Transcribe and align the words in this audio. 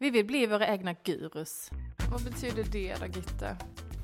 Vi 0.00 0.10
vill 0.10 0.26
bli 0.26 0.46
våra 0.46 0.66
egna 0.66 0.92
gurus. 0.92 1.70
Vad 2.10 2.24
betyder 2.24 2.64
det 2.72 2.96
då, 3.00 3.06
Gitte? 3.06 3.56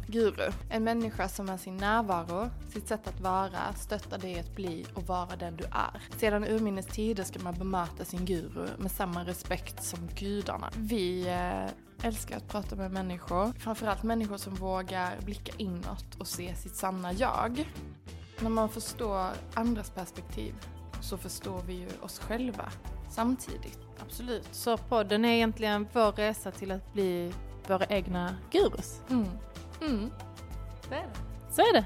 Guru. 0.09 0.53
En 0.71 0.85
människa 0.85 1.29
som 1.29 1.47
med 1.47 1.61
sin 1.61 1.77
närvaro, 1.77 2.51
sitt 2.69 2.89
sätt 2.89 3.09
att 3.09 3.21
vara, 3.21 3.73
stöttar 3.77 4.19
dig 4.19 4.39
att 4.39 4.57
bli 4.57 4.87
och 4.95 5.03
vara 5.03 5.37
den 5.37 5.57
du 5.57 5.65
är. 5.65 6.03
Sedan 6.17 6.45
urminnes 6.45 6.87
tider 6.87 7.25
ska 7.25 7.39
man 7.39 7.55
bemöta 7.55 8.05
sin 8.05 8.25
guru 8.25 8.67
med 8.79 8.91
samma 8.91 9.25
respekt 9.25 9.85
som 9.85 10.09
gudarna. 10.19 10.71
Vi 10.77 11.29
eh, 11.29 12.07
älskar 12.07 12.37
att 12.37 12.49
prata 12.49 12.77
med 12.77 12.91
människor, 12.91 13.53
framförallt 13.59 14.03
människor 14.03 14.37
som 14.37 14.55
vågar 14.55 15.21
blicka 15.25 15.53
inåt 15.57 16.15
och 16.19 16.27
se 16.27 16.55
sitt 16.55 16.77
sanna 16.77 17.13
jag. 17.13 17.73
När 18.41 18.51
man 18.51 18.69
förstår 18.69 19.27
andras 19.55 19.91
perspektiv 19.91 20.55
så 21.01 21.19
förstår 21.19 21.63
vi 21.67 21.75
ju 21.75 21.89
oss 22.01 22.19
själva 22.19 22.73
samtidigt. 23.11 23.84
Absolut. 24.07 24.49
Så 24.55 24.77
podden 24.77 25.25
är 25.25 25.33
egentligen 25.35 25.87
vår 25.93 26.13
resa 26.13 26.51
till 26.51 26.71
att 26.73 26.93
bli 26.93 27.33
våra 27.69 27.85
egna 27.87 28.37
gurus. 28.51 29.01
Mm. 29.11 29.29
Mm. 29.83 30.11
Det 30.89 30.95
är 30.95 31.03
det. 31.03 31.53
Så 31.55 31.61
är 31.61 31.73
det. 31.73 31.85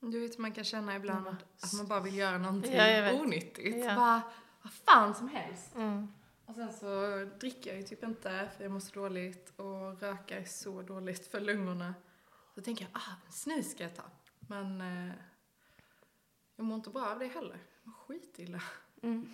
Du 0.00 0.20
vet 0.20 0.38
man 0.38 0.52
kan 0.52 0.64
känna 0.64 0.96
ibland 0.96 1.26
Mm. 1.26 1.36
att 1.62 1.72
man 1.72 1.86
bara 1.86 2.00
vill 2.00 2.16
göra 2.16 2.38
någonting 2.38 2.72
Ja, 2.74 3.12
onyttigt. 3.12 3.84
Ja. 3.84 3.94
Bara, 3.94 4.22
vad 4.62 4.72
fan 4.72 5.14
som 5.14 5.28
helst. 5.28 5.74
Mm. 5.74 6.08
Och 6.48 6.54
sen 6.54 6.72
så 6.72 7.24
dricker 7.40 7.70
jag 7.70 7.80
ju 7.80 7.86
typ 7.86 8.04
inte 8.04 8.50
för 8.56 8.64
jag 8.64 8.72
mår 8.72 8.80
så 8.80 8.94
dåligt 8.94 9.52
och 9.56 10.00
röka 10.00 10.38
är 10.38 10.44
så 10.44 10.82
dåligt 10.82 11.26
för 11.26 11.40
lungorna. 11.40 11.94
Så 12.54 12.60
tänker 12.60 12.84
jag, 12.84 12.90
ah, 12.94 13.30
snus 13.30 13.70
ska 13.70 13.82
jag 13.82 13.94
ta. 13.94 14.02
Men 14.40 14.80
eh, 14.80 15.12
jag 16.56 16.66
mår 16.66 16.76
inte 16.76 16.90
bra 16.90 17.06
av 17.06 17.18
det 17.18 17.26
heller. 17.26 17.58
Jag 17.82 17.88
mår 17.88 17.94
skitilla. 17.94 18.62
Mm. 19.02 19.32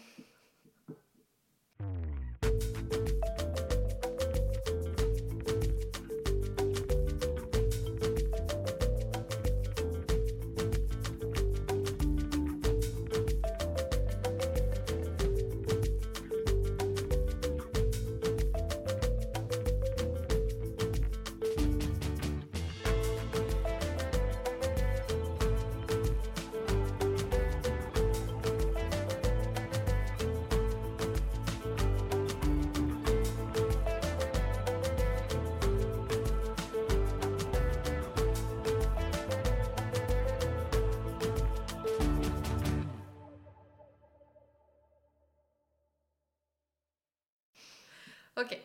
Okej. 48.35 48.63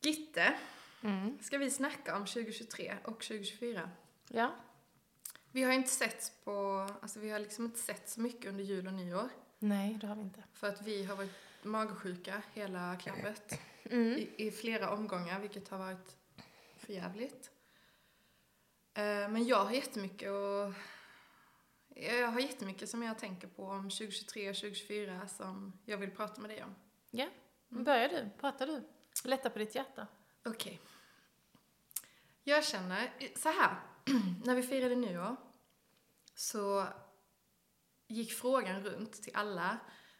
Gitte, 0.00 0.58
Mm. 1.02 1.38
ska 1.42 1.58
vi 1.58 1.70
snacka 1.70 2.16
om 2.16 2.26
2023 2.26 2.96
och 3.04 3.20
2024? 3.22 3.90
Ja. 4.28 4.54
Vi 5.52 5.62
har 5.62 5.72
inte 5.72 5.90
sett 5.90 6.32
på, 6.44 6.88
alltså 7.02 7.20
vi 7.20 7.30
har 7.30 7.38
liksom 7.38 7.64
inte 7.64 7.78
sett 7.78 8.08
så 8.08 8.20
mycket 8.20 8.46
under 8.46 8.64
jul 8.64 8.86
och 8.86 8.92
nyår. 8.94 9.28
Nej, 9.58 9.98
det 10.00 10.06
har 10.06 10.14
vi 10.16 10.22
inte. 10.22 10.42
För 10.52 10.68
att 10.68 10.82
vi 10.82 11.04
har 11.04 11.16
varit 11.16 11.30
magsjuka 11.62 12.42
hela 12.52 12.96
klabbet. 12.96 13.60
Mm. 13.90 14.18
i, 14.18 14.30
i 14.36 14.50
flera 14.50 14.90
omgångar, 14.90 15.40
vilket 15.40 15.68
har 15.68 15.78
varit 15.78 16.16
förjävligt. 16.78 17.50
Eh, 18.94 19.02
men 19.28 19.46
jag 19.46 19.64
har 19.64 19.72
jättemycket 19.72 20.30
och 20.30 20.72
jag 21.94 22.28
har 22.28 22.40
jättemycket 22.40 22.88
som 22.88 23.02
jag 23.02 23.18
tänker 23.18 23.48
på 23.48 23.64
om 23.66 23.90
2023 23.90 24.50
och 24.50 24.56
2024 24.56 25.28
som 25.28 25.72
jag 25.84 25.98
vill 25.98 26.10
prata 26.10 26.40
med 26.40 26.50
dig 26.50 26.64
om. 26.64 26.74
Ja. 27.10 27.26
Börjar 27.68 28.08
du. 28.08 28.30
Prata 28.40 28.66
du. 28.66 28.82
Lätta 29.24 29.50
på 29.50 29.58
ditt 29.58 29.74
hjärta. 29.74 30.06
Okej. 30.44 30.80
Jag 32.44 32.64
känner 32.64 33.10
så 33.36 33.48
här. 33.48 33.76
När 34.44 34.54
vi 34.54 34.62
firade 34.62 34.96
nyår 34.96 35.36
så 36.34 36.86
gick 38.08 38.32
frågan 38.32 38.82
runt 38.82 39.22
till 39.22 39.32
alla. 39.36 39.78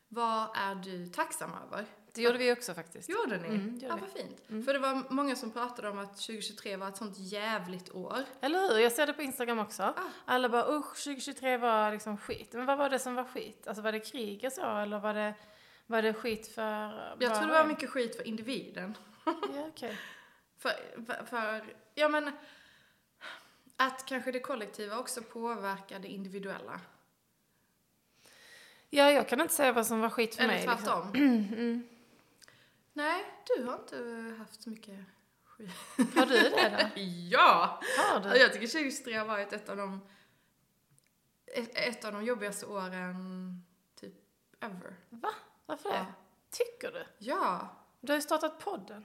Vad 0.09 0.57
är 0.57 0.75
du 0.75 1.07
tacksam 1.07 1.51
över? 1.55 1.87
Det 2.17 2.23
gjorde 2.23 2.39
vi 2.39 2.53
också 2.53 2.75
faktiskt. 2.75 3.09
Gjorde 3.09 3.37
ni? 3.37 3.49
Mm, 3.49 3.75
gjorde 3.75 3.87
ja, 3.87 3.99
vad 4.01 4.11
fint. 4.11 4.43
Mm. 4.49 4.65
För 4.65 4.73
det 4.73 4.78
var 4.78 5.03
många 5.11 5.37
som 5.37 5.51
pratade 5.51 5.89
om 5.89 5.99
att 5.99 6.17
2023 6.17 6.77
var 6.77 6.89
ett 6.89 6.97
sånt 6.97 7.19
jävligt 7.19 7.95
år. 7.95 8.19
Eller 8.41 8.59
hur? 8.59 8.78
Jag 8.78 8.93
ser 8.93 9.07
det 9.07 9.13
på 9.13 9.23
Instagram 9.23 9.59
också. 9.59 9.83
Ah. 9.83 9.95
Alla 10.25 10.49
bara 10.49 10.78
usch, 10.78 11.05
2023 11.05 11.57
var 11.57 11.93
liksom 11.93 12.19
skit. 12.19 12.53
Men 12.53 12.67
vad 12.67 12.78
var 12.78 12.91
det 12.91 12.99
som 12.99 13.15
var 13.15 13.25
skit? 13.25 13.67
Alltså 13.67 13.83
var 13.83 13.93
det 13.93 14.01
krig 14.01 14.45
och 14.45 14.53
så? 14.53 14.77
Eller 14.77 14.99
var 14.99 15.15
det, 15.15 15.34
var 15.87 16.03
det 16.03 16.15
skit 16.15 16.55
för... 16.55 17.17
Jag 17.19 17.35
tror 17.35 17.47
det 17.47 17.53
var 17.53 17.61
en? 17.61 17.69
mycket 17.69 17.91
skit 17.91 18.17
för 18.17 18.27
individen. 18.27 18.97
Ja, 19.25 19.67
okej. 19.69 19.99
För, 20.59 20.73
för, 21.27 21.65
ja 21.95 22.09
men, 22.09 22.31
att 23.77 24.07
kanske 24.07 24.33
det 24.33 24.41
kollektiva 24.41 24.99
också 24.99 25.23
påverkar 25.23 25.99
det 25.99 26.09
individuella. 26.09 26.81
Ja, 28.91 29.11
jag 29.11 29.29
kan 29.29 29.41
inte 29.41 29.55
säga 29.55 29.73
vad 29.73 29.87
som 29.87 30.01
var 30.01 30.11
skit 30.11 30.35
för 30.35 30.43
Eller 30.43 30.55
mig. 30.55 30.65
tvärtom. 30.65 31.13
Mm. 31.15 31.89
Nej, 32.93 33.25
du 33.57 33.65
har 33.65 33.75
inte 33.75 34.35
haft 34.39 34.63
så 34.63 34.71
mycket 34.71 34.99
skit. 35.45 35.71
Har 36.15 36.27
du 36.27 36.35
det 36.35 36.91
då? 36.95 37.01
ja! 37.31 37.81
Har 37.99 38.21
du? 38.21 38.29
Jag 38.29 38.53
tycker 38.53 38.67
2023 38.67 39.15
har 39.15 39.27
varit 39.27 39.53
ett 39.53 39.69
av 39.69 39.77
de, 39.77 40.01
ett, 41.47 41.71
ett 41.75 42.05
av 42.05 42.13
de 42.13 42.25
jobbigaste 42.25 42.67
åren, 42.67 43.15
typ, 44.01 44.15
ever. 44.61 44.97
Va? 45.09 45.31
Varför 45.66 45.88
det? 45.88 45.97
Ja. 45.97 46.06
Tycker 46.50 46.93
du? 46.93 47.04
Ja. 47.19 47.69
Du 48.00 48.12
har 48.12 48.16
ju 48.16 48.22
startat 48.22 48.59
podden. 48.65 49.04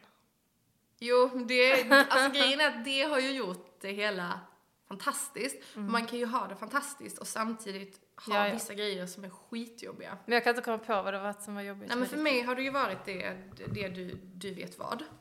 Jo, 1.00 1.28
det, 1.48 1.92
alltså 1.92 2.30
grejen 2.30 2.60
är 2.60 2.68
att 2.68 2.86
det 2.86 3.02
har 3.04 3.20
ju 3.20 3.32
gjort 3.32 3.78
det 3.82 3.92
hela 3.92 4.40
fantastiskt. 4.88 5.58
Man 5.76 6.06
kan 6.06 6.20
ju 6.20 6.26
ha 6.26 6.48
det 6.48 6.56
fantastiskt 6.56 7.18
och 7.18 7.28
samtidigt 7.28 8.00
ha 8.28 8.36
Ja, 8.36 8.48
ja. 8.48 8.54
vissa 8.54 8.74
grejer 8.74 9.06
som 9.08 9.24
är 9.24 9.30
skitjobbiga. 9.30 10.18
Men 10.26 10.34
jag 10.34 10.44
kan 10.44 10.52
inte 10.52 10.62
komma 10.62 10.78
på 10.78 11.02
vad 11.02 11.14
det 11.14 11.20
var 11.20 11.34
som 11.34 11.56
var 11.56 11.62
jobbigt. 11.62 11.88
Nej 11.88 11.98
men 11.98 12.08
för 12.08 12.18
mig 12.18 12.42
har 12.42 12.56
det 12.56 12.62
ju 12.62 12.70
varit 12.70 13.06
det, 13.06 13.38
det 13.68 13.88
du, 13.88 14.16
du 14.34 14.54
vet 14.54 14.80
vad. 14.80 15.04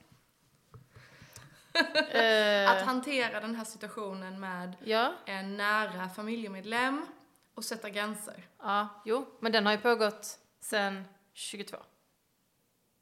Eh, 2.13 2.71
Att 2.71 2.83
hantera 2.83 3.41
den 3.41 3.55
här 3.55 3.65
situationen 3.65 4.41
med 4.41 4.77
ja, 4.85 5.13
en 5.27 5.57
nära 5.57 6.09
familjemedlem 6.09 7.07
och 7.55 7.65
sätta 7.65 7.91
gränser. 7.91 8.47
ja, 8.59 8.89
jo. 9.05 9.27
Men 9.41 9.53
den 9.53 9.67
har 9.67 9.73
ju 9.73 9.79
pågått 9.79 10.39
sen 10.61 11.05
22. 11.33 11.77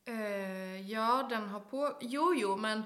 Eh, 0.05 0.91
ja, 0.91 1.27
den 1.31 1.49
har 1.49 1.61
på... 1.61 1.97
Jo, 2.01 2.35
jo, 2.37 2.57
men 2.57 2.83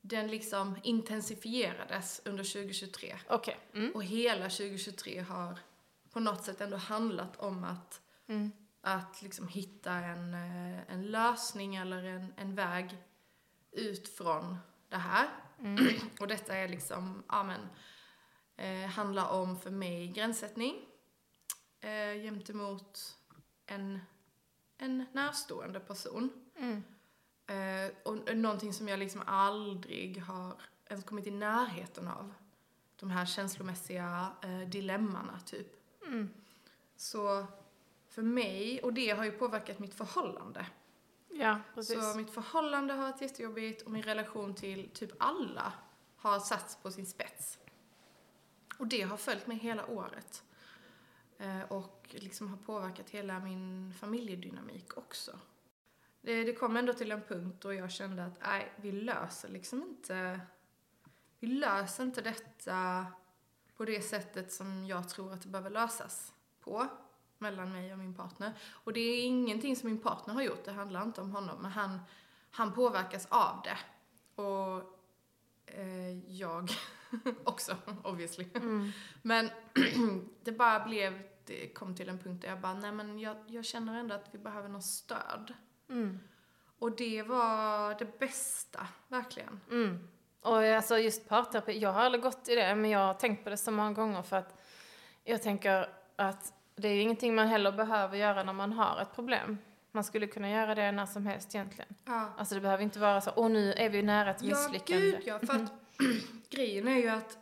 den 0.00 0.28
liksom 0.28 0.76
intensifierades 0.82 2.22
under 2.24 2.44
2023. 2.44 3.18
Okej. 3.28 3.58
Mm. 3.74 3.92
Och 3.94 4.04
hela 4.04 4.44
2023 4.44 5.20
har 5.20 5.58
på 6.10 6.20
något 6.20 6.44
sätt 6.44 6.60
ändå 6.60 6.76
handlat 6.76 7.36
om 7.36 7.64
att, 7.64 8.00
Mm. 8.26 8.52
att 8.80 9.22
liksom 9.22 9.48
hitta 9.48 9.92
en, 9.92 10.34
eh, 10.34 10.92
en 10.92 11.02
lösning 11.06 11.76
eller 11.76 12.04
en, 12.04 12.34
en 12.36 12.54
väg 12.54 12.96
ut 13.72 14.16
från 14.16 14.56
det 14.88 14.96
här. 14.96 15.28
Mm. 15.60 15.86
Och 16.20 16.28
detta 16.28 16.56
är 16.56 16.68
liksom, 16.68 17.22
ja 17.28 17.42
men, 17.42 17.60
eh, 18.56 18.90
handlar 18.90 19.28
om 19.28 19.60
för 19.60 19.70
mig 19.70 20.08
gränssättning 20.08 20.74
eh, 21.80 22.22
gentemot 22.22 23.16
en, 23.66 24.00
en 24.78 25.06
närstående 25.12 25.80
person. 25.80 26.30
Mm. 26.56 26.82
Eh, 27.46 27.92
och 28.04 28.36
någonting 28.36 28.72
som 28.72 28.88
jag 28.88 28.98
liksom 28.98 29.22
aldrig 29.26 30.22
har 30.22 30.54
ens 30.88 31.04
kommit 31.04 31.26
i 31.26 31.30
närheten 31.30 32.08
av. 32.08 32.32
De 32.96 33.10
här 33.10 33.26
känslomässiga 33.26 34.32
eh, 34.42 34.68
dilemmana, 34.68 35.40
typ. 35.46 35.66
Mm. 36.06 36.30
Så 36.96 37.46
för 38.08 38.22
mig, 38.22 38.82
och 38.82 38.92
det 38.92 39.10
har 39.10 39.24
ju 39.24 39.32
påverkat 39.32 39.78
mitt 39.78 39.94
förhållande. 39.94 40.66
Ja, 41.28 41.60
precis. 41.74 42.12
Så 42.12 42.18
mitt 42.18 42.30
förhållande 42.30 42.94
har 42.94 43.02
varit 43.02 43.20
jättejobbigt 43.20 43.82
och 43.82 43.90
min 43.90 44.02
relation 44.02 44.54
till 44.54 44.90
typ 44.90 45.10
alla 45.18 45.72
har 46.16 46.40
satts 46.40 46.76
på 46.76 46.90
sin 46.90 47.06
spets. 47.06 47.58
Och 48.78 48.86
det 48.86 49.02
har 49.02 49.16
följt 49.16 49.46
mig 49.46 49.56
hela 49.56 49.86
året. 49.86 50.42
Eh, 51.44 51.62
och 51.68 52.06
liksom 52.10 52.48
har 52.48 52.56
påverkat 52.56 53.10
hela 53.10 53.40
min 53.40 53.94
familjedynamik 54.00 54.96
också. 54.98 55.38
Det, 56.20 56.44
det 56.44 56.52
kom 56.52 56.76
ändå 56.76 56.92
till 56.92 57.12
en 57.12 57.22
punkt 57.22 57.56
då 57.60 57.74
jag 57.74 57.90
kände 57.90 58.24
att 58.24 58.40
nej, 58.42 58.72
vi 58.76 58.92
löser 58.92 59.48
liksom 59.48 59.82
inte 59.82 60.40
vi 61.38 61.46
löser 61.46 62.04
inte 62.04 62.20
detta 62.20 63.06
på 63.76 63.84
det 63.84 64.02
sättet 64.02 64.52
som 64.52 64.86
jag 64.86 65.08
tror 65.08 65.32
att 65.32 65.42
det 65.42 65.48
behöver 65.48 65.70
lösas 65.70 66.32
på 66.60 66.86
mellan 67.38 67.72
mig 67.72 67.92
och 67.92 67.98
min 67.98 68.14
partner. 68.14 68.52
Och 68.70 68.92
det 68.92 69.00
är 69.00 69.24
ingenting 69.24 69.76
som 69.76 69.88
min 69.88 70.00
partner 70.00 70.34
har 70.34 70.42
gjort, 70.42 70.64
det 70.64 70.72
handlar 70.72 71.02
inte 71.02 71.20
om 71.20 71.30
honom, 71.30 71.62
men 71.62 71.70
han, 71.70 72.00
han 72.50 72.72
påverkas 72.72 73.26
av 73.30 73.62
det. 73.64 73.78
Och 74.42 74.98
eh, 75.66 76.32
jag 76.32 76.70
också, 77.44 77.76
obviously. 78.04 78.46
Mm. 78.54 78.92
Men 79.22 79.50
det 80.44 80.52
bara 80.52 80.84
blev, 80.84 81.22
det 81.46 81.68
kom 81.68 81.94
till 81.96 82.08
en 82.08 82.18
punkt 82.18 82.42
där 82.42 82.48
jag 82.48 82.60
bara, 82.60 82.74
nej 82.74 82.92
men 82.92 83.18
jag, 83.18 83.36
jag 83.46 83.64
känner 83.64 84.00
ändå 84.00 84.14
att 84.14 84.28
vi 84.30 84.38
behöver 84.38 84.68
något 84.68 84.84
stöd. 84.84 85.54
Mm. 85.90 86.18
Och 86.78 86.96
det 86.96 87.22
var 87.22 87.98
det 87.98 88.18
bästa, 88.18 88.86
verkligen. 89.08 89.60
Mm. 89.70 90.08
Och 90.40 90.56
alltså 90.62 90.98
just 90.98 91.28
parterapi, 91.28 91.78
jag 91.78 91.92
har 91.92 92.00
aldrig 92.00 92.22
gått 92.22 92.48
i 92.48 92.54
det, 92.54 92.74
men 92.74 92.90
jag 92.90 92.98
har 93.06 93.14
tänkt 93.14 93.44
på 93.44 93.50
det 93.50 93.56
så 93.56 93.70
många 93.70 93.92
gånger 93.92 94.22
för 94.22 94.36
att 94.36 94.60
jag 95.24 95.42
tänker 95.42 95.88
att 96.16 96.52
det 96.76 96.88
är 96.88 96.92
ju 96.94 97.00
ingenting 97.00 97.34
man 97.34 97.46
heller 97.48 97.72
behöver 97.72 98.16
göra 98.16 98.42
när 98.42 98.52
man 98.52 98.72
har 98.72 99.00
ett 99.02 99.14
problem. 99.14 99.58
Man 99.92 100.04
skulle 100.04 100.26
kunna 100.26 100.50
göra 100.50 100.74
det 100.74 100.92
när 100.92 101.06
som 101.06 101.26
helst 101.26 101.54
egentligen. 101.54 101.94
Ja. 102.04 102.32
Alltså 102.38 102.54
det 102.54 102.60
behöver 102.60 102.82
inte 102.82 102.98
vara 102.98 103.20
så, 103.20 103.30
åh 103.36 103.48
nu 103.48 103.72
är 103.72 103.90
vi 103.90 104.02
nära 104.02 104.30
ett 104.30 104.42
Ja, 104.42 104.48
misslyckande. 104.48 105.10
gud 105.10 105.22
ja. 105.24 105.38
För 105.38 105.54
att 105.54 105.72
grejen 106.50 106.88
är 106.88 106.96
ju 106.96 107.08
att 107.08 107.38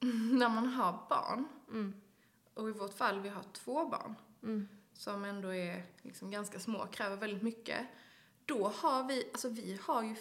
när 0.38 0.48
man 0.48 0.66
har 0.66 0.92
barn, 1.08 1.48
Mm. 1.70 2.00
Och 2.58 2.68
i 2.68 2.72
vårt 2.72 2.94
fall 2.94 3.20
vi 3.20 3.28
har 3.28 3.42
två 3.52 3.86
barn, 3.86 4.14
Mm. 4.42 4.68
som 4.92 5.24
ändå 5.24 5.54
är 5.54 5.84
liksom 6.02 6.30
ganska 6.30 6.60
små, 6.60 6.86
kräver 6.86 7.16
väldigt 7.16 7.42
mycket. 7.42 7.86
Då 8.46 8.68
har 8.68 9.04
vi, 9.04 9.28
alltså 9.32 9.48
vi 9.48 9.78
har 9.82 10.02
ju 10.02 10.16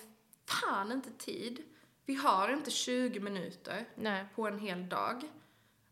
fan 0.45 0.91
inte 0.91 1.11
tid. 1.11 1.63
Vi 2.05 2.15
har 2.15 2.49
inte 2.53 2.71
20 2.71 3.19
minuter 3.19 3.85
Nej, 3.95 4.25
på 4.35 4.47
en 4.47 4.59
hel 4.59 4.89
dag 4.89 5.23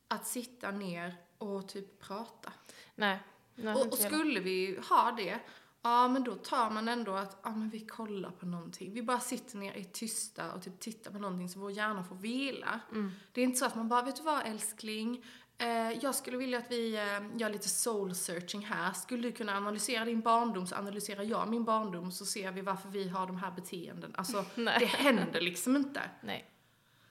att 0.08 0.28
sitta 0.28 0.72
ner 0.72 1.16
och 1.38 1.68
typ 1.70 2.00
prata. 2.00 2.54
nej. 2.96 3.20
nej 3.56 3.76
Och, 3.76 3.88
och 3.88 3.98
skulle 3.98 4.40
vi 4.40 4.80
ha 4.90 5.12
det, 5.12 5.40
ja 5.82 6.08
men 6.08 6.24
då 6.24 6.36
tar 6.36 6.70
man 6.70 6.88
ändå 6.88 7.14
att, 7.14 7.38
ja 7.44 7.50
men 7.50 7.70
vi 7.70 7.80
kollar 7.80 8.32
på 8.32 8.46
någonting. 8.46 8.94
Vi 8.94 9.02
bara 9.02 9.20
sitter 9.20 9.58
ner, 9.58 9.74
är 9.74 9.84
tysta 9.84 10.54
och 10.54 10.64
typ 10.64 10.80
tittar 10.80 11.12
på 11.12 11.20
någonting 11.20 11.50
så 11.50 11.60
vår 11.60 11.72
hjärna 11.72 12.04
får 12.04 12.16
vila. 12.16 12.80
Mm. 12.92 13.12
Det 13.32 13.42
är 13.42 13.46
inte 13.46 13.60
så 13.60 13.66
att 13.66 13.76
man 13.76 13.90
bara, 13.90 14.02
vet 14.02 14.16
du 14.16 14.24
vad 14.24 14.46
älskling? 14.46 15.26
Eh, 15.57 15.92
jag 16.02 16.16
skulle 16.16 16.38
vilja 16.38 16.57
att 16.57 16.72
vi 16.72 16.96
eh, 16.96 17.38
gör 17.38 17.50
lite 17.50 17.69
soul 17.69 18.16
searching 18.16 18.66
här. 18.66 18.94
Skulle 18.94 19.24
du 19.24 19.31
kunna 19.31 19.57
analysera 19.57 20.06
din 20.06 20.22
barndom 20.22 20.68
så 20.68 20.75
analyserar 20.75 21.24
jag 21.24 21.50
min 21.50 21.63
barndom 21.63 22.12
så 22.12 22.25
ser 22.25 22.52
vi 22.52 22.62
varför 22.62 22.90
vi 22.90 23.10
har 23.10 23.28
de 23.28 23.38
här 23.38 23.52
beteenden. 23.52 24.16
Alltså, 24.18 24.46
det 24.56 24.86
händer 24.86 25.42
liksom 25.42 25.75
inte. 25.75 26.02
Nej. 26.22 26.52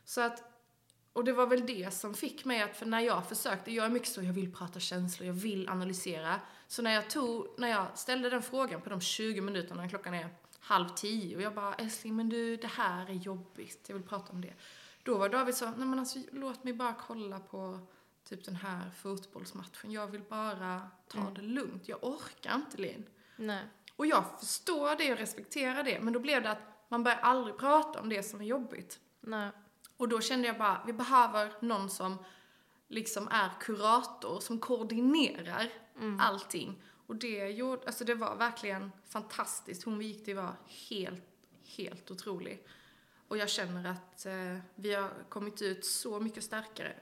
Så 0.05 0.21
att, 0.21 0.43
och 1.13 1.25
det 1.25 1.33
var 1.33 1.47
väl 1.47 1.67
det 1.67 1.95
som 1.95 2.15
fick 2.15 2.45
mig 2.45 2.63
att, 2.63 2.77
för 2.77 2.87
när 2.87 3.01
jag 3.01 3.29
försökte, 3.29 3.73
jag 3.73 3.87
är 3.87 3.91
mycket 3.91 4.09
så, 4.09 4.23
jag 4.23 4.33
vill 4.33 4.53
prata 4.53 4.81
känslor, 4.81 5.27
jag 5.27 5.35
vill 5.35 5.69
analysera. 5.69 6.41
Så 6.69 6.83
när 6.83 6.95
jag 6.95 7.11
tog, 7.11 7.47
när 7.59 7.69
jag 7.69 7.99
ställde 7.99 8.31
den 8.31 8.43
frågan 8.43 8.81
på 8.81 8.91
de 8.91 9.01
20 9.01 9.41
minuterna, 9.41 9.89
klockan 9.89 10.15
är 10.15 10.29
halv 10.61 10.89
tio, 10.89 11.37
och 11.37 11.43
jag 11.43 11.55
bara, 11.55 11.75
älskling 11.75 12.17
men 12.17 12.29
du, 12.29 12.57
det 12.57 12.67
här 12.67 13.11
är 13.11 13.15
jobbigt, 13.15 13.85
jag 13.87 13.95
vill 13.95 14.09
prata 14.09 14.33
om 14.33 14.41
det. 14.41 14.53
Då 15.03 15.19
var 15.19 15.29
David 15.29 15.55
så, 15.55 15.65
nej 15.65 15.87
men 15.87 15.99
alltså 15.99 16.19
låt 16.33 16.65
mig 16.65 16.73
bara 16.73 16.95
kolla 16.95 17.41
på 17.41 17.81
typ 18.25 18.45
den 18.45 18.57
här 18.57 18.91
fotbollsmatchen, 18.91 19.91
jag 19.93 20.07
vill 20.07 20.23
bara 20.23 20.91
ta 21.09 21.19
Mm. 21.21 21.35
det 21.35 21.43
lugnt, 21.43 21.89
jag 21.89 22.05
orkar 22.05 22.55
inte 22.55 22.77
Linn. 22.77 23.07
Nej. 23.37 23.65
Och 23.97 24.07
jag 24.07 24.25
förstår 24.41 24.97
det 24.97 25.13
och 25.13 25.19
respekterar 25.19 25.83
det, 25.83 26.01
men 26.01 26.13
då 26.13 26.21
blev 26.21 26.43
det 26.43 26.51
att 26.51 26.63
man 26.89 27.03
börjar 27.05 27.19
aldrig 27.19 27.57
prata 27.59 28.01
om 28.01 28.09
det 28.09 28.23
som 28.23 28.41
är 28.41 28.45
jobbigt. 28.45 29.01
Nej. 29.21 29.51
Och 29.97 30.09
då 30.09 30.21
kände 30.21 30.47
jag 30.47 30.59
bara, 30.59 30.83
vi 30.87 30.93
behöver 30.93 31.53
någon 31.61 31.91
som 31.91 32.17
liksom 32.89 33.29
är 33.29 33.51
kurator, 33.61 34.41
som 34.41 34.59
koordinerar 34.61 35.69
Mm. 35.97 36.21
allting. 36.21 36.83
Och 37.07 37.17
det 37.17 37.49
gjorde, 37.49 37.87
alltså 37.87 38.05
det 38.05 38.15
var 38.15 38.37
verkligen 38.37 38.93
fantastiskt. 39.09 39.85
Hon 39.85 39.99
vi 39.99 40.07
gick 40.07 40.25
till 40.25 40.37
var 40.37 40.53
helt, 40.89 41.23
helt 41.77 42.11
otrolig. 42.11 42.67
Och 43.29 43.37
jag 43.39 43.49
känner 43.49 43.91
att 43.91 44.27
eh, 44.27 44.59
vi 44.75 44.95
har 44.95 45.11
kommit 45.29 45.63
ut 45.63 45.85
så 45.85 46.21
mycket 46.21 46.45
starkare. 46.45 46.95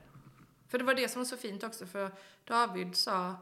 För 0.73 0.79
det 0.79 0.85
var 0.85 0.95
det 0.95 1.09
som 1.09 1.21
var 1.21 1.27
så 1.27 1.37
fint 1.37 1.63
också, 1.63 1.87
för 1.87 2.11
David 2.45 2.97
sa, 2.97 3.37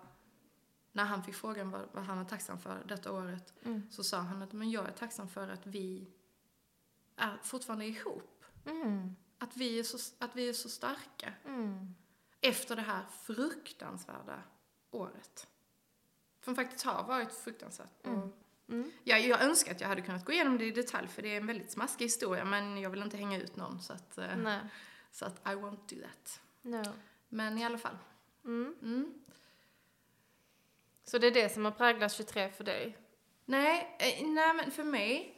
när 0.93 1.05
han 1.05 1.23
fick 1.25 1.35
frågan 1.35 1.71
vad, 1.71 1.89
vad 1.93 2.05
han 2.05 2.19
var 2.19 2.25
tacksam 2.25 2.59
för 2.61 2.83
detta 2.85 3.13
året, 3.13 3.55
Mm. 3.63 3.83
så 3.91 4.05
sa 4.05 4.19
han 4.19 4.43
att 4.43 4.53
men 4.53 4.71
jag 4.71 4.89
är 4.89 4.93
tacksam 4.93 5.29
för 5.29 5.49
att 5.49 5.67
vi 5.67 6.11
är 7.17 7.39
fortfarande 7.43 7.85
ihop. 7.87 8.45
Mm. 8.67 9.17
Att 9.39 9.57
vi 9.57 9.79
är 9.79 9.83
så, 9.83 10.15
att 10.19 10.37
vi 10.37 10.49
är 10.49 10.53
så 10.53 10.69
starka. 10.69 11.33
Mm. 11.47 11.95
Efter 12.41 12.77
det 12.77 12.83
här 12.83 13.03
fruktansvärda 13.23 14.43
året. 14.91 15.47
Som 16.45 16.55
faktiskt 16.55 16.85
har 16.85 17.05
varit 17.05 17.33
fruktansvärt. 17.33 18.07
Mm. 18.07 18.33
Mm. 18.69 18.91
jag, 19.05 19.21
jag 19.21 19.43
önskar 19.43 19.73
att 19.73 19.81
jag 19.81 19.89
hade 19.89 20.03
kunnat 20.03 20.25
gå 20.25 20.33
igenom 20.33 20.59
det 20.59 20.65
i 20.65 20.71
detalj 20.71 21.09
för 21.09 21.23
det 21.23 21.29
är 21.29 21.37
en 21.37 21.47
väldigt 21.47 21.71
smaskig 21.73 22.05
historia 22.05 22.45
men 22.45 22.79
jag 22.79 22.91
vill 22.91 23.03
inte 23.03 23.17
hänga 23.17 23.39
ut 23.41 23.57
någon 23.57 23.83
så 23.83 23.93
att, 23.93 24.19
eh, 24.19 24.37
Nej. 24.37 24.61
så 25.11 25.25
att 25.25 25.39
I 25.47 25.51
won't 25.51 25.89
do 25.89 25.97
that. 26.03 26.41
No. 26.63 26.83
Men 27.33 27.59
i 27.59 27.65
alla 27.65 27.79
fall. 27.79 27.99
Mm. 28.45 28.75
Mm. 28.83 29.15
Så 31.05 31.19
det 31.19 31.27
är 31.27 31.31
det 31.31 31.49
som 31.49 31.65
har 31.65 31.73
präglat 31.73 32.13
23 32.13 32.51
för 32.51 32.65
dig? 32.65 32.97
Nej, 33.45 33.97
eh, 33.99 34.27
nej 34.29 34.55
men 34.55 34.71
för 34.71 34.85
mig 34.85 35.37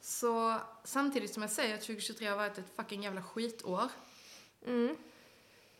så 0.00 0.60
samtidigt 0.84 1.34
som 1.34 1.42
jag 1.42 1.50
säger 1.50 1.74
att 1.74 1.80
2023 1.80 2.26
har 2.26 2.36
varit 2.36 2.58
ett 2.58 2.76
fucking 2.76 3.02
jävla 3.02 3.22
skitår 3.22 3.90
Mm. 4.66 4.96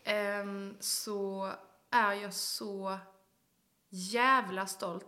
Ehm, 0.03 0.77
så 0.79 1.51
är 1.89 2.13
jag 2.13 2.33
så 2.33 2.99
jävla 3.89 4.67
stolt. 4.67 5.05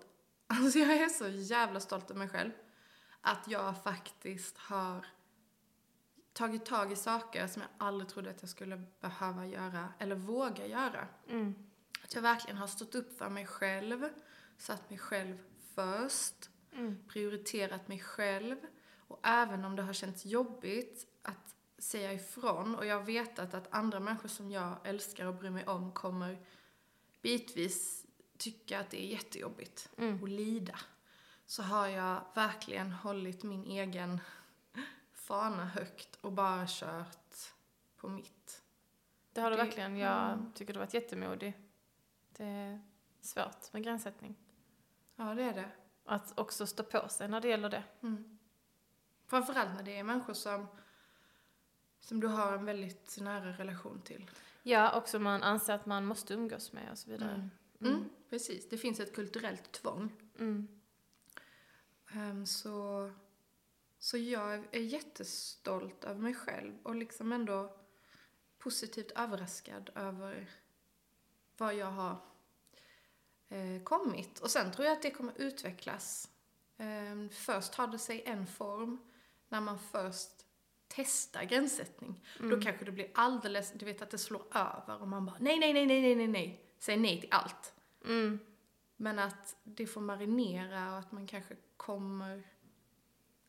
Alltså 0.47 0.79
jag 0.79 0.97
är 0.97 1.09
så 1.09 1.27
jävla 1.27 1.79
stolt 1.79 2.09
över 2.09 2.19
mig 2.19 2.29
själv. 2.29 2.51
Att 3.21 3.47
jag 3.47 3.83
faktiskt 3.83 4.57
har 4.57 5.05
tagit 6.33 6.65
tag 6.65 6.91
i 6.91 6.95
saker 6.95 7.47
som 7.47 7.61
jag 7.61 7.71
aldrig 7.77 8.09
trodde 8.09 8.29
att 8.29 8.41
jag 8.41 8.49
skulle 8.49 8.77
behöva 8.99 9.45
göra 9.47 9.89
eller 9.99 10.15
våga 10.15 10.67
göra. 10.67 11.07
Mm. 11.29 11.55
Att 12.03 12.15
jag 12.15 12.21
verkligen 12.21 12.57
har 12.57 12.67
stått 12.67 12.95
upp 12.95 13.17
för 13.17 13.29
mig 13.29 13.45
själv, 13.45 14.09
satt 14.57 14.89
mig 14.89 14.99
själv 14.99 15.37
först, 15.75 16.49
Mm. 16.75 16.97
prioriterat 17.07 17.87
mig 17.87 17.99
själv. 17.99 18.55
Och 19.07 19.19
även 19.23 19.65
om 19.65 19.75
det 19.75 19.81
har 19.83 19.93
känts 19.93 20.25
jobbigt 20.25 21.07
att 21.21 21.55
säga 21.77 22.13
ifrån 22.13 22.75
och 22.75 22.85
jag 22.85 22.95
har 22.95 23.03
vetat 23.03 23.53
att 23.53 23.73
andra 23.73 23.99
människor 23.99 24.29
som 24.29 24.51
jag 24.51 24.75
älskar 24.83 25.25
och 25.25 25.35
bryr 25.35 25.49
mig 25.49 25.65
om 25.67 25.91
kommer 25.91 26.45
bitvis 27.21 28.05
tycka 28.37 28.79
att 28.79 28.89
det 28.89 29.03
är 29.03 29.07
jättejobbigt 29.07 29.89
Mm. 29.97 30.21
och 30.21 30.27
lida. 30.27 30.79
Så 31.45 31.63
har 31.63 31.87
jag 31.87 32.21
verkligen 32.35 32.91
hållit 32.91 33.43
min 33.43 33.63
egen 33.63 34.19
fana 35.27 35.65
högt 35.65 36.15
och 36.21 36.31
bara 36.31 36.65
kört 36.67 37.53
på 37.97 38.09
mitt. 38.09 38.61
Det 39.33 39.41
har 39.41 39.51
du 39.51 39.57
Det- 39.57 39.63
verkligen. 39.63 39.97
Jag 39.97 40.33
mm. 40.33 40.53
tycker 40.53 40.73
du 40.73 40.79
har 40.79 40.85
varit 40.85 40.93
jättemodig. 40.93 41.53
Det 42.37 42.43
är 42.45 42.81
svårt 43.21 43.73
med 43.73 43.83
gränssättning. 43.83 44.35
Ja, 45.15 45.23
det 45.33 45.43
är 45.43 45.53
det. 45.53 45.69
Att 46.05 46.39
också 46.39 46.67
stå 46.67 46.83
på 46.83 47.09
sig 47.09 47.27
när 47.27 47.41
det 47.41 47.47
gäller 47.47 47.69
det. 47.69 47.83
Mm. 48.01 48.37
Framförallt 49.27 49.73
när 49.75 49.83
det 49.83 49.97
är 49.97 50.03
människor 50.03 50.33
som, 50.33 50.67
som 51.99 52.19
du 52.19 52.27
har 52.27 52.53
en 52.53 52.65
väldigt 52.65 53.17
nära 53.21 53.51
relation 53.51 54.01
till. 54.01 54.31
Ja, 54.63 54.97
också 54.97 55.19
man 55.19 55.43
anser 55.43 55.73
att 55.73 55.85
man 55.85 56.05
måste 56.05 56.33
umgås 56.33 56.73
med 56.73 56.91
och 56.91 56.97
så 56.97 57.09
vidare. 57.09 57.29
Mm. 57.33 57.49
Mm. 57.79 57.93
Mm, 57.93 58.09
precis. 58.29 58.69
Det 58.69 58.77
finns 58.77 58.99
ett 58.99 59.15
kulturellt 59.15 59.71
tvång. 59.71 60.11
Ehm, 62.13 62.45
så, 62.45 63.11
så 64.03 64.17
jag 64.17 64.63
är 64.71 64.79
jättestolt 64.79 66.03
över 66.03 66.21
mig 66.21 66.33
själv 66.33 66.73
och 66.83 66.95
liksom 66.95 67.31
ändå 67.31 67.75
positivt 68.57 69.11
överraskad 69.11 69.89
över 69.95 70.49
vad 71.57 71.75
jag 71.75 71.91
har 71.91 72.17
eh, 73.49 73.83
kommit. 73.83 74.39
Och 74.39 74.51
sen 74.51 74.71
tror 74.71 74.85
jag 74.85 74.93
att 74.93 75.01
det 75.01 75.11
kommer 75.11 75.33
utvecklas. 75.37 76.29
Ehm, 76.77 77.29
först 77.29 77.75
har 77.75 77.87
det 77.87 77.99
sig 77.99 78.23
en 78.25 78.47
form 78.47 78.97
när 79.49 79.61
man 79.61 79.79
först 79.79 80.45
testar 80.87 81.43
gränssättning. 81.43 82.25
Mm. 82.39 82.49
Då 82.49 82.61
kanske 82.61 82.85
det 82.85 82.91
blir 82.91 83.11
alldeles, 83.13 83.71
du 83.71 83.85
vet 83.85 84.01
att 84.01 84.11
det 84.11 84.17
slår 84.17 84.43
över 84.51 85.01
och 85.01 85.07
man 85.07 85.25
bara 85.25 85.37
nej, 85.39 85.59
nej, 85.59 85.73
nej, 85.73 85.85
nej, 85.85 86.01
nej, 86.01 86.15
nej, 86.15 86.27
nej. 86.27 86.73
Säg 86.79 86.97
nej 86.97 87.21
till 87.21 87.33
allt. 87.33 87.73
Mm. 88.05 88.39
Men 88.95 89.19
att 89.19 89.55
det 89.63 89.87
får 89.87 90.01
marinera 90.01 90.91
och 90.91 90.99
att 90.99 91.11
man 91.11 91.27
kanske 91.27 91.55
kommer... 91.77 92.52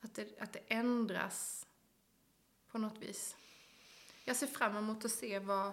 Att 0.04 0.14
det, 0.14 0.40
att 0.40 0.52
det 0.52 0.60
ändras 0.68 1.66
på 2.70 2.78
något 2.78 2.98
vis. 2.98 3.36
Jag 4.24 4.36
ser 4.36 4.46
fram 4.46 4.76
emot 4.76 5.04
att 5.04 5.10
se 5.10 5.38
vad, 5.38 5.72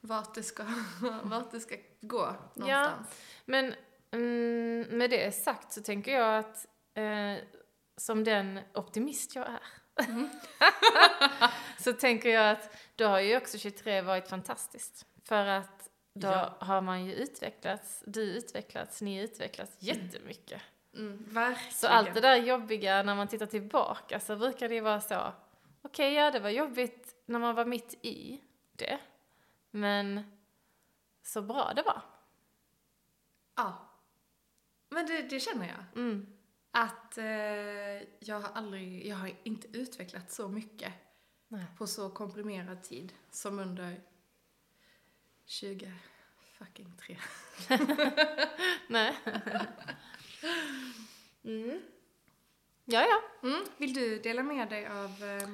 vart, 0.00 0.34
det 0.34 0.42
ska, 0.42 0.64
vart 1.22 1.50
det 1.50 1.60
ska 1.60 1.76
gå 2.00 2.34
någonstans. 2.54 3.08
Men 3.44 3.74
mm, 4.10 4.98
med 4.98 5.10
det 5.10 5.32
sagt 5.32 5.72
så 5.72 5.82
tänker 5.82 6.12
jag 6.12 6.38
att 6.38 6.66
eh, 6.94 7.36
som 7.96 8.24
den 8.24 8.60
optimist 8.74 9.34
jag 9.34 9.46
är, 9.48 9.60
så 11.82 11.92
tänker 11.92 12.28
jag 12.28 12.50
att 12.50 12.76
då 12.96 13.06
har 13.06 13.20
ju 13.20 13.36
också 13.36 13.58
23 13.58 14.00
varit 14.00 14.28
fantastiskt. 14.28 15.06
För 15.24 15.46
att 15.46 15.90
då 16.14 16.28
Ja. 16.28 16.56
har 16.60 16.80
man 16.80 17.04
ju 17.04 17.14
utvecklats, 17.14 18.02
du 18.06 18.22
utvecklats, 18.22 19.00
ni 19.02 19.20
utvecklats 19.22 19.76
jättemycket. 19.78 20.62
Mm, 20.94 21.24
verkligen. 21.28 21.72
Så 21.72 21.88
allt 21.88 22.14
det 22.14 22.20
där 22.20 22.36
jobbiga 22.36 23.02
när 23.02 23.14
man 23.14 23.28
tittar 23.28 23.46
tillbaka 23.46 24.20
så 24.20 24.36
brukar 24.36 24.68
det 24.68 24.74
ju 24.74 24.80
vara 24.80 25.00
så. 25.00 25.32
Okej, 25.82 26.12
ja 26.14 26.30
det 26.30 26.40
var 26.40 26.50
jobbigt 26.50 27.14
när 27.26 27.38
man 27.38 27.54
var 27.54 27.64
mitt 27.64 27.94
i 28.02 28.40
det. 28.72 28.98
Men 29.70 30.22
så 31.22 31.42
bra 31.42 31.72
det 31.76 31.82
var. 31.82 32.02
Ja. 33.56 33.88
Men 34.88 35.06
det, 35.06 35.22
det 35.22 35.40
känner 35.40 35.68
jag. 35.68 36.02
Mm. 36.02 36.26
Att 36.70 37.18
eh, 37.18 37.26
jag 38.18 38.40
har 38.40 38.50
aldrig, 38.54 39.06
jag 39.06 39.16
har 39.16 39.32
inte 39.42 39.78
utvecklat 39.78 40.32
så 40.32 40.48
mycket 40.48 40.92
Nej. 41.48 41.64
på 41.78 41.86
så 41.86 42.10
komprimerad 42.10 42.82
tid 42.82 43.12
som 43.30 43.58
under 43.58 44.00
20 45.44 45.92
fucking 46.58 46.92
tre. 46.96 47.18
Nej. 48.88 49.16
mm. 51.44 51.82
Ja, 52.84 53.00
ja. 53.00 53.48
Mm. 53.48 53.64
Vill 53.76 53.94
du 53.94 54.18
dela 54.18 54.42
med 54.42 54.68
dig 54.68 54.86
av 54.86 55.24
eh, 55.24 55.48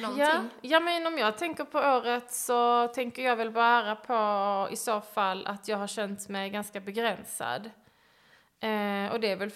någonting? 0.00 0.24
Ja, 0.24 0.44
ja, 0.60 0.80
men 0.80 1.06
om 1.06 1.18
jag 1.18 1.38
tänker 1.38 1.64
på 1.64 1.78
året 1.78 2.32
så 2.32 2.88
tänker 2.88 3.22
jag 3.22 3.36
väl 3.36 3.50
bara 3.50 3.96
på 3.96 4.68
i 4.72 4.76
så 4.76 5.00
fall 5.00 5.46
att 5.46 5.68
jag 5.68 5.76
har 5.76 5.86
känt 5.86 6.28
mig 6.28 6.50
ganska 6.50 6.80
begränsad. 6.80 7.70
Eh, 8.60 9.12
och 9.12 9.20
det 9.20 9.30
är 9.30 9.36
väl, 9.36 9.50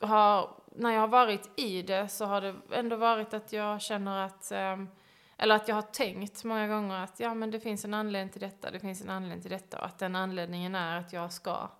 har, 0.00 0.50
när 0.76 0.90
jag 0.90 1.00
har 1.00 1.08
varit 1.08 1.50
i 1.56 1.82
det 1.82 2.08
så 2.08 2.24
har 2.24 2.40
det 2.40 2.54
ändå 2.72 2.96
varit 2.96 3.34
att 3.34 3.52
jag 3.52 3.82
känner 3.82 4.26
att, 4.26 4.52
ehm, 4.52 4.88
eller 5.36 5.54
att 5.54 5.68
jag 5.68 5.74
har 5.74 5.82
tänkt 5.82 6.44
många 6.44 6.68
gånger 6.68 7.04
att 7.04 7.20
ja 7.20 7.34
men 7.34 7.50
det 7.50 7.60
finns 7.60 7.84
en 7.84 7.94
anledning 7.94 8.32
till 8.32 8.40
detta, 8.40 8.70
det 8.70 8.80
finns 8.80 9.02
en 9.02 9.10
anledning 9.10 9.42
till 9.42 9.50
detta 9.50 9.78
och 9.78 9.86
att 9.86 9.98
den 9.98 10.16
anledningen 10.16 10.74
är 10.74 10.98
att 10.98 11.12
jag 11.12 11.32
ska 11.32 11.70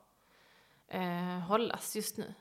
eh, 0.89 1.39
hållas 1.39 1.97
just 1.97 2.17
nu. 2.17 2.35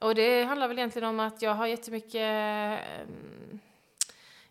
Och 0.00 0.14
det 0.14 0.44
handlar 0.44 0.68
väl 0.68 0.78
egentligen 0.78 1.08
om 1.08 1.20
att 1.20 1.42
jag 1.42 1.54
har 1.54 1.66
jättemycket 1.66 2.14
eh, 2.14 3.08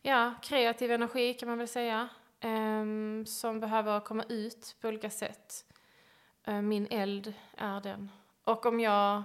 ja, 0.02 0.34
kreativ 0.42 0.92
energi 0.92 1.34
kan 1.34 1.50
man 1.50 1.58
väl 1.58 1.68
säga. 1.68 2.10
Eh, 2.40 2.86
som 3.26 3.60
behöver 3.60 4.00
komma 4.00 4.24
ut 4.30 4.76
på 4.82 4.88
olika 4.88 5.10
sätt. 5.10 5.66
Eh, 6.44 6.62
min 6.62 6.88
eld 6.90 7.34
är 7.58 7.82
den. 7.82 8.12
Och 8.44 8.66
om 8.66 8.80
jag 8.80 9.24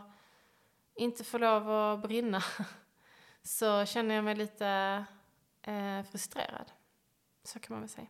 inte 0.94 1.24
får 1.24 1.38
lov 1.38 1.70
att 1.70 2.02
brinna 2.02 2.42
så 3.42 3.86
känner 3.86 4.14
jag 4.14 4.24
mig 4.24 4.34
lite 4.34 5.04
eh, 5.62 6.02
frustrerad. 6.10 6.72
Så 7.44 7.58
kan 7.58 7.74
man 7.74 7.80
väl 7.80 7.88
säga. 7.88 8.06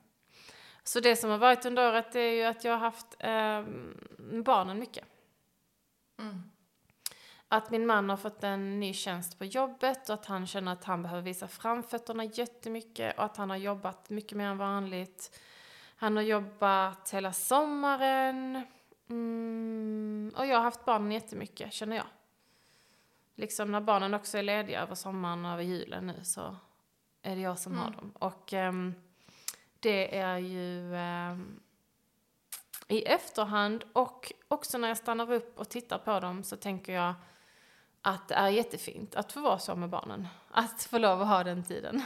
Så 0.82 1.00
det 1.00 1.16
som 1.16 1.30
har 1.30 1.38
varit 1.38 1.64
under 1.64 1.88
året 1.88 2.14
är 2.14 2.20
ju 2.20 2.42
att 2.42 2.64
jag 2.64 2.72
har 2.72 2.78
haft 2.78 3.16
ehm, 3.18 3.94
barnen 4.44 4.78
mycket. 4.78 5.04
Mm. 6.20 6.42
Att 7.48 7.70
min 7.70 7.86
man 7.86 8.10
har 8.10 8.16
fått 8.16 8.44
en 8.44 8.80
ny 8.80 8.94
tjänst 8.94 9.38
på 9.38 9.44
jobbet 9.44 10.08
och 10.08 10.14
att 10.14 10.26
han 10.26 10.46
känner 10.46 10.72
att 10.72 10.84
han 10.84 11.02
behöver 11.02 11.22
visa 11.22 11.48
framfötterna 11.48 12.24
jättemycket 12.24 13.18
och 13.18 13.24
att 13.24 13.36
han 13.36 13.50
har 13.50 13.56
jobbat 13.56 14.10
mycket 14.10 14.38
mer 14.38 14.46
än 14.46 14.58
vanligt. 14.58 15.40
Han 15.96 16.16
har 16.16 16.22
jobbat 16.22 17.10
hela 17.10 17.32
sommaren. 17.32 18.62
Mm, 19.08 20.32
och 20.36 20.46
jag 20.46 20.56
har 20.56 20.62
haft 20.62 20.84
barnen 20.84 21.12
jättemycket, 21.12 21.72
känner 21.72 21.96
jag. 21.96 22.06
Liksom 23.34 23.72
när 23.72 23.80
barnen 23.80 24.14
också 24.14 24.38
är 24.38 24.42
lediga 24.42 24.82
över 24.82 24.94
sommaren 24.94 25.44
och 25.44 25.52
över 25.52 25.62
julen 25.62 26.06
nu 26.06 26.24
så 26.24 26.56
är 27.22 27.36
det 27.36 27.42
jag 27.42 27.58
som 27.58 27.78
har 27.78 27.86
Mm. 27.86 27.96
dem. 27.96 28.12
Och 28.18 28.52
ehm, 28.52 28.94
det 29.80 30.18
är 30.18 30.38
ju 30.38 30.96
ehm, 30.96 31.60
i 32.90 33.02
efterhand 33.02 33.84
och 33.92 34.32
också 34.48 34.78
när 34.78 34.88
jag 34.88 34.96
stannar 34.96 35.32
upp 35.32 35.58
och 35.58 35.68
tittar 35.68 35.98
på 35.98 36.20
dem 36.20 36.44
så 36.44 36.56
tänker 36.56 36.92
jag 36.92 37.14
att 38.02 38.28
det 38.28 38.34
är 38.34 38.48
jättefint 38.48 39.14
att 39.14 39.32
få 39.32 39.40
vara 39.40 39.58
så 39.58 39.76
med 39.76 39.88
barnen. 39.88 40.28
Att 40.50 40.82
få 40.82 40.98
lov 40.98 41.22
att 41.22 41.28
ha 41.28 41.44
den 41.44 41.64
tiden. 41.64 42.02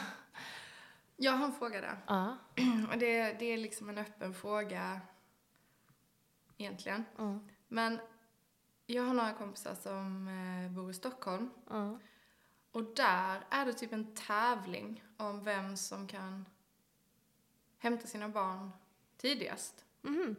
Jag 1.17 1.33
har 1.33 1.45
en 1.45 1.53
fråga 1.53 1.81
där. 1.81 1.99
Ja. 2.07 2.37
Och 2.93 2.99
det, 2.99 3.33
det 3.39 3.45
är 3.45 3.59
liksom 3.59 3.89
en 3.89 3.99
öppen 3.99 4.35
fråga 4.35 5.01
egentligen. 6.57 7.05
Mm. 7.19 7.49
Men 7.69 7.99
jag 8.87 9.03
har 9.03 9.15
några 9.15 9.33
kompisar 9.33 9.75
som 9.75 10.29
eh, 10.29 10.71
bor 10.73 10.91
i 10.91 10.95
Stockholm. 10.95 11.51
Mm. 11.71 11.99
Och 12.73 12.85
där 12.85 13.47
är 13.51 13.67
det 13.67 13.73
typ 13.73 13.93
en 13.93 14.15
tävling 14.15 15.05
om 15.17 15.45
vem 15.45 15.77
som 15.77 16.09
kan 16.09 16.45
hämta 17.79 18.07
sina 18.07 18.29
barn 18.29 18.71
tidigast. 19.17 19.85
Mhm. 20.03 20.37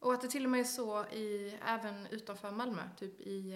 Och 0.00 0.12
att 0.14 0.20
det 0.20 0.28
till 0.28 0.44
och 0.44 0.50
med 0.50 0.60
är 0.60 0.64
så 0.64 1.04
i, 1.04 1.58
även 1.66 2.06
utanför 2.06 2.50
Malmö, 2.50 2.82
typ 2.98 3.20
i, 3.20 3.52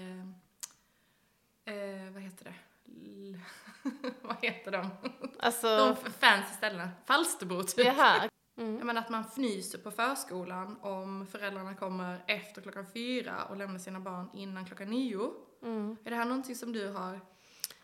eh, 1.64 1.74
eh, 1.74 2.10
vad 2.12 2.22
heter 2.22 2.44
det? 2.44 2.54
L- 2.86 3.40
vad 4.22 4.36
heter 4.42 4.70
de? 4.70 4.88
Alltså, 5.38 5.76
De 5.76 6.10
fancy 6.10 6.54
ställena. 6.54 6.90
Falsterbo 7.04 7.62
typ. 7.62 7.86
jaha. 7.86 8.16
Jag 8.54 8.64
Mm. 8.64 8.86
menar 8.86 9.00
att 9.02 9.08
man 9.08 9.20
fnyser 9.24 9.78
på 9.78 9.90
förskolan 9.90 10.76
om 10.80 11.26
föräldrarna 11.26 11.74
kommer 11.74 12.24
efter 12.26 12.62
klockan 12.62 12.86
fyra 12.94 13.44
och 13.44 13.56
lämnar 13.56 13.78
sina 13.78 14.00
barn 14.00 14.30
innan 14.34 14.64
klockan 14.66 14.88
nio. 14.90 15.30
Mm. 15.62 15.96
Är 16.04 16.10
det 16.10 16.16
här 16.16 16.24
någonting 16.24 16.56
som 16.56 16.72
du 16.72 16.88
har 16.88 17.20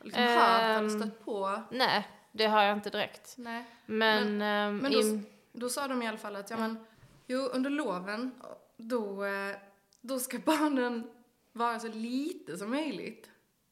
liksom 0.00 0.22
hört 0.22 0.38
eller 0.62 0.78
Ehm, 0.78 0.90
stött 1.00 1.24
på? 1.24 1.62
Nej, 1.70 2.08
det 2.32 2.46
har 2.46 2.62
jag 2.62 2.76
inte 2.76 2.90
direkt. 2.90 3.34
Nej. 3.38 3.64
Men, 3.86 4.42
ehm, 4.42 4.76
men 4.78 4.92
då- 4.92 5.20
Då 5.52 5.68
sa 5.68 5.88
de 5.88 6.02
i 6.02 6.08
alla 6.08 6.18
fall 6.18 6.36
att, 6.36 6.50
ja 6.50 6.56
men, 6.56 6.86
jo 7.28 7.38
under 7.38 7.70
loven, 7.70 8.42
då, 8.76 9.24
eh, 9.24 9.56
då 10.00 10.18
ska 10.18 10.38
barnen 10.46 11.10
vara 11.52 11.80
så 11.80 11.88
lite 11.88 12.56
som 12.58 12.70
möjligt 12.70 13.30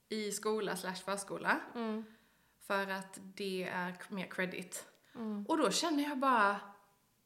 i 0.09 0.33
skola 0.33 0.77
slash 0.77 0.95
förskola. 1.05 1.61
mm, 1.75 2.05
För 2.61 2.91
att 2.91 3.19
det 3.37 3.63
är 3.65 3.95
mer 4.09 4.27
credit. 4.27 4.87
mm, 5.15 5.47
Och 5.49 5.57
då 5.59 5.71
känner 5.71 6.03
jag 6.09 6.19
bara, 6.19 6.57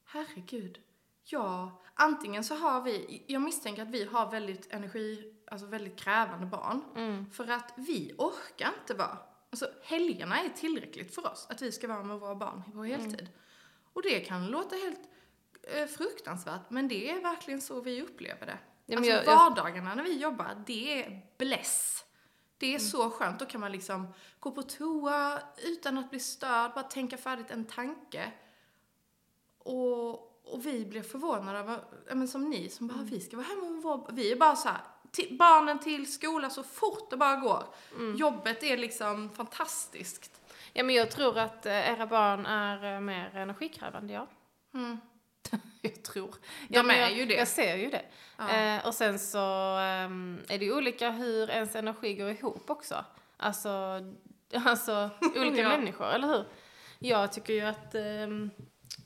herregud. 0.04 0.78
Ja, 1.24 1.82
antingen 1.94 2.44
så 2.44 2.54
har 2.54 2.80
vi, 2.82 3.24
jag 3.26 3.42
misstänker 3.42 3.82
att 3.82 3.88
vi 3.90 4.04
har 4.04 4.30
väldigt 4.30 4.72
energi, 4.72 5.34
alltså 5.46 5.66
väldigt 5.66 5.96
krävande 5.96 6.46
barn. 6.46 6.82
mm, 6.96 7.30
För 7.30 7.48
att 7.50 7.72
vi 7.76 8.14
orkar 8.18 8.70
inte 8.80 8.94
vara, 8.94 9.18
alltså 9.50 9.68
helgerna 9.82 10.40
är 10.40 10.48
tillräckligt 10.48 11.14
för 11.14 11.26
oss, 11.32 11.46
att 11.50 11.62
vi 11.62 11.72
ska 11.72 11.88
vara 11.88 12.02
med 12.02 12.20
våra 12.20 12.34
barn 12.34 12.62
på 12.72 12.84
heltid. 12.84 13.28
Och 13.92 14.02
det 14.02 14.20
kan 14.20 14.46
låta 14.46 14.76
helt 14.76 15.09
fruktansvärt, 15.96 16.60
men 16.70 16.88
det 16.88 17.10
är 17.10 17.20
verkligen 17.20 17.60
så 17.60 17.80
vi 17.80 18.02
upplever 18.02 18.46
det. 18.46 18.58
Ja, 18.86 18.96
alltså 18.96 19.10
jag- 19.12 19.24
jag- 19.24 19.36
vardagarna 19.36 19.94
när 19.94 20.02
vi 20.02 20.18
jobbar, 20.18 20.62
det 20.66 21.02
är 21.04 21.20
bless. 21.38 22.04
Det 22.58 22.66
är 22.66 22.70
Mm. 22.78 22.80
så 22.80 23.10
skönt, 23.10 23.38
då 23.38 23.46
kan 23.46 23.60
man 23.60 23.72
liksom 23.72 24.14
gå 24.40 24.50
på 24.50 24.62
toa 24.62 25.42
utan 25.64 25.98
att 25.98 26.10
bli 26.10 26.20
störd, 26.20 26.74
bara 26.74 26.82
tänka 26.84 27.16
färdigt 27.16 27.50
en 27.50 27.64
tanke. 27.64 28.32
Och, 29.58 30.10
och 30.54 30.66
vi 30.66 30.84
blir 30.86 31.02
förvånade 31.02 31.58
över, 31.58 31.80
men 32.14 32.28
som 32.28 32.50
ni 32.50 32.68
som 32.68 32.88
bara, 32.88 32.94
Mm. 32.94 33.06
vi 33.06 33.20
ska 33.20 33.36
vara 33.36 33.46
hemma 33.46 33.68
med 33.70 33.82
vår, 33.82 34.06
vi 34.12 34.32
är 34.32 34.36
bara 34.36 34.56
så 34.56 34.68
här, 34.68 34.80
till, 35.10 35.36
barnen 35.38 35.78
till 35.78 36.12
skola 36.12 36.50
så 36.50 36.62
fort 36.62 37.10
det 37.10 37.16
bara 37.16 37.36
går. 37.36 37.64
Mm. 37.96 38.16
Jobbet 38.16 38.62
är 38.62 38.76
liksom 38.76 39.30
fantastiskt. 39.30 40.40
Ja, 40.72 40.82
men 40.84 40.94
jag 40.94 41.10
tror 41.10 41.38
att 41.38 41.66
eh, 41.66 41.90
era 41.92 42.06
barn 42.06 42.46
är 42.46 42.94
eh, 42.94 43.00
mer 43.00 43.36
energikrävande, 43.36 44.12
ja. 44.12 44.26
Mm. 44.74 44.98
Jag 45.80 46.02
tror. 46.02 46.34
De 46.68 46.74
ja, 46.76 46.82
men 46.82 46.96
är 46.96 47.00
jag, 47.00 47.12
ju 47.12 47.26
det. 47.26 47.34
Jag 47.34 47.48
ser 47.48 47.76
ju 47.76 47.90
det. 47.90 48.02
Ja. 48.36 48.50
Eh, 48.50 48.86
och 48.86 48.94
sen 48.94 49.18
så 49.18 49.76
ehm, 49.76 50.40
är 50.48 50.58
det 50.58 50.64
ju 50.64 50.76
olika 50.76 51.10
hur 51.10 51.50
ens 51.50 51.76
energi 51.76 52.14
går 52.14 52.30
ihop 52.30 52.70
också. 52.70 53.04
Alltså, 53.36 54.00
alltså 54.54 55.10
olika 55.20 55.62
Ja. 55.62 55.68
människor, 55.68 56.06
eller 56.06 56.28
hur? 56.28 56.44
Jag 56.98 57.32
tycker 57.32 57.52
ju 57.52 57.60
att 57.60 57.94
ehm, 57.94 58.50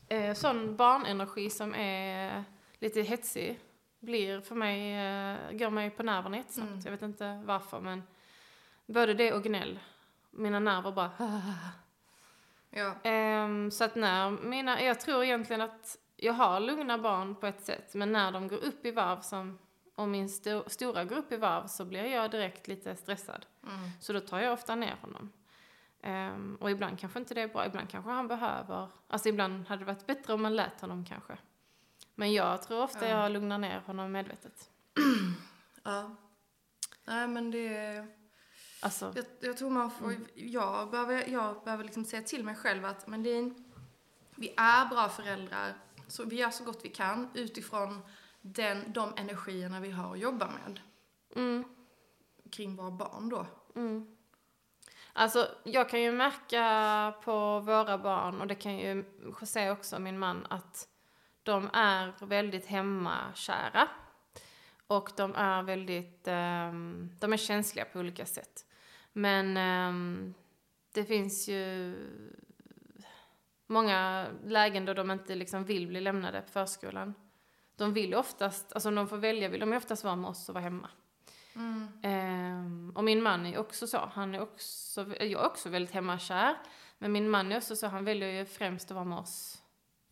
eh, 0.09 0.35
sån 0.35 0.77
barnenergi 0.77 1.51
som 1.51 1.75
är 1.75 2.45
lite 2.79 3.01
hetsig 3.03 3.61
blir 4.01 4.41
för 4.41 4.55
mig, 4.55 4.93
eh, 4.95 5.59
går 5.59 5.71
mig 5.71 5.91
på 5.91 6.03
nerverna 6.03 6.37
jättesnabbt. 6.37 6.71
Mm. 6.71 6.83
Jag 6.85 6.91
vet 6.91 7.03
inte 7.03 7.43
varför 7.45 7.81
men 7.81 8.03
både 8.87 9.15
det 9.15 9.33
och 9.33 9.43
gnäll. 9.43 9.79
Mina 10.31 10.59
nerver 10.59 10.93
bara 10.93 11.11
Ja. 12.71 12.95
Ehm, 13.03 13.71
så 13.71 13.85
att 13.85 13.95
när 13.95 14.31
mina, 14.31 14.83
jag 14.83 15.01
tror 15.01 15.25
egentligen 15.25 15.61
att 15.61 15.99
jag 16.17 16.33
har 16.33 16.61
lugna 16.61 16.99
barn 16.99 17.35
på 17.35 17.47
ett 17.47 17.65
sätt, 17.65 17.95
men 17.95 18.13
när 18.13 18.33
de 18.33 18.49
går 18.49 18.57
upp 18.65 18.87
i 18.87 18.91
varv, 18.91 19.21
som 19.21 19.59
om 19.95 20.11
min 20.11 20.29
sto, 20.29 20.65
stora 20.67 21.05
går 21.05 21.17
upp 21.17 21.33
i 21.33 21.37
varv, 21.37 21.67
så 21.67 21.85
blir 21.85 22.05
jag 22.05 22.31
direkt 22.31 22.69
lite 22.69 22.97
stressad. 22.97 23.47
Mm. 23.63 23.91
Så 24.01 24.13
då 24.13 24.21
tar 24.21 24.39
jag 24.39 24.53
ofta 24.53 24.75
ner 24.75 24.97
honom. 25.01 25.33
Ehm, 26.03 26.57
och 26.61 26.71
ibland 26.71 26.99
kanske 26.99 27.19
inte 27.19 27.35
det 27.35 27.41
är 27.41 27.49
bra, 27.49 27.67
ibland 27.67 27.89
kanske 27.91 28.11
han 28.11 28.29
behöver, 28.29 28.89
alltså 29.09 29.29
ibland 29.29 29.67
hade 29.69 29.81
det 29.81 29.93
varit 29.93 30.07
bättre 30.07 30.33
om 30.35 30.43
man 30.43 30.57
lät 30.57 30.81
honom 30.81 31.05
kanske. 31.05 31.39
Men 32.15 32.33
jag 32.33 32.63
tror 32.63 32.83
ofta 32.83 33.09
Ja. 33.09 33.23
jag 33.23 33.33
lugnar 33.33 33.59
ner 33.59 33.81
honom 33.87 34.13
medvetet. 34.13 34.71
ja. 35.83 36.17
Nej 37.05 37.29
men 37.29 37.51
det, 37.51 38.07
Alltså, 38.85 39.13
Jag, 39.17 39.25
jag 39.41 39.57
tror 39.57 39.71
man 39.71 39.91
får, 39.91 40.15
jag 40.35 40.91
behöver, 40.91 41.29
jag 41.29 41.65
behöver 41.65 41.85
liksom 41.85 42.05
säga 42.05 42.23
till 42.23 42.45
mig 42.45 42.55
själv 42.55 42.85
att 42.85 43.07
men 43.07 43.23
Lin, 43.23 43.73
vi 44.37 44.55
är 44.57 44.87
bra 44.87 45.09
föräldrar, 45.09 45.75
så 46.09 46.25
vi 46.25 46.37
gör 46.37 46.51
så 46.51 46.65
gott 46.65 46.85
vi 46.85 46.89
kan 46.89 47.31
utifrån 47.35 48.03
den, 48.41 48.93
de 48.93 49.13
energierna 49.17 49.81
vi 49.81 49.91
har 49.91 50.13
att 50.13 50.21
jobba 50.21 50.47
med 50.47 50.81
mm, 51.37 51.65
kring 52.51 52.77
våra 52.77 52.91
barn 52.91 53.29
då. 53.29 53.47
mm. 53.75 54.17
Alltså, 55.17 55.49
jag 55.65 55.89
kan 55.89 56.03
ju 56.03 56.13
märka 56.13 57.15
på 57.25 57.61
våra 57.61 57.99
barn, 57.99 58.41
och 58.41 58.47
det 58.47 58.55
kan 58.55 58.79
ju 58.79 59.05
José 59.41 59.71
också, 59.71 59.99
min 59.99 60.19
man, 60.19 60.47
att 60.51 60.89
de 61.43 61.71
är 61.73 62.27
väldigt 62.27 62.67
hemmakära. 62.67 63.89
Och 64.87 65.11
de 65.17 65.35
är 65.35 65.63
väldigt, 65.63 66.29
ehm, 66.29 67.11
de 67.21 67.33
är 67.33 67.37
känsliga 67.37 67.85
på 67.85 67.99
olika 67.99 68.27
sätt. 68.27 68.67
Men 69.13 69.57
ehm, 69.57 70.35
det 70.93 71.05
finns 71.05 71.49
ju 71.49 71.95
många 73.75 74.27
lägen 74.45 74.85
då 74.85 74.95
de 74.95 75.11
inte 75.11 75.35
liksom 75.35 75.65
vill 75.65 75.87
bli 75.87 76.01
lämnade 76.01 76.41
på 76.41 76.51
förskolan. 76.51 77.15
De 77.77 77.93
vill 77.93 78.15
oftast, 78.15 78.73
alltså 78.73 78.89
om 78.89 78.95
de 78.95 79.09
får 79.09 79.17
välja 79.17 79.49
vill 79.49 79.61
de 79.61 79.73
oftast 79.73 80.05
vara 80.05 80.17
med 80.17 80.31
oss 80.31 80.49
och 80.49 80.55
vara 80.55 80.65
hemma. 80.65 80.91
Ehm, 82.03 82.93
och 82.95 83.05
min 83.05 83.23
man 83.23 83.47
är 83.47 83.59
också 83.59 83.87
så, 83.87 83.99
han 83.99 84.35
är 84.35 84.41
också, 84.41 85.07
jag 85.21 85.31
är 85.31 85.47
också 85.47 85.69
väldigt 85.69 85.95
hemmakär. 85.95 86.57
Men 86.99 87.13
min 87.13 87.31
man 87.31 87.53
är 87.53 87.57
också 87.57 87.77
så, 87.77 87.87
han 87.87 88.05
väljer 88.05 88.29
ju 88.29 88.47
främst 88.47 88.91
att 88.91 88.95
vara 88.95 89.05
med 89.05 89.19
oss, 89.19 89.63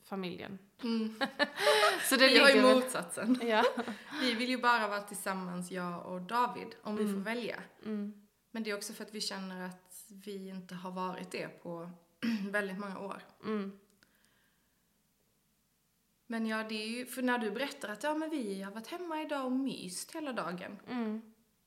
familjen. 0.05 0.59
så 2.09 2.17
det 2.17 2.39
har 2.39 2.51
ju 2.51 2.63
motsatsen. 2.63 3.41
Ja. 3.43 3.65
Vi 4.21 4.35
vill 4.35 4.51
ju 4.51 4.59
bara 4.59 4.89
vara 4.89 5.01
tillsammans, 5.01 5.71
jag 5.71 6.07
och 6.07 6.23
David, 6.23 6.69
om 6.83 6.97
vi 6.97 7.13
får 7.13 7.21
välja. 7.21 7.63
Mm. 7.85 8.29
Men 8.51 8.63
det 8.63 8.71
är 8.71 8.77
också 8.77 8.93
för 8.93 9.05
att 9.05 9.15
vi 9.15 9.21
känner 9.21 9.67
att 9.67 10.05
vi 10.09 10.49
inte 10.49 10.75
har 10.75 10.91
varit 10.91 11.31
det 11.31 11.49
på 11.49 11.91
väldigt 12.51 12.79
många 12.79 12.99
år. 12.99 13.23
Mm. 13.45 13.79
Men 16.27 16.47
ja, 16.47 16.65
det 16.69 16.75
är 16.83 16.87
ju, 16.89 17.07
för 17.07 17.23
när 17.23 17.39
du 17.39 17.51
berättar 17.51 17.89
att 17.89 18.03
ja 18.03 18.15
men 18.15 18.31
vi 18.31 18.63
har 18.63 18.73
varit 18.73 18.87
hemma 18.87 19.23
idag 19.23 19.45
och 19.47 19.53
myst 19.53 20.15
hela 20.15 20.33
dagen. 20.33 20.79
Mm. 20.89 21.23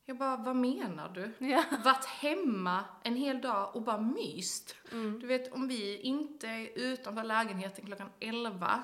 Jag 0.06 0.18
bara, 0.18 0.38
vad 0.38 0.56
menar 0.56 1.10
du? 1.10 1.46
Ja. 1.46 1.64
Varit 1.86 2.06
hemma 2.06 2.86
en 3.04 3.16
hel 3.16 3.42
dag 3.42 3.76
och 3.76 3.82
bara 3.82 4.02
myst. 4.02 4.76
Mm. 4.92 5.20
Du 5.20 5.28
vet, 5.28 5.54
om 5.54 5.68
vi 5.68 5.98
inte 5.98 6.48
är 6.48 6.78
utanför 6.78 7.24
lägenheten 7.24 7.86
klockan 7.86 8.10
11 8.20 8.84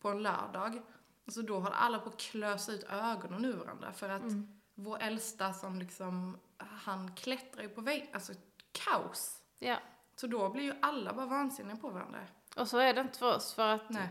på 0.00 0.08
en 0.08 0.22
lördag, 0.22 0.82
alltså 1.26 1.42
då 1.42 1.58
har 1.60 1.70
alla 1.70 1.98
på 1.98 2.08
att 2.08 2.20
klösa 2.20 2.72
ut 2.72 2.84
ögonen 2.90 3.44
ur 3.44 3.56
varandra 3.56 3.92
för 3.92 4.08
att 4.08 4.22
Mm. 4.22 4.58
vår 4.74 4.98
äldsta 5.02 5.52
som 5.52 5.78
liksom, 5.78 6.38
han 6.58 7.14
klättrar 7.14 7.62
ju 7.62 7.68
på 7.68 7.80
vägg, 7.80 8.10
alltså 8.12 8.32
kaos. 8.72 9.42
ja. 9.58 9.78
Så 10.20 10.26
då 10.26 10.48
blir 10.48 10.64
ju 10.64 10.74
alla 10.82 11.12
bara 11.12 11.26
vansinniga 11.26 11.76
på 11.76 11.88
varandra. 11.88 12.18
Och 12.56 12.68
så 12.68 12.78
är 12.78 12.94
det 12.94 13.00
inte 13.00 13.18
för 13.18 13.36
oss, 13.36 13.54
för 13.54 13.74
att 13.74 13.90
Nej. 13.90 14.08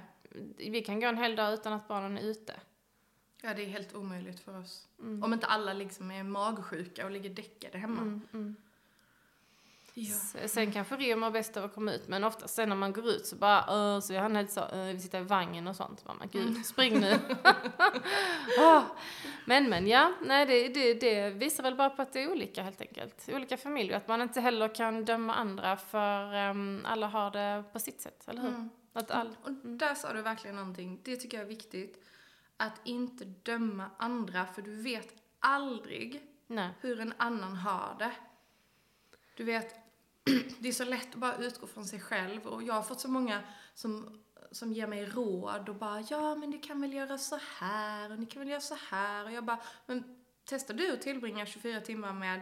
vi 0.57 0.81
kan 0.81 0.99
gå 0.99 1.07
en 1.07 1.17
hel 1.17 1.35
dag 1.35 1.53
utan 1.53 1.73
att 1.73 1.87
barnen 1.87 2.17
är 2.17 2.21
ute. 2.21 2.53
Ja, 3.41 3.53
det 3.53 3.61
är 3.61 3.65
helt 3.65 3.95
omöjligt 3.95 4.39
för 4.39 4.59
oss. 4.59 4.87
Mm. 4.99 5.23
Om 5.23 5.33
inte 5.33 5.47
alla 5.47 5.73
liksom 5.73 6.11
är 6.11 6.23
magsjuka 6.23 7.05
och 7.05 7.11
ligger 7.11 7.29
däckade 7.29 7.77
hemma. 7.77 8.01
Mm, 8.01 8.21
mm. 8.33 8.55
Ja. 9.99 10.47
Sen 10.47 10.71
kanske 10.71 10.95
Rio 10.95 11.17
mår 11.17 11.31
bäst 11.31 11.57
av 11.57 11.63
att 11.63 11.75
komma 11.75 11.93
ut, 11.93 12.07
men 12.07 12.23
ofta 12.23 12.47
sen 12.47 12.69
när 12.69 12.75
man 12.75 12.93
går 12.93 13.09
ut 13.09 13.25
så 13.25 13.35
bara, 13.35 13.59
uh, 13.59 13.99
så 13.99 14.13
är 14.13 14.19
han 14.19 14.35
helt 14.35 14.51
så, 14.51 14.61
uh, 14.61 14.93
vi 14.93 14.99
sitter 14.99 15.19
i 15.19 15.23
vagnen 15.23 15.67
och 15.67 15.75
sånt. 15.75 16.05
Men 16.19 16.29
gud, 16.29 16.65
spring 16.65 16.99
nu. 16.99 17.19
Åh. 18.59 18.83
Men 19.45 19.69
men 19.69 19.87
ja, 19.87 20.13
nej 20.21 20.45
det, 20.45 20.67
det, 20.67 20.93
det 20.93 21.29
visar 21.29 21.63
väl 21.63 21.75
bara 21.75 21.89
på 21.89 22.01
att 22.01 22.13
det 22.13 22.23
är 22.23 22.31
olika 22.31 22.63
helt 22.63 22.81
enkelt. 22.81 23.29
Olika 23.33 23.57
familjer, 23.57 23.97
att 23.97 24.07
man 24.07 24.21
inte 24.21 24.41
heller 24.41 24.75
kan 24.75 25.05
döma 25.05 25.33
andra 25.33 25.77
för 25.77 26.33
ehm, 26.33 26.81
alla 26.85 27.07
har 27.07 27.31
det 27.31 27.63
på 27.73 27.79
sitt 27.79 28.01
sätt, 28.01 28.27
eller 28.27 28.41
hur? 28.41 28.49
Mm. 28.49 28.69
Att 28.93 29.11
all, 29.11 29.35
Och 29.43 29.51
där 29.51 29.95
sa 29.95 30.13
du 30.13 30.21
verkligen 30.21 30.55
någonting. 30.55 30.99
Det 31.03 31.15
tycker 31.15 31.37
jag 31.37 31.43
är 31.43 31.49
viktigt. 31.49 32.03
Att 32.57 32.81
inte 32.83 33.25
döma 33.25 33.89
andra, 33.97 34.45
för 34.45 34.61
du 34.61 34.81
vet 34.81 35.13
aldrig 35.39 36.21
nej. 36.47 36.69
hur 36.81 36.99
en 36.99 37.13
annan 37.17 37.55
har 37.55 37.95
det. 37.99 38.11
Du 39.35 39.43
vet, 39.43 39.86
det 40.59 40.67
är 40.67 40.71
så 40.73 40.83
lätt 40.85 41.09
att 41.13 41.15
bara 41.19 41.35
utgå 41.37 41.67
från 41.67 41.85
sig 41.85 41.99
själv 41.99 42.47
och 42.47 42.63
jag 42.63 42.73
har 42.73 42.83
fått 42.83 42.99
så 42.99 43.07
många 43.09 43.43
som, 43.73 44.23
som 44.51 44.73
ger 44.73 44.87
mig 44.87 45.05
råd 45.05 45.69
och 45.69 45.75
bara 45.75 46.01
ja 46.09 46.35
men 46.35 46.51
du 46.51 46.59
kan 46.59 46.81
väl 46.81 46.93
göra 46.93 47.17
så 47.17 47.39
här 47.59 48.11
och 48.11 48.19
ni 48.19 48.25
kan 48.25 48.39
väl 48.39 48.49
göra 48.49 48.61
så 48.61 48.75
här 48.89 49.25
och 49.25 49.31
jag 49.31 49.45
bara 49.45 49.59
men 49.85 50.23
testar 50.45 50.73
du 50.73 50.93
att 50.93 51.01
tillbringa 51.01 51.45
24 51.45 51.81
timmar 51.81 52.13
med 52.13 52.39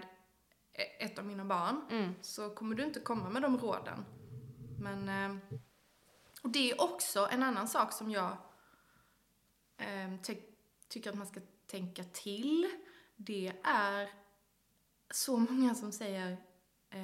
e- 0.74 1.04
ett 1.06 1.20
av 1.20 1.26
mina 1.26 1.46
barn 1.46 1.82
Mm. 1.92 2.14
så 2.22 2.50
kommer 2.50 2.76
du 2.76 2.84
inte 2.84 3.00
komma 3.00 3.30
med 3.30 3.42
de 3.42 3.58
råden. 3.58 4.06
Men, 4.80 5.10
eh, 5.10 5.38
och 6.42 6.50
det 6.50 6.72
är 6.72 6.82
också 6.82 7.28
en 7.32 7.44
annan 7.44 7.68
sak 7.68 7.94
som 7.94 8.12
jag 8.12 8.38
eh, 9.78 10.16
ty- 10.24 10.42
tycker 10.88 11.10
att 11.10 11.16
man 11.18 11.28
ska 11.28 11.40
tänka 11.68 12.04
till. 12.04 12.70
Det 13.16 13.54
är 13.64 14.10
så 15.12 15.38
många 15.38 15.76
som 15.76 15.92
säger, 15.92 16.38
eh, 16.96 17.02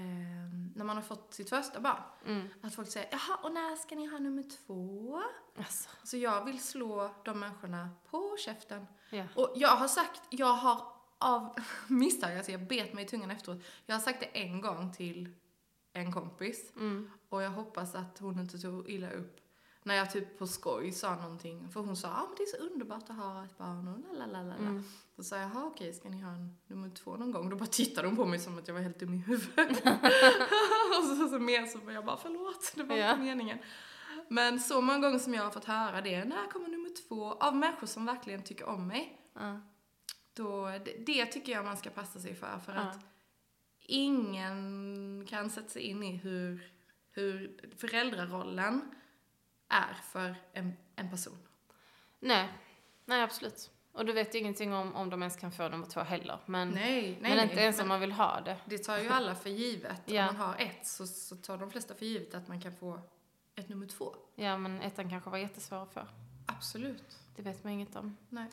när 0.76 0.84
man 0.86 0.96
har 0.96 1.04
fått 1.04 1.34
sitt 1.34 1.50
första 1.50 1.80
barn, 1.80 2.02
Mm. 2.26 2.48
att 2.62 2.76
folk 2.76 2.88
säger 2.92 3.10
jaha, 3.12 3.38
och 3.44 3.52
när 3.54 3.76
ska 3.76 3.96
ni 3.96 4.06
ha 4.06 4.20
nummer 4.20 4.44
två? 4.44 5.22
Alltså, 5.58 5.90
Så 6.04 6.18
jag 6.18 6.46
vill 6.46 6.60
slå 6.60 7.12
de 7.26 7.40
människorna 7.40 7.90
på 8.10 8.36
käften. 8.46 8.88
ja. 9.10 9.24
Och 9.36 9.54
jag 9.56 9.70
har 9.76 9.88
sagt, 9.88 10.22
jag 10.30 10.54
har 10.54 10.82
av 11.18 11.56
misstag, 11.88 12.36
alltså 12.38 12.52
jag 12.52 12.68
bet 12.68 12.94
mig 12.94 13.04
i 13.06 13.08
tungan 13.08 13.32
efteråt. 13.32 13.64
Jag 13.86 13.96
har 13.96 14.00
sagt 14.02 14.20
det 14.20 14.26
en 14.42 14.62
gång 14.62 14.94
till 14.94 15.34
en 15.94 16.12
kompis 16.14 16.72
Mm. 16.76 17.12
och 17.30 17.42
jag 17.44 17.50
hoppas 17.50 17.96
att 17.96 18.20
hon 18.20 18.40
inte 18.40 18.60
tog 18.60 18.90
illa 18.90 19.12
upp. 19.12 19.41
När 19.84 19.96
jag 19.96 20.12
typ 20.12 20.38
på 20.40 20.48
skoj 20.48 20.92
sa 20.92 21.16
någonting, 21.16 21.70
för 21.70 21.80
hon 21.80 21.98
sa 21.98 22.08
ah, 22.10 22.26
men 22.28 22.36
det 22.38 22.44
är 22.44 22.58
så 22.58 22.58
underbart 22.58 23.10
att 23.10 23.16
ha 23.16 23.44
ett 23.46 23.58
barn 23.58 23.88
och 23.88 24.18
lalalala. 24.18 24.56
Mm. 24.56 24.84
Så 25.16 25.24
sa 25.24 25.38
jag, 25.38 25.50
jaha 25.50 25.66
okej, 25.66 25.94
ska 25.94 26.10
ni 26.10 26.22
ha 26.22 26.32
en 26.32 26.58
nummer 26.68 26.90
två 26.90 27.18
någon 27.18 27.32
gång? 27.32 27.50
Då 27.50 27.56
bara 27.56 27.66
tittade 27.66 28.08
hon 28.08 28.16
på 28.18 28.26
mig 28.26 28.40
som 28.40 28.58
att 28.58 28.68
jag 28.68 28.76
var 28.76 28.82
helt 28.82 29.00
dum 29.00 29.14
i 29.14 29.18
huvudet. 29.18 29.70
och 31.00 31.04
så, 31.18 31.28
så 31.30 31.40
mer 31.40 31.66
så 31.66 31.80
var 31.80 31.92
jag 31.94 32.06
bara, 32.06 32.18
förlåt, 32.18 32.74
det 32.76 32.84
var 32.84 32.96
Ja. 32.96 33.12
inte 33.12 33.24
meningen. 33.24 33.58
Men 34.28 34.60
så 34.60 34.82
många 34.82 35.00
gånger 35.00 35.20
som 35.20 35.34
jag 35.34 35.44
har 35.44 35.52
fått 35.52 35.66
höra 35.66 36.02
det, 36.02 36.26
när 36.26 36.48
kommer 36.52 36.68
nummer 36.70 36.90
två? 37.08 37.32
Av 37.34 37.56
människor 37.56 37.88
som 37.88 38.06
verkligen 38.06 38.44
tycker 38.44 38.66
om 38.66 38.88
mig. 38.88 39.22
Ja. 39.34 39.60
Då, 40.34 40.66
det, 40.66 41.06
det 41.06 41.26
tycker 41.26 41.52
jag 41.52 41.66
man 41.66 41.78
ska 41.78 41.90
passa 41.90 42.20
sig 42.20 42.36
för. 42.36 42.60
För 42.66 42.74
Ja. 42.76 42.80
att 42.82 43.00
ingen 43.80 45.26
kan 45.30 45.50
sätta 45.50 45.70
sig 45.70 45.82
in 45.82 46.04
i 46.04 46.12
hur, 46.18 46.72
hur 47.12 47.60
föräldrarollen 47.78 48.82
är 49.72 49.94
för 49.94 50.36
en, 50.54 50.78
en 50.96 51.10
person. 51.10 51.38
Nej, 52.20 52.50
nej 53.06 53.22
absolut. 53.22 53.72
Och 53.94 54.06
du 54.06 54.14
vet 54.14 54.36
ju 54.36 54.40
ingenting 54.40 54.74
om, 54.74 54.96
om 54.96 55.10
de 55.10 55.22
ens 55.22 55.38
kan 55.38 55.52
få 55.52 55.70
nummer 55.70 55.86
två 55.86 56.00
heller. 56.00 56.40
Men, 56.46 56.70
Nej, 56.70 57.02
nej, 57.02 57.18
men 57.22 57.36
nej. 57.38 57.44
inte 57.44 57.62
ens 57.62 57.78
Men 57.78 57.84
om 57.84 57.88
man 57.88 58.00
vill 58.00 58.12
ha 58.12 58.42
det. 58.42 58.58
Det 58.66 58.78
tar 58.78 58.98
ju 58.98 59.10
alla 59.10 59.36
för 59.36 59.50
givet. 59.50 60.02
Ja. 60.06 60.30
Om 60.30 60.36
man 60.36 60.48
har 60.48 60.56
ett 60.60 60.88
så, 60.88 61.08
så 61.08 61.36
tar 61.36 61.58
de 61.58 61.72
flesta 61.72 61.96
för 61.96 62.06
givet 62.06 62.36
att 62.36 62.48
man 62.48 62.62
kan 62.62 62.76
få 62.76 63.00
ett 63.56 63.70
nummer 63.70 63.88
två. 63.88 64.16
Ja, 64.36 64.58
men 64.58 64.82
ettan 64.82 65.10
kanske 65.10 65.30
var 65.30 65.38
jättesvår 65.38 65.78
att 65.78 65.94
få. 65.94 66.08
Absolut. 66.46 67.20
Det 67.36 67.42
vet 67.42 67.64
man 67.64 67.74
inget 67.74 67.96
om. 67.96 68.18
Nej. 68.30 68.48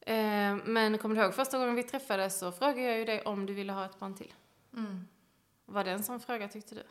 Eh, 0.00 0.56
men 0.64 0.98
kommer 0.98 1.16
du 1.16 1.22
ihåg 1.22 1.34
första 1.34 1.58
gången 1.58 1.74
vi 1.74 1.82
träffades 1.82 2.38
så 2.38 2.52
frågade 2.52 2.82
jag 2.82 2.98
ju 2.98 3.04
dig 3.04 3.22
om 3.22 3.46
du 3.46 3.54
ville 3.54 3.72
ha 3.72 3.84
ett 3.84 3.98
barn 3.98 4.14
till. 4.14 4.34
Mm. 4.76 5.08
Var 5.64 5.84
det 5.84 5.90
en 5.90 6.02
sån 6.02 6.20
fråga 6.20 6.48
tyckte 6.48 6.74
du? 6.74 6.82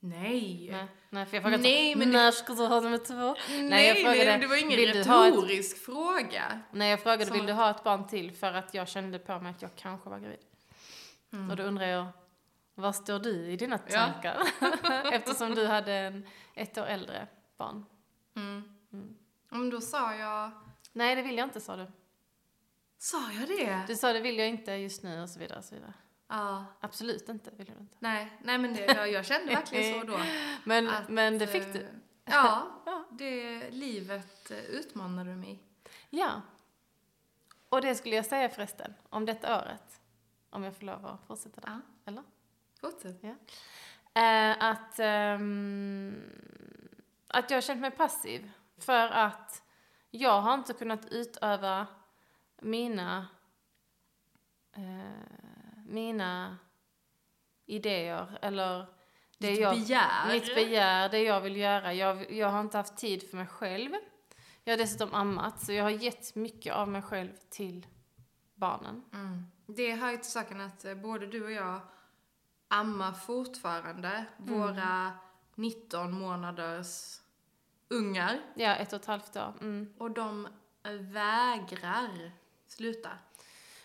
Nej. 0.00 0.68
Nej, 0.72 0.86
nej 1.10 1.26
för 1.26 1.36
jag 1.36 1.42
frågade 1.42 1.62
Nej, 1.62 1.94
men 1.96 2.10
när 2.10 2.30
ska 2.30 2.52
du 2.54 2.66
ha 2.66 2.80
nummer 2.80 2.98
två? 2.98 3.14
Nej, 3.48 3.62
Nej, 3.62 3.88
jag 3.88 3.96
frågade, 3.96 4.24
nej, 4.30 4.38
det 4.38 4.46
var 4.46 4.56
ingen 4.56 4.78
ha 5.06 5.26
ett- 5.28 5.34
retorisk 5.34 5.84
fråga. 5.84 6.60
Nej, 6.72 6.90
jag 6.90 7.00
frågade 7.00 7.26
Som- 7.26 7.36
vill 7.36 7.46
du 7.46 7.52
ha 7.52 7.70
ett 7.70 7.84
barn 7.84 8.06
till 8.06 8.32
för 8.32 8.52
att 8.52 8.74
jag 8.74 8.88
kände 8.88 9.18
på 9.18 9.38
mig 9.40 9.50
att 9.50 9.62
jag 9.62 9.70
kanske 9.76 10.10
var 10.10 10.18
gravid. 10.18 10.38
Mm. 11.32 11.50
Och 11.50 11.56
då 11.56 11.62
undrar 11.62 11.86
jag, 11.86 12.06
var 12.74 12.92
står 12.92 13.18
du 13.18 13.46
i 13.50 13.56
dina 13.56 13.78
Ja. 13.88 13.92
tankar? 14.06 14.42
Eftersom 15.12 15.54
du 15.54 15.66
hade 15.66 15.92
en 15.92 16.26
ett 16.54 16.78
år 16.78 16.86
äldre 16.86 17.26
barn. 17.58 17.84
Mm. 18.36 18.62
Mm. 18.92 19.16
Men 19.48 19.70
då 19.70 19.80
sa 19.80 20.14
jag... 20.14 20.50
Nej, 20.92 21.16
det 21.16 21.22
vill 21.22 21.36
jag 21.38 21.46
inte, 21.46 21.60
sa 21.60 21.76
du. 21.76 21.86
Sa 22.98 23.32
jag 23.32 23.48
det? 23.48 23.84
Du 23.86 23.96
sa 23.96 24.12
det 24.12 24.20
vill 24.20 24.38
jag 24.38 24.48
inte 24.48 24.72
just 24.72 25.02
nu 25.02 25.22
och 25.22 25.28
så 25.30 25.38
vidare. 25.40 25.58
Och 25.58 25.64
så 25.64 25.74
vidare. 25.74 25.92
Ja. 26.30 26.64
Absolut 26.80 27.28
inte, 27.28 27.50
vill 27.56 27.66
du 27.66 27.72
inte. 27.72 27.96
Nej, 27.98 28.32
nej 28.42 28.58
men 28.58 28.74
det, 28.74 28.84
jag, 28.84 29.12
jag 29.12 29.26
kände 29.26 29.54
verkligen 29.54 30.00
så 30.00 30.06
då. 30.06 30.20
Men, 30.64 30.88
Att, 30.88 31.08
men 31.08 31.38
det 31.38 31.46
fick 31.46 31.62
eh, 31.62 31.72
du. 31.72 31.86
Ja, 32.24 32.66
Ja. 32.86 33.04
det, 33.10 33.70
livet 33.70 34.50
eh, 34.50 34.58
utmanade 34.58 35.36
mig. 35.36 35.62
Ja. 36.10 36.42
Och 37.68 37.80
det 37.80 37.94
skulle 37.94 38.16
jag 38.16 38.26
säga 38.26 38.48
förresten, 38.48 38.94
om 39.08 39.26
detta 39.26 39.60
året. 39.60 40.00
Om 40.50 40.64
jag 40.64 40.76
får 40.76 40.86
lov 40.86 41.06
att 41.06 41.26
fortsätta 41.26 41.60
där. 41.60 41.70
Ja. 41.70 41.80
Eller? 42.04 42.22
Fortsätt. 42.80 43.24
Eh, 44.14 44.64
att, 44.70 44.98
ehm, 44.98 46.22
att 47.28 47.50
jag 47.50 47.56
har 47.56 47.62
känt 47.62 47.80
mig 47.80 47.90
passiv. 47.90 48.50
För 48.78 49.08
att 49.08 49.62
jag 50.10 50.40
har 50.40 50.54
inte 50.54 50.72
kunnat 50.72 51.06
utöva 51.06 51.86
mina, 52.60 53.28
eh, 54.72 55.39
mina 55.90 56.58
idéer 57.66 58.38
eller 58.42 58.86
det 59.38 59.50
Ditt 59.50 59.60
jag, 59.60 59.74
begär. 59.74 60.32
mitt 60.32 60.54
begär, 60.54 61.08
det 61.08 61.22
jag 61.22 61.40
vill 61.40 61.56
göra. 61.56 61.94
Jag, 61.94 62.32
jag 62.32 62.48
har 62.48 62.60
inte 62.60 62.76
haft 62.76 62.96
tid 62.96 63.30
för 63.30 63.36
mig 63.36 63.46
själv. 63.46 63.90
Jag 64.64 64.72
har 64.72 64.78
dessutom 64.78 65.14
ammat, 65.14 65.60
så 65.60 65.72
jag 65.72 65.84
har 65.84 65.90
gett 65.90 66.34
mycket 66.34 66.74
av 66.74 66.88
mig 66.88 67.02
själv 67.02 67.32
till 67.50 67.86
barnen. 68.54 69.04
Mm. 69.12 69.46
Det 69.66 69.94
hör 69.94 70.10
ju 70.10 70.16
till 70.16 70.30
saken 70.30 70.60
att 70.60 70.84
eh, 70.84 70.94
både 70.94 71.26
du 71.26 71.44
och 71.44 71.52
jag 71.52 71.80
ammar 72.68 73.12
fortfarande 73.12 74.24
våra 74.36 75.12
19 75.54 76.12
månaders 76.12 77.20
ungar. 77.88 78.40
Ja, 78.54 78.74
ett 78.74 78.92
och 78.92 79.00
ett 79.00 79.06
halvt 79.06 79.36
år. 79.36 79.54
Mm. 79.60 79.94
Och 79.98 80.10
de 80.10 80.48
vägrar 81.00 82.32
sluta. 82.66 83.10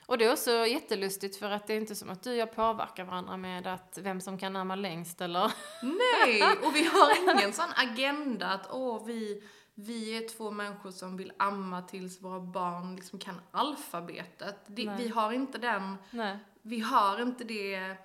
Och 0.06 0.18
det 0.18 0.26
är 0.26 0.32
också 0.32 0.52
jättelustigt 0.52 1.38
för 1.38 1.52
att 1.52 1.68
det 1.68 1.74
är 1.74 1.78
inte 1.78 1.96
som 1.96 2.10
att 2.10 2.24
du 2.24 2.30
och 2.30 2.36
jag 2.36 2.56
påverkar 2.56 3.04
varandra 3.04 3.38
med 3.38 3.68
att 3.68 3.98
vem 4.02 4.22
som 4.22 4.38
kan 4.38 4.56
amma 4.56 4.76
längst 4.76 5.22
eller... 5.22 5.52
Nej! 5.84 6.58
Och 6.64 6.76
vi 6.76 6.84
har 6.86 7.34
ingen 7.38 7.54
sån 7.54 7.70
agenda 7.76 8.48
att 8.48 8.68
åh, 8.72 9.06
vi, 9.06 9.44
vi 9.74 10.18
är 10.18 10.28
två 10.28 10.52
människor 10.52 10.92
som 10.92 11.18
vill 11.18 11.34
amma 11.38 11.82
tills 11.82 12.22
våra 12.22 12.40
barn 12.40 12.96
liksom 12.96 13.20
kan 13.20 13.42
alfabetet. 13.52 14.58
Det, 14.68 14.96
vi 14.98 15.08
har 15.08 15.32
inte 15.32 15.58
den, 15.58 15.98
Nej. 16.12 16.38
vi 16.62 16.80
har 16.80 17.22
inte 17.22 17.44
det, 17.44 17.98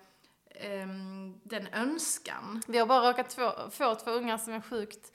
ehm, 0.51 1.41
den 1.43 1.67
önskan. 1.67 2.63
Vi 2.67 2.79
har 2.79 2.87
bara 2.87 3.11
råkat 3.11 3.33
få, 3.33 3.71
få 3.71 3.95
två 3.95 4.11
ungar 4.11 4.39
som 4.39 4.53
är 4.53 4.61
sjukt 4.61 5.13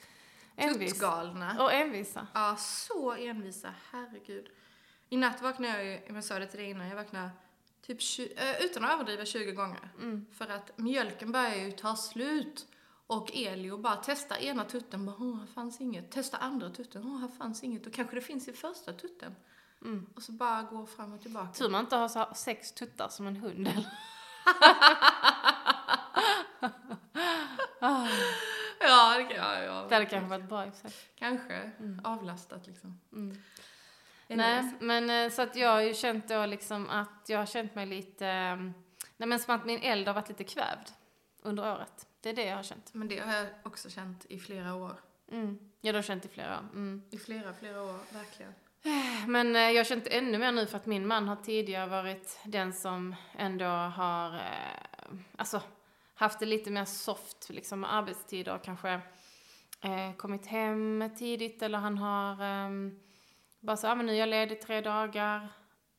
envisa. 0.56 0.94
Tuttgalna. 0.94 1.64
Och 1.64 1.74
envisa. 1.74 2.28
Ja, 2.34 2.56
så 2.60 3.14
envisa, 3.14 3.74
herregud. 3.92 4.50
I 5.10 5.18
natt 5.18 5.42
vaknade 5.42 5.74
jag 5.74 5.86
ju, 5.86 6.16
jag 6.16 6.24
sa 6.24 6.40
det 6.40 6.48
till 6.48 6.60
dig 6.60 6.70
innan, 6.70 6.88
jag 6.88 6.96
vaknade 6.96 7.30
typ 7.82 8.02
20, 8.02 8.34
eh, 8.38 8.66
utan 8.66 8.86
att 8.86 8.94
överdriva 8.94 9.26
20 9.26 9.52
gånger. 9.52 9.90
Mm. 10.02 10.26
För 10.34 10.48
att 10.48 10.78
mjölken 10.78 11.32
börjar 11.32 11.56
ju 11.56 11.72
ta 11.72 11.96
slut. 11.96 12.68
Och 13.08 13.32
Elio 13.36 13.78
bara 13.78 13.96
testar 13.96 14.38
ena 14.38 14.66
tutten, 14.66 15.06
bara 15.06 15.16
åh, 15.20 15.40
här 15.40 15.48
fanns 15.48 15.82
inget. 15.82 16.12
Testa 16.12 16.38
andra 16.38 16.70
tutten, 16.70 17.04
åh, 17.06 17.20
här 17.20 17.28
fanns 17.28 17.64
inget. 17.64 17.88
Och 17.88 17.94
kanske 17.94 18.16
det 18.16 18.22
finns 18.22 18.48
i 18.48 18.54
första 18.54 18.94
tutten. 18.94 19.36
Mm. 19.82 20.10
Och 20.16 20.24
så 20.24 20.32
bara 20.32 20.62
går 20.62 20.86
fram 20.86 21.14
och 21.14 21.22
tillbaka. 21.22 21.54
Tur 21.54 21.70
man 21.70 21.82
inte 21.82 21.96
har 21.96 22.08
så 22.08 22.28
sex 22.36 22.72
tuttar 22.72 23.10
som 23.10 23.28
en 23.28 23.36
hund 23.36 23.68
eller? 23.68 23.86
Ja, 28.80 29.18
det 29.18 29.24
kan 29.24 29.38
ja, 29.38 29.64
ja. 29.64 29.86
Det 29.90 29.96
hade 29.96 30.06
kanske 30.06 30.30
varit 30.30 30.50
bra 30.50 30.66
i 30.66 30.72
sig. 30.72 30.92
Kanske. 31.16 31.72
Avlastat 32.04 32.68
liksom. 32.68 33.00
Mm. 33.14 33.38
Nej, 34.28 34.72
men 34.80 35.10
eh, 35.10 35.32
så 35.32 35.42
att 35.42 35.56
jag 35.56 35.70
har 35.70 35.82
ju 35.82 35.94
känt 35.94 36.28
då 36.28 36.46
liksom 36.46 36.90
att 36.90 37.26
jag 37.28 37.40
har 37.40 37.46
känt 37.46 37.76
mig 37.76 37.86
lite, 37.86 38.28
eh, 38.28 38.56
nej 39.18 39.28
men 39.28 39.40
som 39.40 39.56
att 39.56 39.66
min 39.66 39.80
eld 39.82 40.08
har 40.08 40.14
varit 40.14 40.30
lite 40.30 40.44
kvävd 40.44 40.90
under 41.42 41.74
året. 41.74 42.08
Det 42.22 42.30
är 42.30 42.34
det 42.34 42.46
jag 42.46 42.56
har 42.56 42.64
känt. 42.64 42.94
Men 42.94 43.08
det 43.08 43.20
har 43.20 43.34
jag 43.34 43.48
också 43.64 43.90
känt 43.90 44.26
i 44.30 44.40
flera 44.40 44.76
år. 44.76 44.94
Mm. 45.32 45.60
Ja, 45.82 45.92
det 45.92 45.98
har 45.98 46.04
känt 46.04 46.26
i 46.26 46.28
flera 46.28 46.58
år. 46.58 46.64
Mm. 46.74 47.04
I 47.10 47.18
flera, 47.18 47.54
flera 47.54 47.82
år, 47.82 48.00
verkligen. 48.14 48.54
Men 49.28 49.56
eh, 49.56 49.62
jag 49.62 49.80
har 49.80 49.84
känt 49.84 50.08
ännu 50.08 50.38
mer 50.38 50.52
nu 50.52 50.66
för 50.66 50.78
att 50.78 50.86
min 50.86 51.08
man 51.08 51.28
har 51.28 51.36
tidigare 51.36 51.88
varit 51.88 52.40
den 52.46 52.74
som 52.74 53.16
ändå 53.38 53.66
har, 53.66 54.36
eh, 54.36 55.18
alltså 55.36 55.62
haft 56.16 56.40
det 56.40 56.46
lite 56.46 56.72
mer 56.72 56.86
soft 56.86 57.50
liksom 57.50 57.80
med 57.80 57.94
arbetstider 57.94 58.56
och 58.56 58.64
kanske 58.64 59.02
eh, 59.82 60.16
kommit 60.18 60.46
hem 60.46 61.10
tidigt 61.18 61.62
eller 61.62 61.78
han 61.78 61.98
har 61.98 62.44
ehm, 62.44 63.00
bara 63.66 63.78
så, 63.78 63.88
ah, 63.88 63.96
men 63.96 64.06
nu 64.06 64.12
är 64.12 64.18
jag 64.18 64.30
ledig 64.30 64.62
tre 64.62 64.82
dagar 64.82 65.50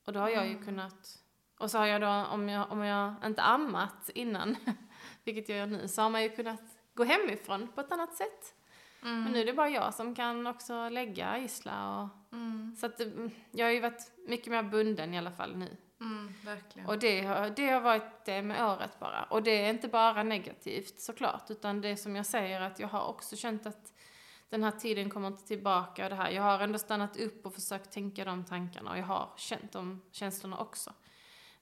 och 0.07 0.13
då 0.13 0.21
har 0.21 0.29
jag 0.29 0.49
ju 0.49 0.59
kunnat, 0.59 1.19
och 1.59 1.71
så 1.71 1.79
har 1.79 1.87
jag 1.87 2.01
då, 2.01 2.09
om 2.09 2.49
jag, 2.49 2.73
om 2.73 2.83
jag 2.83 3.15
inte 3.25 3.43
ammat 3.43 4.11
innan, 4.15 4.57
vilket 5.25 5.49
jag 5.49 5.59
gör 5.59 5.67
nu, 5.67 5.89
så 5.89 6.03
har 6.03 6.11
man 6.11 6.23
ju 6.23 6.29
kunnat 6.29 6.63
gå 6.95 7.05
hemifrån 7.05 7.69
på 7.75 7.81
ett 7.81 7.93
annat 7.93 8.15
sätt. 8.15 8.55
Mm. 9.03 9.23
Men 9.23 9.33
nu 9.33 9.41
är 9.41 9.47
det 9.47 9.53
bara 9.53 9.69
jag 9.69 9.95
som 9.95 10.15
kan 10.15 10.47
också 10.47 10.89
lägga 10.89 11.39
Isla 11.39 12.03
och 12.03 12.09
Mm, 12.37 12.77
så 12.77 12.87
att 12.87 13.01
mm, 13.01 13.31
jag 13.51 13.67
har 13.67 13.73
ju 13.73 13.81
varit 13.81 14.13
mycket 14.29 14.47
mer 14.47 14.63
bunden 14.63 15.15
i 15.15 15.19
alla 15.19 15.33
fall 15.33 15.57
nu. 15.57 15.77
mm, 16.01 16.35
verkligen. 16.45 16.89
Och 16.89 16.99
det 16.99 17.21
har, 17.21 17.51
det 17.51 17.71
har 17.71 17.81
varit 17.81 18.25
det 18.25 18.43
med 18.43 18.65
året 18.67 18.99
bara. 19.01 19.25
Och 19.25 19.43
det 19.43 19.51
är 19.51 19.71
inte 19.71 19.89
bara 19.89 20.23
negativt 20.23 21.01
såklart, 21.01 21.51
utan 21.51 21.81
det 21.81 21.97
som 21.97 22.17
jag 22.17 22.27
säger 22.27 22.61
att 22.61 22.79
jag 22.79 22.89
har 22.89 23.07
också 23.09 23.37
känt 23.37 23.67
att 23.67 23.93
den 24.49 24.65
här 24.65 24.71
tiden 24.71 25.11
kommer 25.11 25.29
inte 25.29 25.47
tillbaka 25.47 26.05
och 26.05 26.11
det 26.11 26.17
här. 26.17 26.31
Jag 26.31 26.43
har 26.43 26.61
ändå 26.61 26.79
stannat 26.79 27.17
upp 27.17 27.47
och 27.47 27.55
försökt 27.55 27.93
tänka 27.93 28.25
de 28.25 28.45
tankarna 28.45 28.91
och 28.91 28.99
jag 28.99 29.05
har 29.05 29.31
känt 29.37 29.73
de 29.73 30.03
känslorna 30.13 30.59
också. 30.59 30.93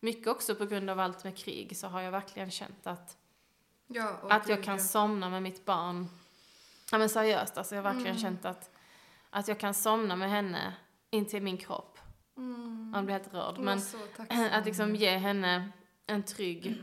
Mycket 0.00 0.28
också 0.28 0.54
på 0.54 0.66
grund 0.66 0.90
av 0.90 1.00
allt 1.00 1.24
med 1.24 1.36
krig 1.36 1.76
så 1.76 1.86
har 1.86 2.00
jag 2.00 2.10
verkligen 2.10 2.50
känt 2.50 2.86
att, 2.86 3.16
ja, 3.86 4.20
att 4.30 4.48
jag 4.48 4.62
kan 4.64 4.76
ja. 4.76 4.84
somna 4.84 5.30
med 5.30 5.42
mitt 5.42 5.64
barn. 5.64 6.08
Ja 6.92 6.98
men 6.98 7.08
seriöst, 7.08 7.58
alltså 7.58 7.74
jag 7.74 7.82
har 7.82 7.92
verkligen 7.92 8.16
Mm. 8.16 8.22
känt 8.22 8.44
att, 8.44 8.70
att 9.30 9.48
jag 9.48 9.60
kan 9.60 9.74
somna 9.74 10.16
med 10.16 10.30
henne 10.30 10.74
in 11.10 11.26
till 11.26 11.42
min 11.42 11.58
kropp. 11.58 11.98
Mm. 12.36 12.90
Man 12.90 13.04
blir 13.04 13.12
helt 13.12 13.34
rörd. 13.34 13.58
Men 13.58 13.80
att 14.52 14.64
liksom 14.64 14.96
ge 14.96 15.16
henne 15.16 15.70
en 16.06 16.22
trygg 16.22 16.82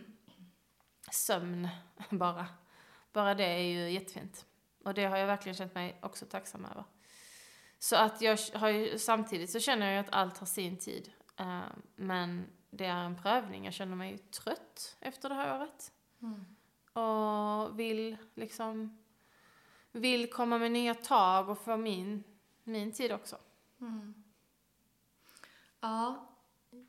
sömn 1.12 1.70
bara. 2.10 2.48
Bara 3.14 3.36
det 3.36 3.46
är 3.46 3.62
ju 3.62 3.92
jättefint. 3.92 4.46
Och 4.84 4.94
det 4.94 5.06
har 5.06 5.18
jag 5.18 5.28
verkligen 5.28 5.56
känt 5.56 5.76
mig 5.76 6.00
också 6.02 6.26
tacksam 6.26 6.66
över. 6.66 6.84
Så 7.80 7.96
att 7.96 8.22
jag 8.22 8.38
har 8.54 8.70
ju, 8.70 9.00
samtidigt 9.00 9.50
så 9.50 9.60
känner 9.60 9.86
jag 9.86 9.94
ju 9.94 10.00
att 10.00 10.14
allt 10.14 10.38
har 10.38 10.48
sin 10.48 10.78
tid. 10.78 11.12
Eh, 11.40 11.62
men 11.96 12.46
det 12.70 12.86
är 12.86 13.04
en 13.04 13.22
prövning. 13.22 13.66
Jag 13.66 13.74
känner 13.74 13.96
mig 13.96 14.18
trött 14.18 14.98
efter 15.00 15.30
det 15.30 15.36
här 15.36 15.60
året. 15.60 15.92
Mm. 16.22 16.46
Och 16.94 17.80
vill 17.80 18.18
liksom, 18.36 18.98
vill 19.92 20.30
komma 20.30 20.58
med 20.58 20.72
nya 20.72 20.94
tag 20.94 21.50
och 21.50 21.60
få 21.60 21.78
min, 21.78 22.24
min 22.64 22.92
tid 22.92 23.12
också. 23.12 23.38
Mm. 23.82 24.24
Ja, 25.80 26.30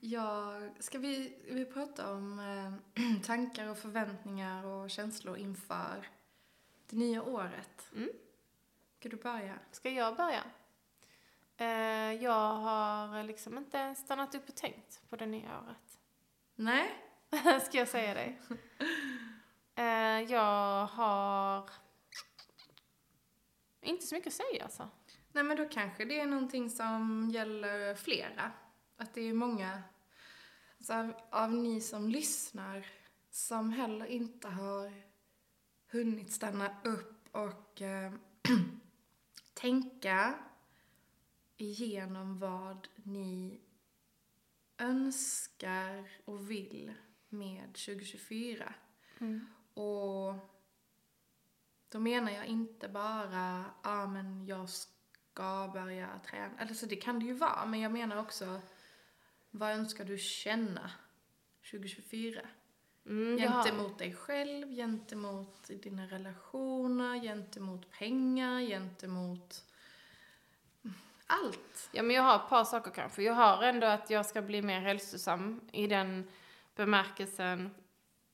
jag, 0.01 0.71
ska 0.83 0.99
vi, 0.99 1.43
vi 1.51 1.65
prata 1.65 2.13
om 2.13 2.39
eh, 2.39 3.21
tankar 3.23 3.69
och 3.69 3.79
förväntningar 3.79 4.65
och 4.65 4.91
känslor 4.91 5.37
inför 5.37 6.09
det 6.93 6.99
nya 6.99 7.23
året? 7.23 7.91
Mm. 7.95 8.11
Ska 8.99 9.09
du 9.09 9.17
börja? 9.17 9.59
Ska 9.71 9.91
jag 9.91 10.17
börja? 10.17 10.45
Eh, 11.57 12.23
jag 12.23 12.55
har 12.55 13.23
liksom 13.23 13.59
inte 13.59 13.95
stannat 13.95 14.35
upp 14.35 14.49
och 14.49 14.55
tänkt 14.55 15.03
på 15.09 15.17
det 15.17 15.27
nya 15.27 15.61
året. 15.61 15.99
Nej? 16.55 16.91
Ska 17.67 17.79
jag 17.79 17.89
säga 17.89 18.15
dig? 18.15 18.41
Eh, 19.75 20.21
jag 20.33 20.87
har 20.87 21.71
inte 23.81 24.07
så 24.07 24.15
mycket 24.15 24.27
att 24.27 24.47
säga 24.47 24.65
alltså. 24.65 24.89
Nej, 25.33 25.45
men 25.45 25.57
då 25.57 25.69
kanske 25.69 26.05
det 26.05 26.21
är 26.21 26.27
någonting 26.27 26.71
som 26.71 27.31
gäller 27.35 27.95
flera. 27.95 28.53
Att 28.97 29.15
det 29.15 29.21
är 29.21 29.33
många 29.33 29.83
alltså, 30.79 30.95
av, 30.95 31.15
av 31.31 31.55
ni 31.55 31.81
som 31.81 32.09
lyssnar 32.09 32.87
som 33.31 33.71
heller 33.71 34.07
inte 34.07 34.49
har 34.49 35.12
hunnit 35.93 36.33
stanna 36.33 36.77
upp 36.85 37.29
och 37.33 37.83
eh, 37.83 38.13
tänka 39.55 40.35
igenom 41.57 42.39
vad 42.39 42.89
ni 42.97 43.61
önskar 44.79 46.09
och 46.25 46.51
vill 46.51 46.95
med 47.29 47.67
2024. 47.67 48.75
Och 49.75 50.35
då 51.89 51.99
menar 51.99 52.33
jag 52.33 52.47
inte 52.47 52.89
bara, 52.89 53.65
ja 53.83 53.91
ah, 53.91 54.07
men 54.07 54.47
jag 54.47 54.69
ska 54.69 55.71
börja 55.73 56.21
träna. 56.27 56.59
Eller 56.59 56.75
så 56.75 56.87
det 56.87 56.97
kan 56.97 57.19
det 57.19 57.25
ju 57.25 57.35
vara, 57.35 57.67
men 57.67 57.81
jag 57.81 57.93
menar 57.93 58.17
också, 58.17 58.61
vad 59.51 59.71
önskar 59.71 60.05
du 60.05 60.19
känna 60.19 60.91
2024? 61.71 62.41
Mm, 63.07 63.39
Gentemot 63.39 63.99
dig 63.99 64.15
själv, 64.15 64.71
gentemot 64.75 65.71
dina 65.83 66.07
relationer, 66.07 67.21
gentemot 67.21 67.91
pengar, 67.91 68.61
gentemot 68.61 69.65
allt. 71.27 71.89
Ja, 71.93 72.03
men 72.03 72.17
jag 72.17 72.23
har 72.23 72.37
ett 72.37 72.49
par 72.49 72.65
saker 72.65 72.91
kanske. 72.91 73.23
Jag 73.23 73.33
har 73.35 73.63
ändå 73.63 73.87
att 73.87 74.11
jag 74.11 74.27
ska 74.27 74.43
bli 74.43 74.63
mer 74.63 74.81
hälsosam 74.81 75.61
i 75.73 75.87
den 75.87 76.29
bemärkelsen. 76.77 77.71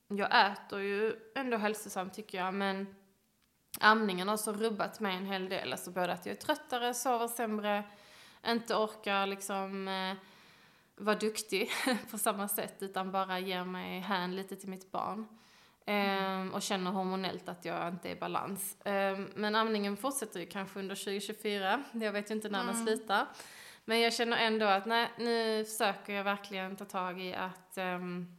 Jag 0.08 0.52
äter 0.52 0.80
ju 0.80 1.16
ändå 1.34 1.56
hälsosamt 1.56 2.14
tycker 2.14 2.38
jag, 2.38 2.54
men 2.54 2.94
amningen 3.80 4.28
har 4.28 4.36
så 4.36 4.52
rubbat 4.52 5.00
mig 5.00 5.16
en 5.16 5.26
hel 5.26 5.48
del. 5.48 5.72
Alltså 5.72 5.90
både 5.90 6.12
att 6.12 6.26
jag 6.26 6.36
är 6.36 6.40
tröttare, 6.40 6.94
sover 6.94 7.28
sämre, 7.28 7.84
inte 8.46 8.74
orkar 8.74 9.26
liksom 9.26 9.88
eh, 9.88 10.14
vara 10.98 11.16
duktig 11.16 11.70
på 12.10 12.18
samma 12.18 12.48
sätt, 12.48 12.82
utan 12.82 13.12
bara 13.12 13.38
ger 13.38 13.64
mig 13.64 14.00
hän 14.00 14.36
lite 14.36 14.56
till 14.56 14.68
mitt 14.68 14.92
barn. 14.92 15.26
Ehm, 15.86 16.54
och 16.54 16.62
känner 16.62 16.90
hormonellt 16.90 17.48
att 17.48 17.64
jag 17.64 17.88
inte 17.88 18.08
är 18.08 18.12
i 18.12 18.20
balans. 18.20 18.76
Ehm, 18.84 19.28
men 19.34 19.54
amningen 19.54 19.96
fortsätter 19.96 20.40
ju 20.40 20.46
kanske 20.46 20.78
under 20.78 20.94
2024. 20.94 21.84
Jag 21.92 22.12
vet 22.12 22.30
ju 22.30 22.34
inte 22.34 22.48
när 22.48 22.64
den 22.64 22.86
slutar. 22.86 23.26
Men 23.84 24.00
jag 24.00 24.14
känner 24.14 24.36
ändå 24.36 24.66
att 24.66 24.86
nej, 24.86 25.08
nu 25.18 25.64
försöker 25.64 26.12
jag 26.12 26.24
verkligen 26.24 26.76
ta 26.76 26.84
tag 26.84 27.20
i 27.20 27.34
att 27.34 27.78
ehm, 27.78 28.36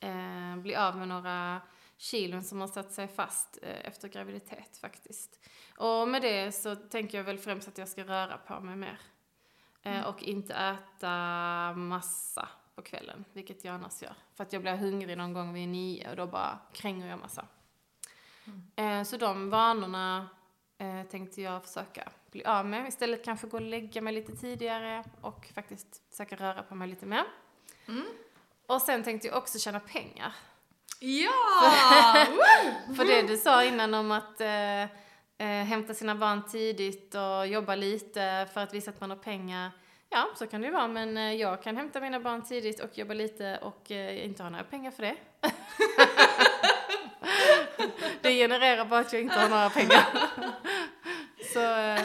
eh, 0.00 0.56
bli 0.56 0.76
av 0.76 0.96
med 0.96 1.08
några 1.08 1.60
kilon 1.96 2.42
som 2.42 2.60
har 2.60 2.68
satt 2.68 2.92
sig 2.92 3.08
fast 3.08 3.58
eh, 3.62 3.86
efter 3.86 4.08
graviditet 4.08 4.78
faktiskt. 4.80 5.40
Och 5.76 6.08
med 6.08 6.22
det 6.22 6.52
så 6.52 6.76
tänker 6.76 7.18
jag 7.18 7.24
väl 7.24 7.38
främst 7.38 7.68
att 7.68 7.78
jag 7.78 7.88
ska 7.88 8.04
röra 8.04 8.38
på 8.38 8.60
mig 8.60 8.76
mer. 8.76 8.98
Eh, 9.82 10.02
och 10.02 10.22
inte 10.22 10.54
äta 10.54 11.10
massa 11.76 12.48
på 12.74 12.82
kvällen, 12.82 13.24
vilket 13.32 13.64
jag 13.64 13.74
annars 13.74 14.02
gör. 14.02 14.14
För 14.34 14.44
att 14.44 14.52
jag 14.52 14.62
blir 14.62 14.76
hungrig 14.76 15.18
någon 15.18 15.32
gång 15.32 15.52
vid 15.52 15.68
nio 15.68 16.10
och 16.10 16.16
då 16.16 16.26
bara 16.26 16.58
kränger 16.72 17.08
jag 17.08 17.18
massa. 17.18 17.46
Eh, 18.76 19.02
så 19.02 19.16
de 19.16 19.50
vanorna 19.50 20.28
eh, 20.78 21.02
tänkte 21.02 21.42
jag 21.42 21.64
försöka 21.64 22.12
bli 22.30 22.44
av 22.44 22.66
med. 22.66 22.88
Istället 22.88 23.24
kanske 23.24 23.46
gå 23.46 23.56
och 23.56 23.62
lägga 23.62 24.02
mig 24.02 24.12
lite 24.12 24.32
tidigare 24.36 25.04
och 25.20 25.50
faktiskt 25.54 26.02
försöka 26.10 26.36
röra 26.36 26.62
på 26.62 26.74
mig 26.74 26.88
lite 26.88 27.06
mer. 27.06 27.24
Och 28.66 28.82
sen 28.82 29.02
tänkte 29.02 29.28
jag 29.28 29.36
också 29.36 29.58
tjäna 29.58 29.80
pengar. 29.80 30.34
Ja! 31.00 31.32
För 32.96 33.04
det 33.04 33.22
du 33.22 33.36
sa 33.36 33.64
innan 33.64 33.94
om 33.94 34.10
att 34.10 34.40
eh, 35.40 35.46
hämta 35.46 35.94
sina 35.94 36.14
barn 36.14 36.42
tidigt 36.50 37.14
och 37.14 37.46
jobba 37.46 37.74
lite 37.74 38.48
för 38.54 38.60
att 38.60 38.74
visa 38.74 38.90
att 38.90 39.00
man 39.00 39.10
har 39.10 39.16
pengar. 39.16 39.70
Ja, 40.08 40.28
så 40.36 40.46
kan 40.46 40.60
det 40.60 40.66
ju 40.66 40.72
vara, 40.72 40.88
men 40.88 41.16
eh, 41.16 41.34
jag 41.34 41.62
kan 41.62 41.76
hämta 41.76 42.00
mina 42.00 42.20
barn 42.20 42.42
tidigt 42.42 42.80
och 42.80 42.98
jobba 42.98 43.14
lite 43.14 43.58
och 43.62 43.90
eh, 43.90 44.24
inte 44.24 44.42
ha 44.42 44.50
några 44.50 44.64
pengar 44.64 44.90
för 44.90 45.02
det. 45.02 45.16
det 48.20 48.30
genererar 48.30 48.84
bara 48.84 49.00
att 49.00 49.12
jag 49.12 49.22
inte 49.22 49.38
har 49.38 49.48
några 49.48 49.70
pengar. 49.70 50.04
så, 51.52 51.60
eh! 51.60 52.00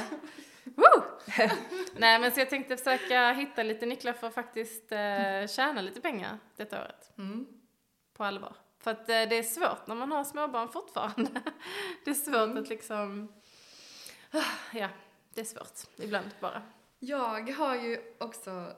Nej, 1.97 2.19
men 2.19 2.31
så 2.31 2.39
jag 2.39 2.49
tänkte 2.49 2.77
försöka 2.77 3.31
hitta 3.31 3.63
lite 3.63 3.85
nycklar 3.85 4.13
för 4.13 4.27
att 4.27 4.33
faktiskt 4.33 4.91
eh, 4.91 5.47
tjäna 5.47 5.81
lite 5.81 6.01
pengar 6.01 6.37
detta 6.55 6.81
året 6.81 7.11
Mm. 7.17 7.45
på 8.17 8.23
allvar. 8.23 8.55
För 8.85 8.91
att 8.91 9.09
eh, 9.09 9.29
det 9.29 9.37
är 9.37 9.43
svårt 9.43 9.87
när 9.87 9.95
man 9.95 10.11
har 10.11 10.23
småbarn 10.23 10.69
fortfarande. 10.69 11.31
Det 12.05 12.11
är 12.11 12.13
svårt 12.13 12.57
att 12.57 12.69
liksom... 12.69 13.33
Ah, 14.31 14.43
Ja, 14.73 14.89
det 15.33 15.41
är 15.41 15.45
svårt 15.45 15.79
ibland 15.97 16.29
bara. 16.39 16.61
Jag 16.99 17.51
har 17.51 17.75
ju 17.75 18.15
också 18.19 18.75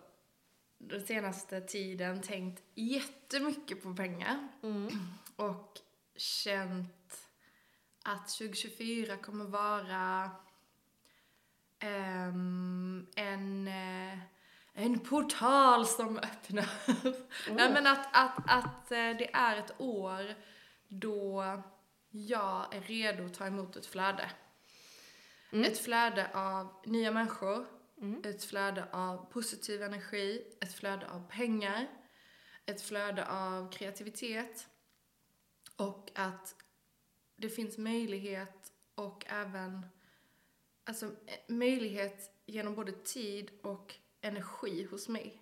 den 0.78 1.06
senaste 1.06 1.62
tiden 1.62 2.22
tänkt 2.22 2.64
jättemycket 2.76 3.84
på 3.84 3.96
pengar 3.96 4.48
och 5.36 5.80
känt 6.16 7.30
att 8.04 8.30
2024 8.30 9.18
kommer 9.18 9.46
vara 9.46 10.32
ehm, 11.80 13.08
en, 13.16 13.68
eh, 13.68 14.20
en 14.80 15.00
portal 15.00 15.86
som 15.86 16.18
öppnar. 16.18 16.70
Nej 17.56 17.74
men 17.74 17.88
att, 17.88 18.08
att, 18.12 18.38
att 18.48 18.92
eh, 18.92 18.98
det 18.98 19.34
är 19.34 19.58
ett 19.58 19.82
år 19.82 20.36
då 20.88 21.44
jag 22.10 22.76
är 22.76 22.82
redo 22.82 23.26
att 23.26 23.34
ta 23.34 23.48
emot 23.48 23.76
ett 23.76 23.86
flöde. 23.86 24.32
Ett 25.52 25.80
flöde 25.80 26.30
av 26.34 26.82
nya 26.86 27.12
människor, 27.12 27.66
ett 28.24 28.44
flöde 28.44 28.88
av 28.92 29.32
positiv 29.32 29.84
energi, 29.84 30.44
ett 30.62 30.74
flöde 30.74 31.10
av 31.10 31.28
pengar, 31.30 31.88
ett 32.66 32.82
flöde 32.82 33.28
av 33.28 33.72
kreativitet 33.72 34.68
och 35.76 36.12
att 36.16 36.56
det 37.36 37.50
finns 37.50 37.78
möjlighet 37.78 38.72
och 38.96 39.26
även 39.30 39.86
alltså, 40.84 41.06
eh, 41.06 41.40
möjlighet 41.48 42.32
genom 42.46 42.76
både 42.76 42.92
tid 42.92 43.52
och 43.64 43.96
energi 44.22 44.84
hos 44.84 45.10
mig 45.10 45.42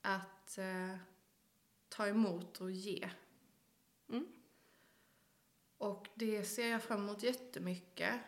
att 0.00 0.58
eh, 0.58 0.96
ta 1.88 2.06
emot 2.06 2.60
och 2.60 2.70
ge. 2.70 3.10
Och 5.82 6.08
det 6.14 6.44
ser 6.44 6.66
jag 6.66 6.82
fram 6.82 7.00
emot 7.02 7.22
jättemycket. 7.22 8.20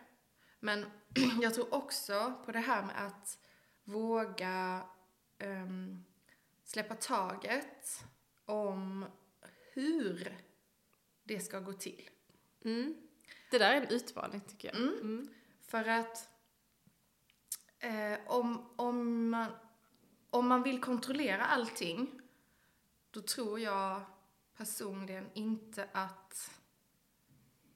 Men 0.61 0.87
jag 1.43 1.55
tror 1.55 1.75
också 1.75 2.43
på 2.45 2.53
det 2.53 2.59
här 2.59 2.83
med 2.83 3.07
att 3.07 3.39
våga 3.85 4.87
ehm, 5.39 6.05
släppa 6.65 6.95
taget 6.95 8.05
om 8.45 9.07
hur 9.73 10.39
det 11.25 11.41
ska 11.41 11.61
gå 11.61 11.73
till. 11.73 12.11
Mm. 12.65 12.97
Det 13.51 13.59
där 13.59 13.75
är 13.75 13.81
en 13.81 13.89
utmaning 13.89 14.41
tycker 14.41 14.69
jag. 14.69 14.77
Mm. 14.77 15.29
För 15.61 15.89
att 15.89 16.29
eh, 17.85 18.19
om, 18.27 18.71
om, 18.77 19.29
man, 19.31 19.47
om 20.31 20.49
man 20.49 20.63
vill 20.63 20.81
kontrollera 20.81 21.45
allting, 21.45 22.21
då 23.11 23.21
tror 23.21 23.61
jag 23.61 24.01
personligen 24.57 25.31
inte 25.35 25.89
att, 25.93 26.51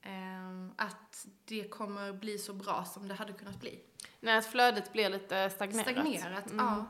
ehm, 0.01 0.71
att 0.77 1.25
det 1.45 1.69
kommer 1.69 2.13
bli 2.13 2.37
så 2.37 2.53
bra 2.53 2.85
som 2.85 3.07
det 3.07 3.13
hade 3.13 3.33
kunnat 3.33 3.59
bli. 3.59 3.79
Nej, 4.19 4.37
att 4.37 4.45
flödet 4.45 4.93
blir 4.93 5.09
lite 5.09 5.49
stagnerat. 5.49 5.87
Stagnerat, 5.87 6.51
Mm. 6.51 6.65
ja. 6.65 6.85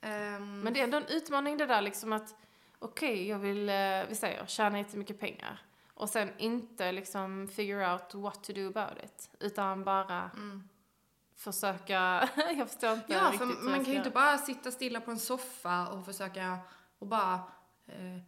Ehm, 0.00 0.60
Men 0.60 0.72
det 0.72 0.80
är 0.80 0.84
ändå 0.84 0.96
en 0.96 1.06
utmaning 1.06 1.56
det 1.56 1.66
där 1.66 1.80
liksom 1.80 2.12
att 2.12 2.34
okej, 2.78 3.28
jag 3.28 3.38
vill, 3.38 3.68
eh, 3.68 4.04
vi 4.08 4.14
säger, 4.14 4.46
tjäna 4.46 4.78
jättemycket 4.78 5.20
pengar. 5.20 5.62
Och 5.94 6.08
sen 6.08 6.32
inte 6.38 6.92
liksom 6.92 7.48
figure 7.48 7.92
out 7.92 8.14
what 8.14 8.44
to 8.44 8.52
do 8.52 8.68
about 8.68 9.04
it. 9.04 9.30
Utan 9.40 9.84
bara 9.84 10.30
försöka, 11.40 12.28
jag 12.56 12.70
förstår 12.70 12.92
inte 12.92 13.12
Ja, 13.12 13.24
riktigt 13.32 13.38
för 13.38 13.64
man 13.70 13.84
kan 13.84 13.92
ju 13.92 13.98
inte 13.98 14.10
bara 14.10 14.38
sitta 14.38 14.70
stilla 14.70 15.00
på 15.00 15.10
en 15.10 15.18
soffa 15.18 15.88
och 15.88 16.04
försöka 16.04 16.58
och 16.98 17.06
bara 17.06 17.34
eh, 17.86 18.18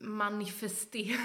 manifestera. 0.00 1.20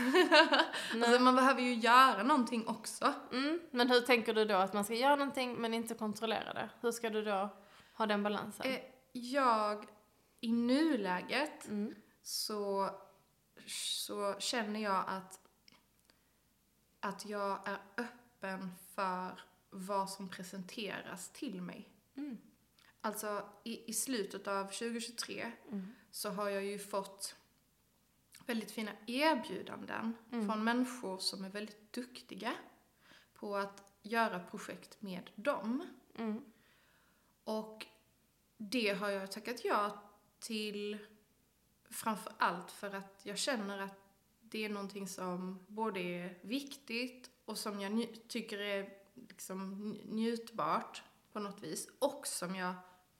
alltså 1.05 1.19
man 1.21 1.35
behöver 1.35 1.61
ju 1.61 1.73
göra 1.73 2.23
någonting 2.23 2.67
också. 2.67 3.13
Mm, 3.31 3.59
men 3.71 3.89
hur 3.89 4.01
tänker 4.01 4.33
du 4.33 4.45
då 4.45 4.55
att 4.55 4.73
man 4.73 4.83
ska 4.83 4.93
göra 4.93 5.15
någonting 5.15 5.55
men 5.61 5.73
inte 5.73 5.93
kontrollera 5.93 6.53
det? 6.53 6.69
Hur 6.81 6.91
ska 6.91 7.09
du 7.09 7.23
då 7.23 7.49
ha 7.93 8.05
den 8.05 8.23
balansen? 8.23 8.65
Eh, 8.71 8.79
jag, 9.11 9.85
i 10.39 10.51
nuläget, 10.51 11.67
Mm. 11.67 11.95
så, 12.21 12.89
så 13.67 14.35
känner 14.39 14.79
jag 14.79 15.03
att, 15.07 15.39
att 16.99 17.25
jag 17.25 17.67
är 17.67 17.77
öppen 17.97 18.71
för 18.95 19.41
vad 19.73 20.09
som 20.09 20.29
presenteras 20.29 21.29
till 21.29 21.61
mig. 21.61 21.89
Mm. 22.15 22.37
Alltså 23.01 23.49
i, 23.63 23.89
i 23.89 23.93
slutet 23.93 24.47
av 24.47 24.63
2023 24.65 25.51
Mm. 25.71 25.93
så 26.11 26.29
har 26.29 26.49
jag 26.49 26.63
ju 26.65 26.79
fått 26.79 27.35
väldigt 28.45 28.71
fina 28.71 28.91
erbjudanden 29.07 30.13
Mm. 30.31 30.47
från 30.47 30.63
människor 30.63 31.17
som 31.17 31.43
är 31.43 31.49
väldigt 31.49 31.93
duktiga 31.93 32.53
på 33.33 33.55
att 33.55 33.83
göra 34.01 34.39
projekt 34.39 35.01
med 35.01 35.29
dem. 35.35 35.87
Mm. 36.15 36.43
Och 37.43 37.85
det 38.57 38.89
har 38.89 39.09
jag 39.09 39.31
tackat 39.31 39.65
ja 39.65 40.01
till 40.39 40.97
framför 41.89 42.33
allt 42.37 42.71
för 42.71 42.95
att 42.95 43.19
jag 43.23 43.37
känner 43.37 43.79
att 43.79 43.99
det 44.41 44.65
är 44.65 44.69
någonting 44.69 45.07
som 45.07 45.65
både 45.67 45.99
är 45.99 46.37
viktigt 46.41 47.29
och 47.45 47.57
som 47.57 47.81
jag 47.81 48.07
tycker 48.27 48.59
är 48.59 49.02
liksom 49.15 49.75
nj- 49.75 50.01
njutbart 50.13 51.03
på 51.33 51.39
något 51.39 51.63
vis 51.63 51.87
och 51.99 52.27
som 52.27 52.55
jag 52.55 52.73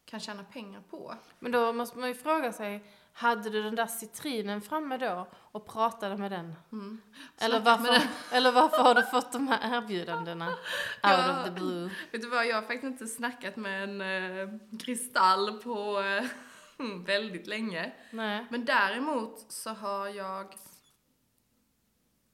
kan 0.06 0.20
tjäna 0.20 0.44
pengar 0.44 0.82
på. 0.90 1.16
Men 1.40 1.52
då 1.52 1.74
måste 1.74 1.98
man 1.98 2.08
ju 2.10 2.16
fråga 2.16 2.54
sig, 2.54 2.86
hade 3.14 3.50
du 3.50 3.64
den 3.64 3.76
där 3.76 3.86
citrinen 3.88 4.62
framme 4.62 4.98
då 4.98 5.28
och 5.36 5.68
pratade 5.68 6.18
med 6.18 6.32
den? 6.32 6.56
Mm. 6.72 7.02
Eller 7.42 7.60
varför, 7.60 8.02
eller 8.36 8.52
varför 8.52 8.78
har 8.78 8.96
du 8.96 9.04
fått 9.04 9.32
de 9.32 9.48
här 9.48 9.78
erbjudandena 9.78 10.48
out 10.50 10.58
Ja. 11.02 11.40
of 11.40 11.46
the 11.46 11.52
blue? 11.52 11.90
Vet 12.12 12.22
du 12.22 12.30
vad, 12.30 12.48
jag 12.48 12.56
har 12.56 12.62
faktiskt 12.62 12.84
inte 12.84 13.08
snackat 13.08 13.56
med 13.56 13.84
en 13.84 14.02
eh, 14.02 14.78
kristall 14.80 15.62
på 15.62 16.00
eh, 16.02 16.26
väldigt 17.06 17.48
länge. 17.48 17.94
Nej. 18.12 18.46
Men 18.50 18.66
däremot 18.66 19.46
så 19.52 19.70
har 19.70 20.08
jag 20.08 20.56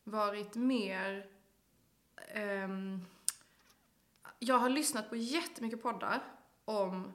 varit 0.04 0.56
mer... 0.56 1.26
ehm, 2.34 3.06
jag 4.40 4.60
har 4.60 4.70
lyssnat 4.70 5.10
på 5.10 5.16
jättemycket 5.16 5.82
poddar 5.82 6.24
om 6.66 7.14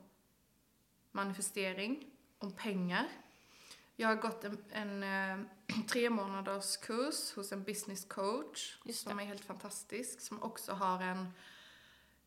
manifestering, 1.12 2.10
om 2.38 2.52
pengar. 2.52 3.08
Jag 3.96 4.08
har 4.08 4.16
gått 4.16 4.44
en, 4.44 4.64
en 4.70 5.02
eh, 5.02 5.38
tre 5.88 6.10
månaders 6.10 6.76
kurs 6.76 7.32
hos 7.32 7.52
en 7.52 7.64
business 7.64 8.04
coach 8.04 8.78
som 8.92 9.18
är 9.18 9.24
helt 9.24 9.44
fantastisk, 9.44 10.20
som 10.20 10.42
också 10.42 10.72
har 10.72 11.02
en 11.02 11.32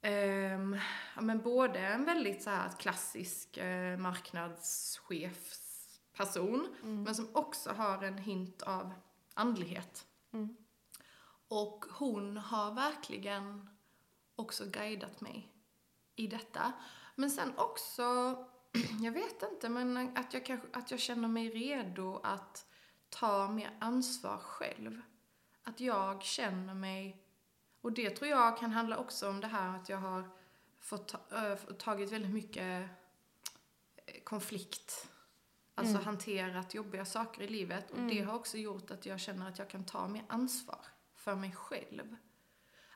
ehm, 0.02 0.80
ja, 1.16 1.22
men 1.22 1.42
både 1.42 1.80
en 1.80 2.06
väldigt 2.06 2.44
så 2.44 2.50
här 2.50 2.70
klassisk 2.80 3.58
eh, 3.58 3.98
marknadschefsperson 3.98 6.76
men 6.82 7.16
som 7.16 7.30
också 7.34 7.70
har 7.70 8.04
en 8.04 8.18
hint 8.18 8.62
av 8.62 8.94
andlighet. 9.34 10.06
Mm. 10.34 10.56
Och 11.48 11.86
hon 11.90 12.38
har 12.38 12.74
verkligen 12.74 13.70
också 14.38 14.66
guidat 14.66 15.22
mig 15.22 15.52
i 16.16 16.28
detta. 16.28 16.74
Men 17.16 17.32
sen 17.32 17.58
också, 17.58 18.04
jag 19.02 19.12
vet 19.12 19.44
inte, 19.54 19.70
men 19.70 20.18
att 20.18 20.34
jag, 20.34 20.46
kanske, 20.46 20.68
att 20.74 20.92
jag 20.92 21.00
känner 21.00 21.28
mig 21.28 21.50
redo 21.50 22.20
att 22.24 22.66
tar 23.10 23.48
mer 23.50 23.78
ansvar 23.80 24.38
själv. 24.38 25.02
Att 25.64 25.80
jag 25.80 26.24
känner 26.24 26.74
mig, 26.74 27.24
och 27.82 27.92
det 27.92 28.10
tror 28.10 28.30
jag 28.30 28.58
kan 28.58 28.72
handla 28.72 28.98
också 28.98 29.30
om 29.30 29.40
det 29.42 29.48
här 29.48 29.76
att 29.76 29.90
jag 29.90 29.98
har 29.98 30.30
fått 30.80 31.08
ta, 31.08 31.48
äh, 31.52 31.56
tagit 31.58 32.12
väldigt 32.12 32.32
mycket 32.34 32.90
eh, 34.06 34.24
konflikt. 34.24 35.08
Alltså 35.76 35.94
Mm. 35.94 36.06
hanterat 36.06 36.74
jobbiga 36.74 37.06
saker 37.06 37.42
i 37.42 37.48
livet. 37.48 37.92
Och 37.92 37.98
Mm. 37.98 38.10
det 38.16 38.22
har 38.22 38.36
också 38.36 38.58
gjort 38.58 38.92
att 38.92 39.06
jag 39.06 39.20
känner 39.20 39.50
att 39.50 39.60
jag 39.60 39.70
kan 39.70 39.86
ta 39.86 40.08
mer 40.08 40.26
ansvar 40.30 40.86
för 41.16 41.36
mig 41.36 41.52
själv. 41.52 42.16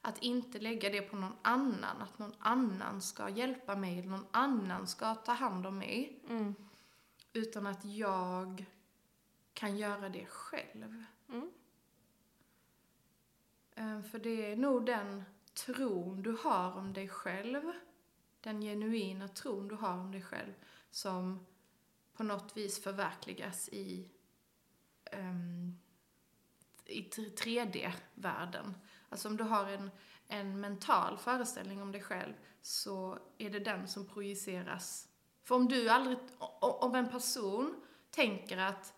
Att 0.01 0.17
inte 0.17 0.59
lägga 0.59 0.89
det 0.89 1.01
på 1.01 1.15
någon 1.15 1.37
annan, 1.41 2.01
att 2.01 2.19
någon 2.19 2.35
annan 2.39 3.01
ska 3.01 3.29
hjälpa 3.29 3.75
mig, 3.75 3.99
eller 3.99 4.09
någon 4.09 4.27
annan 4.31 4.87
ska 4.87 5.15
ta 5.15 5.31
hand 5.31 5.67
om 5.67 5.77
mig. 5.77 6.19
Mm. 6.29 6.55
Utan 7.33 7.67
att 7.67 7.85
jag 7.85 8.65
kan 9.53 9.77
göra 9.77 10.09
det 10.09 10.25
själv. 10.25 11.03
Mm. 11.29 11.51
Eh, 13.75 14.01
För 14.01 14.19
det 14.19 14.51
är 14.51 14.55
nog 14.55 14.85
den 14.85 15.23
tron 15.53 16.23
du 16.23 16.37
har 16.43 16.77
om 16.77 16.93
dig 16.93 17.09
själv, 17.09 17.71
den 18.41 18.61
genuina 18.61 19.27
tron 19.27 19.67
du 19.67 19.75
har 19.75 19.93
om 19.93 20.11
dig 20.11 20.21
själv, 20.21 20.53
som 20.91 21.45
på 22.13 22.23
något 22.23 22.57
vis 22.57 22.83
förverkligas 22.83 23.69
i, 23.69 24.09
ehm, 25.03 25.77
i 26.85 27.01
3D-världen. 27.09 28.73
Alltså 29.11 29.27
om 29.27 29.37
du 29.37 29.43
har 29.43 29.67
en, 29.67 29.91
en 30.27 30.59
mental 30.59 31.17
föreställning 31.17 31.81
om 31.81 31.91
dig 31.91 32.01
själv 32.01 32.33
så 32.61 33.17
är 33.37 33.49
det 33.49 33.59
den 33.59 33.87
som 33.87 34.07
projiceras. 34.07 35.07
För 35.43 35.55
om 35.55 35.67
du 35.67 35.89
aldrig, 35.89 36.17
om 36.61 36.95
en 36.95 37.09
person 37.09 37.75
tänker 38.11 38.57
att 38.57 38.93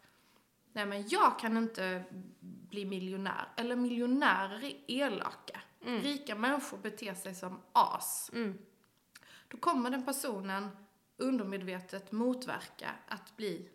nej 0.73 0.86
men 0.86 1.08
jag 1.08 1.39
kan 1.39 1.58
inte 1.58 2.04
bli 2.41 2.86
miljonär, 2.86 3.47
eller 3.58 3.76
miljonärer 3.76 4.63
är 4.63 4.76
elaka. 4.88 5.62
Mm. 5.82 6.02
Rika 6.02 6.36
människor 6.36 6.78
beter 6.78 7.13
sig 7.13 7.36
som 7.36 7.62
as. 7.71 8.32
Mm. 8.34 8.58
Då 9.47 9.58
kommer 9.58 9.89
den 9.89 10.06
personen 10.06 10.69
undermedvetet 11.17 12.12
motverka 12.12 12.91
att 13.08 13.38
bli 13.38 13.69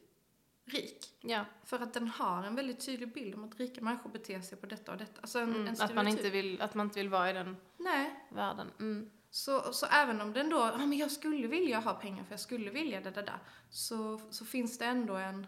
rik. 0.68 1.06
Ja. 1.20 1.44
För 1.64 1.78
att 1.80 1.94
den 1.94 2.08
har 2.08 2.42
en 2.42 2.54
väldigt 2.54 2.86
tydlig 2.86 3.12
bild 3.12 3.34
om 3.34 3.44
att 3.44 3.60
rika 3.60 3.80
människor 3.80 4.10
beter 4.10 4.40
sig 4.40 4.58
på 4.58 4.66
detta 4.66 4.92
och 4.92 4.98
detta. 4.98 5.20
Alltså 5.20 5.38
en, 5.38 5.54
Mm. 5.54 5.66
en 5.66 5.80
Att, 5.80 5.94
man 5.94 6.08
inte 6.08 6.30
vill, 6.30 6.60
att 6.62 6.74
man 6.74 6.86
inte 6.86 6.98
vill 7.00 7.08
vara 7.08 7.30
i 7.30 7.32
den 7.32 7.56
Nej. 7.76 8.26
världen. 8.30 8.70
Mm. 8.80 9.10
Så, 9.30 9.72
så 9.72 9.86
även 9.86 10.20
om 10.20 10.32
den 10.32 10.48
då, 10.50 10.56
ja 10.56 10.76
men 10.78 10.92
jag 10.98 11.10
skulle 11.10 11.46
vilja 11.46 11.78
ha 11.80 11.94
pengar 11.94 12.24
för 12.24 12.32
jag 12.32 12.40
skulle 12.40 12.70
vilja 12.70 13.00
det 13.00 13.10
där, 13.10 13.22
där 13.22 13.38
så, 13.70 14.20
så 14.30 14.44
finns 14.44 14.78
det 14.78 14.84
ändå 14.84 15.14
en, 15.14 15.46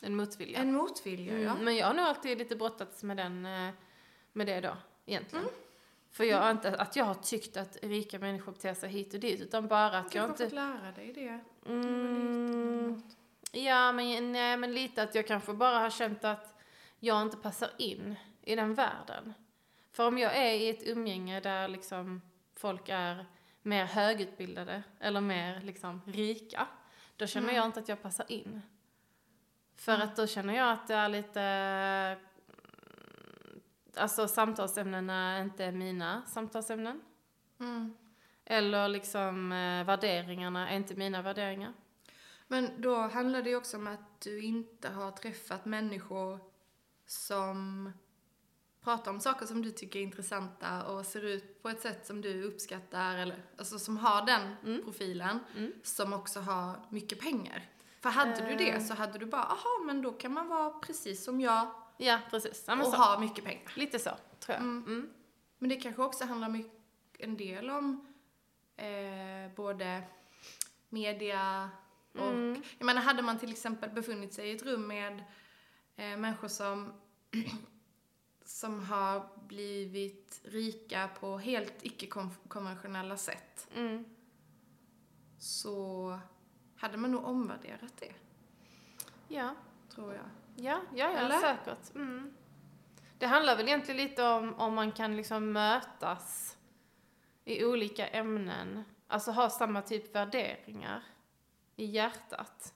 En 0.00 0.16
motvilja. 0.16 0.58
en 0.58 0.72
motvilja. 0.72 1.38
Ja. 1.38 1.50
Mm, 1.50 1.64
men 1.64 1.76
jag 1.76 1.86
har 1.86 1.94
nog 1.94 2.04
alltid 2.04 2.38
lite 2.38 2.56
brottats 2.56 3.02
med, 3.02 3.16
den, 3.16 3.46
eh, 3.46 3.70
med 4.32 4.46
det 4.46 4.60
då, 4.60 4.76
egentligen. 5.06 5.44
Mm. 5.44 5.56
För 6.12 6.24
jag 6.24 6.40
har 6.40 6.50
inte 6.50 6.76
att 6.76 6.96
jag 6.96 7.04
har 7.04 7.14
tyckt 7.14 7.56
att 7.56 7.76
rika 7.82 8.18
människor 8.18 8.52
beter 8.52 8.74
sig 8.74 8.90
hit 8.90 9.14
och 9.14 9.20
dit, 9.20 9.40
utan 9.40 9.68
bara 9.68 9.98
att 9.98 10.10
Du 10.12 10.18
jag 10.18 10.26
kanske 10.26 10.28
har 10.28 10.28
inte... 10.28 10.44
fått 10.44 10.52
lära 10.52 10.92
dig 10.92 11.12
det. 11.12 11.40
du 11.66 11.72
Mm. 11.72 12.69
Ja, 13.64 13.92
men, 13.92 14.32
nej, 14.32 14.56
men 14.56 14.74
lite 14.74 15.02
att 15.02 15.14
jag 15.14 15.26
kanske 15.26 15.52
bara 15.52 15.78
har 15.78 15.90
känt 15.90 16.24
att 16.24 16.54
jag 17.00 17.22
inte 17.22 17.36
passar 17.36 17.70
in 17.78 18.16
i 18.42 18.54
den 18.56 18.74
världen. 18.74 19.34
För 19.92 20.06
om 20.06 20.18
jag 20.18 20.36
är 20.36 20.52
i 20.54 20.68
ett 20.68 20.86
umgänge 20.86 21.40
där 21.40 21.68
liksom 21.68 22.22
folk 22.56 22.88
är 22.88 23.26
mer 23.62 23.84
högutbildade 23.84 24.82
eller 25.00 25.20
mer 25.20 25.60
liksom 25.60 26.02
rika, 26.06 26.66
då 27.16 27.26
känner 27.26 27.48
Mm. 27.48 27.56
jag 27.56 27.66
inte 27.66 27.80
att 27.80 27.88
jag 27.88 28.02
passar 28.02 28.32
in. 28.32 28.62
För 29.74 29.94
Mm. 29.94 30.08
att 30.08 30.16
då 30.16 30.26
känner 30.26 30.54
jag 30.56 30.72
att 30.72 30.88
det 30.88 30.94
är 30.94 31.08
lite... 31.08 32.18
Alltså 33.96 34.28
samtalsämnena 34.28 35.36
är 35.36 35.42
inte 35.42 35.72
mina 35.72 36.22
samtalsämnen. 36.26 37.00
Mm. 37.60 37.96
Eller 38.44 38.88
liksom 38.88 39.52
eh, 39.52 39.84
värderingarna 39.84 40.70
är 40.70 40.76
inte 40.76 40.94
mina 40.94 41.22
värderingar. 41.22 41.72
Men 42.50 42.80
då 42.82 42.96
handlar 42.96 43.42
det 43.42 43.50
ju 43.50 43.56
också 43.56 43.76
om 43.76 43.86
att 43.86 44.20
du 44.20 44.40
inte 44.42 44.88
har 44.88 45.10
träffat 45.10 45.64
människor 45.64 46.38
som 47.06 47.92
pratar 48.84 49.10
om 49.10 49.20
saker 49.20 49.46
som 49.46 49.62
du 49.62 49.70
tycker 49.70 49.98
är 49.98 50.02
intressanta 50.02 50.86
och 50.86 51.06
ser 51.06 51.24
ut 51.24 51.62
på 51.62 51.68
ett 51.68 51.80
sätt 51.80 52.06
som 52.06 52.20
du 52.20 52.42
uppskattar, 52.44 53.16
eller 53.16 53.42
alltså 53.58 53.78
som 53.78 53.96
har 53.96 54.26
den 54.26 54.54
Mm. 54.64 54.84
profilen, 54.84 55.38
Mm. 55.56 55.72
som 55.82 56.12
också 56.12 56.40
har 56.40 56.80
mycket 56.88 57.20
pengar. 57.20 57.68
För 58.00 58.10
hade 58.10 58.46
du 58.48 58.56
det 58.56 58.70
Eh. 58.70 58.82
så 58.82 58.94
hade 58.94 59.18
du 59.18 59.26
bara, 59.26 59.42
aha, 59.44 59.80
men 59.84 60.02
då 60.02 60.12
kan 60.12 60.32
man 60.32 60.48
vara 60.48 60.70
precis 60.70 61.24
som 61.24 61.40
jag 61.40 61.70
Ja, 61.96 62.18
precis. 62.30 62.64
Ja, 62.66 62.80
och 62.80 62.86
så. 62.86 62.96
ha 62.96 63.20
mycket 63.20 63.44
pengar. 63.44 63.72
Lite 63.76 63.98
så, 63.98 64.10
tror 64.40 64.54
jag. 64.54 64.60
Mm. 64.62 64.84
Mm. 64.86 65.10
Men 65.58 65.68
det 65.68 65.76
kanske 65.76 66.02
också 66.02 66.24
handlar 66.24 66.48
mycket, 66.48 66.72
en 67.18 67.36
del 67.36 67.70
om 67.70 68.06
eh, 68.76 69.54
både 69.56 70.02
media 70.88 71.70
och... 72.14 72.28
Mm. 72.28 72.62
Jag 72.78 72.86
menar, 72.86 73.02
hade 73.02 73.22
man 73.22 73.38
till 73.38 73.50
exempel 73.52 73.90
befunnit 73.90 74.34
sig 74.34 74.48
i 74.48 74.56
ett 74.56 74.62
rum 74.62 74.86
med 74.86 75.18
eh, 75.96 76.16
människor 76.16 76.48
som, 76.48 76.92
som 78.44 78.80
har 78.84 79.28
blivit 79.46 80.40
rika 80.44 81.08
på 81.20 81.38
helt 81.38 81.74
icke-konventionella 81.82 83.16
sätt 83.16 83.68
Mm. 83.76 84.04
så 85.38 86.18
hade 86.76 86.96
man 86.96 87.12
nog 87.12 87.24
omvärderat 87.24 87.96
det, 88.00 88.12
Ja, 89.28 89.54
tror 89.94 90.14
jag. 90.14 90.24
ja, 90.56 90.80
ja, 90.94 91.10
ja 91.12 91.18
Eller? 91.18 91.38
säkert. 91.38 91.94
Mm. 91.94 92.34
Det 93.18 93.26
handlar 93.26 93.56
väl 93.56 93.68
egentligen 93.68 93.96
lite 94.08 94.24
om 94.24 94.54
om 94.54 94.74
man 94.74 94.92
kan 94.92 95.16
liksom 95.16 95.52
mötas 95.52 96.56
i 97.44 97.64
olika 97.64 98.06
ämnen. 98.08 98.84
Alltså 99.06 99.30
ha 99.30 99.50
samma 99.50 99.82
typ 99.82 100.14
värderingar 100.14 101.02
i 101.80 101.84
hjärtat. 101.84 102.74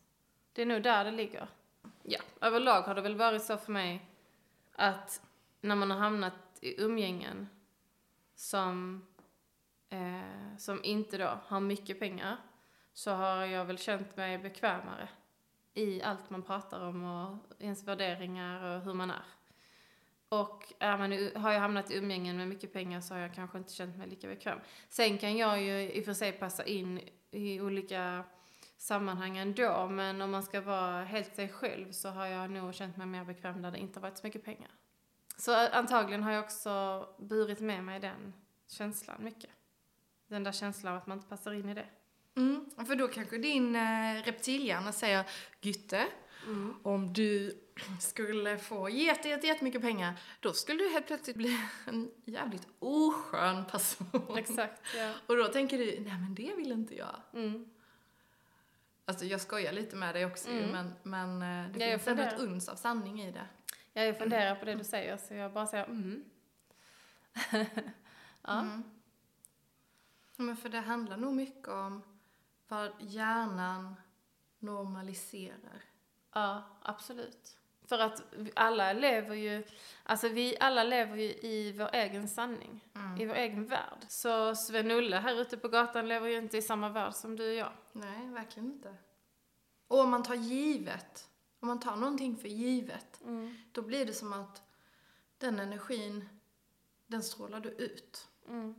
Det 0.53 0.63
är 0.63 0.67
nog 0.67 0.83
där 0.83 1.05
det 1.05 1.11
ligger. 1.11 1.49
Ja, 2.03 2.21
överlag 2.41 2.83
har 2.83 2.95
det 2.95 3.01
väl 3.01 3.17
varit 3.17 3.43
så 3.43 3.57
för 3.57 3.73
mig 3.73 4.11
att 4.73 5.23
när 5.61 5.77
man 5.77 5.91
har 5.91 5.99
hamnat 5.99 6.35
i 6.61 6.83
umgängen 6.83 7.49
som, 8.35 9.03
eh, 9.91 10.57
som 10.59 10.85
inte 10.85 11.19
då 11.19 11.39
har 11.47 11.61
mycket 11.61 12.01
pengar 12.01 12.37
så 12.93 13.11
har 13.11 13.45
jag 13.45 13.65
väl 13.65 13.79
känt 13.79 14.17
mig 14.17 14.39
bekvämare 14.39 15.09
i 15.75 16.03
allt 16.03 16.31
man 16.31 16.43
pratar 16.43 16.81
om 16.81 17.05
och 17.05 17.63
ens 17.63 17.85
värderingar 17.85 18.65
och 18.65 18.83
hur 18.83 18.95
man 18.95 19.11
är. 19.11 19.25
Och 20.29 20.73
är 20.79 20.99
man, 20.99 21.43
har 21.43 21.53
jag 21.53 21.61
hamnat 21.61 21.91
i 21.91 21.97
umgängen 21.97 22.37
med 22.37 22.49
mycket 22.49 22.73
pengar 22.73 23.01
så 23.01 23.15
har 23.15 23.21
jag 23.21 23.35
kanske 23.35 23.59
inte 23.59 23.73
känt 23.73 23.97
mig 23.97 24.09
lika 24.09 24.29
bekväm. 24.29 24.59
Sen 24.89 25.19
kan 25.19 25.37
jag 25.37 25.63
ju 25.63 25.93
i 25.93 26.01
och 26.01 26.05
för 26.05 26.13
sig 26.13 26.33
passa 26.33 26.65
in 26.65 27.01
i 27.31 27.61
olika 27.61 28.25
sammanhang 28.77 29.37
ändå, 29.37 29.87
men 29.89 30.23
om 30.23 30.31
man 30.31 30.43
ska 30.43 30.61
vara 30.61 31.05
helt 31.05 31.35
sig 31.35 31.49
själv 31.49 31.93
så 31.93 32.09
har 32.09 32.27
jag 32.27 32.51
nog 32.51 32.75
känt 32.75 32.97
mig 32.97 33.07
mer 33.07 33.25
bekväm 33.25 33.63
där 33.63 33.71
det 33.71 33.79
inte 33.79 34.01
har 34.01 34.03
varit 34.09 34.19
så 34.19 34.27
mycket 34.27 34.45
pengar. 34.45 34.71
Så 35.37 35.69
antagligen 35.69 36.23
har 36.23 36.33
jag 36.33 36.45
också 36.45 37.07
burit 37.19 37.61
med 37.61 37.85
mig 37.85 38.01
den 38.01 38.35
känslan 38.69 39.25
mycket. 39.25 39.51
Den 40.27 40.45
där 40.45 40.53
känslan 40.53 40.93
av 40.93 40.99
att 40.99 41.07
man 41.07 41.19
inte 41.19 41.29
passar 41.29 41.53
in 41.53 41.69
i 41.69 41.75
det. 41.75 41.87
Mm, 42.37 42.71
för 42.87 42.97
då 42.97 43.09
kanske 43.09 43.39
din 43.39 43.77
eh, 43.77 44.23
reptilhjärna 44.25 44.93
säger 44.93 45.25
Gytte, 45.61 46.07
om 46.83 47.13
du 47.13 47.59
skulle 48.01 48.59
få 48.59 48.89
jätte, 48.89 49.29
jätte, 49.29 49.47
jättemycket 49.47 49.83
pengar, 49.83 50.21
då 50.41 50.53
skulle 50.53 50.85
du 50.85 50.91
helt 50.91 51.07
plötsligt 51.07 51.37
bli 51.37 51.59
en 51.87 52.11
jävligt 52.25 52.69
oskön 52.79 53.65
person. 53.65 54.39
Exakt, 54.39 54.83
ja. 54.97 55.13
Och 55.27 55.37
då 55.37 55.45
tänker 55.45 55.79
du, 55.79 55.85
nej 55.85 56.19
men 56.19 56.35
det 56.35 56.55
vill 56.57 56.73
inte 56.73 56.95
jag. 56.97 57.17
Mm. 57.33 57.71
Alltså 59.05 59.25
jag 59.25 59.41
skojar 59.41 59.73
lite 59.73 59.97
med 59.97 60.15
dig 60.15 60.27
också 60.27 60.49
Mm. 60.51 60.71
men, 60.71 60.93
men 61.03 61.43
eh, 61.67 61.71
det 61.73 61.87
Ja, 61.87 61.99
finns 61.99 62.09
ändå 62.09 62.23
ett 62.23 62.39
uns 62.39 62.69
av 62.69 62.77
sanning 62.77 63.21
i 63.23 63.31
det. 63.33 63.47
Ja, 63.93 64.03
jag 64.03 64.19
funderar 64.19 64.55
på 64.55 64.65
det 64.65 64.75
du 64.75 64.85
säger, 64.85 65.17
så 65.17 65.35
jag 65.35 65.53
bara 65.53 65.67
säger 65.67 65.85
mm. 65.85 66.25
ja. 68.43 68.61
Mm. 68.61 68.83
Men 70.37 70.57
för 70.57 70.69
det 70.69 70.81
handlar 70.81 71.17
nog 71.17 71.35
mycket 71.35 71.69
om 71.69 72.03
vad 72.69 72.93
hjärnan 73.01 73.95
normaliserar. 74.59 75.83
ja, 76.33 76.63
absolut. 76.83 77.57
För 77.85 77.99
att 77.99 78.23
alla 78.55 78.93
lever 78.93 79.35
ju, 79.35 79.65
alltså 80.03 80.29
vi 80.29 80.57
alla 80.61 80.85
lever 80.85 81.17
ju 81.17 81.29
i 81.29 81.75
vår 81.79 81.91
egen 81.93 82.29
sanning, 82.29 82.85
Mm. 82.95 83.21
i 83.21 83.27
vår 83.27 83.35
egen 83.35 83.67
värld. 83.67 83.99
Så 84.09 84.55
Sven-Olle 84.55 85.17
här 85.17 85.41
ute 85.41 85.57
på 85.57 85.69
gatan 85.69 86.09
lever 86.09 86.29
ju 86.29 86.39
inte 86.39 86.57
i 86.59 86.63
samma 86.63 86.89
värld 86.89 87.15
som 87.15 87.37
du 87.37 87.49
och 87.49 87.55
jag. 87.55 87.73
Nej, 87.93 88.27
verkligen 88.29 88.73
inte. 88.73 88.95
Och 89.89 90.01
om 90.01 90.11
man 90.11 90.23
tar 90.23 90.35
givet, 90.35 91.29
om 91.61 91.69
man 91.69 91.81
tar 91.81 91.97
någonting 91.97 92.37
för 92.37 92.49
givet, 92.49 93.21
Mm. 93.25 93.57
då 93.73 93.83
blir 93.83 94.07
det 94.07 94.13
som 94.13 94.33
att 94.33 94.63
den 95.39 95.59
energin, 95.59 96.29
den 97.07 97.23
strålar 97.23 97.61
du 97.61 97.69
ut. 97.69 98.29
Mm. 98.49 98.75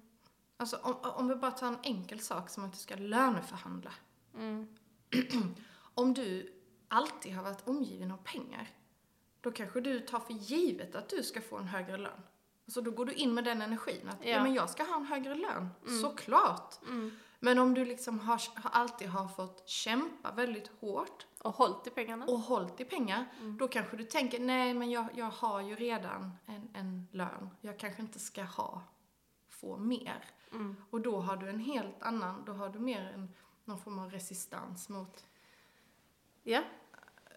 Alltså 0.58 0.78
om, 0.78 0.96
om 1.04 1.28
vi 1.28 1.36
bara 1.36 1.52
tar 1.52 1.68
en 1.68 1.78
enkel 1.84 2.20
sak 2.20 2.50
som 2.50 2.66
att 2.66 2.72
du 2.74 2.78
ska 2.80 2.96
löneförhandla. 2.96 3.94
Mm. 4.34 4.76
Om 5.94 6.14
du 6.14 6.54
alltid 6.88 7.34
har 7.36 7.44
varit 7.44 7.68
omgiven 7.68 8.12
av 8.12 8.18
pengar, 8.18 8.70
då 9.46 9.52
kanske 9.52 9.82
du 9.82 10.00
tar 10.00 10.20
för 10.20 10.34
givet 10.34 10.96
att 10.96 11.10
du 11.10 11.24
ska 11.24 11.42
få 11.42 11.58
en 11.58 11.68
högre 11.68 11.98
lön. 11.98 12.22
Så 12.68 12.82
då 12.82 12.92
går 12.92 13.06
du 13.06 13.14
in 13.14 13.34
med 13.34 13.44
den 13.44 13.62
energin 13.62 14.10
att, 14.10 14.18
ja, 14.22 14.30
Ja. 14.30 14.44
men 14.44 14.54
jag 14.54 14.70
ska 14.70 14.84
ha 14.84 14.96
en 14.96 15.06
högre 15.06 15.36
lön. 15.36 15.70
Mm. 15.88 16.00
Såklart. 16.02 16.76
Mm. 16.88 17.12
Men 17.40 17.60
om 17.60 17.74
du 17.74 17.86
liksom 17.86 18.20
har, 18.20 18.42
alltid 18.64 19.08
har 19.08 19.28
fått 19.28 19.70
kämpa 19.70 20.32
väldigt 20.32 20.68
hårt 20.80 21.26
Och 21.42 21.54
hållt 21.56 21.88
i 21.88 21.90
pengarna. 21.90 22.26
och 22.26 22.40
hållit 22.40 22.80
i 22.80 22.86
pengar, 22.86 23.26
Mm. 23.40 23.58
då 23.58 23.68
kanske 23.68 23.98
du 23.98 24.04
tänker, 24.04 24.40
nej 24.40 24.74
men 24.74 24.92
jag, 24.92 25.06
jag 25.14 25.26
har 25.30 25.62
ju 25.62 25.76
redan 25.76 26.32
en, 26.46 26.70
en 26.74 27.08
lön. 27.12 27.50
Jag 27.62 27.80
kanske 27.80 28.02
inte 28.02 28.20
ska 28.20 28.44
ha, 28.44 28.82
få 29.50 29.78
mer. 29.78 30.24
Mm. 30.52 30.76
Och 30.90 31.02
då 31.02 31.20
har 31.20 31.38
du 31.38 31.50
en 31.50 31.60
helt 31.60 32.02
annan, 32.04 32.44
då 32.46 32.54
har 32.54 32.70
du 32.70 32.80
mer 32.80 33.12
en, 33.16 33.34
någon 33.66 33.80
form 33.80 34.00
av 34.00 34.12
resistans 34.12 34.90
mot, 34.90 35.26
Ja. 36.44 36.62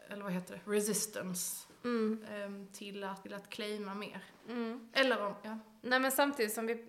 Eller 0.09 0.23
vad 0.23 0.33
heter 0.33 0.55
det, 0.65 0.71
resistance 0.73 1.65
Mm. 1.85 2.25
ehm, 2.31 2.69
till, 2.73 3.05
att, 3.05 3.23
till 3.23 3.35
att 3.35 3.51
claima 3.51 3.95
mer. 3.95 4.25
Mm. 4.49 4.89
Eller 4.93 5.27
om, 5.27 5.35
ja. 5.43 5.59
Nej 5.81 6.01
men 6.01 6.13
samtidigt 6.13 6.53
som 6.53 6.67
vi 6.67 6.89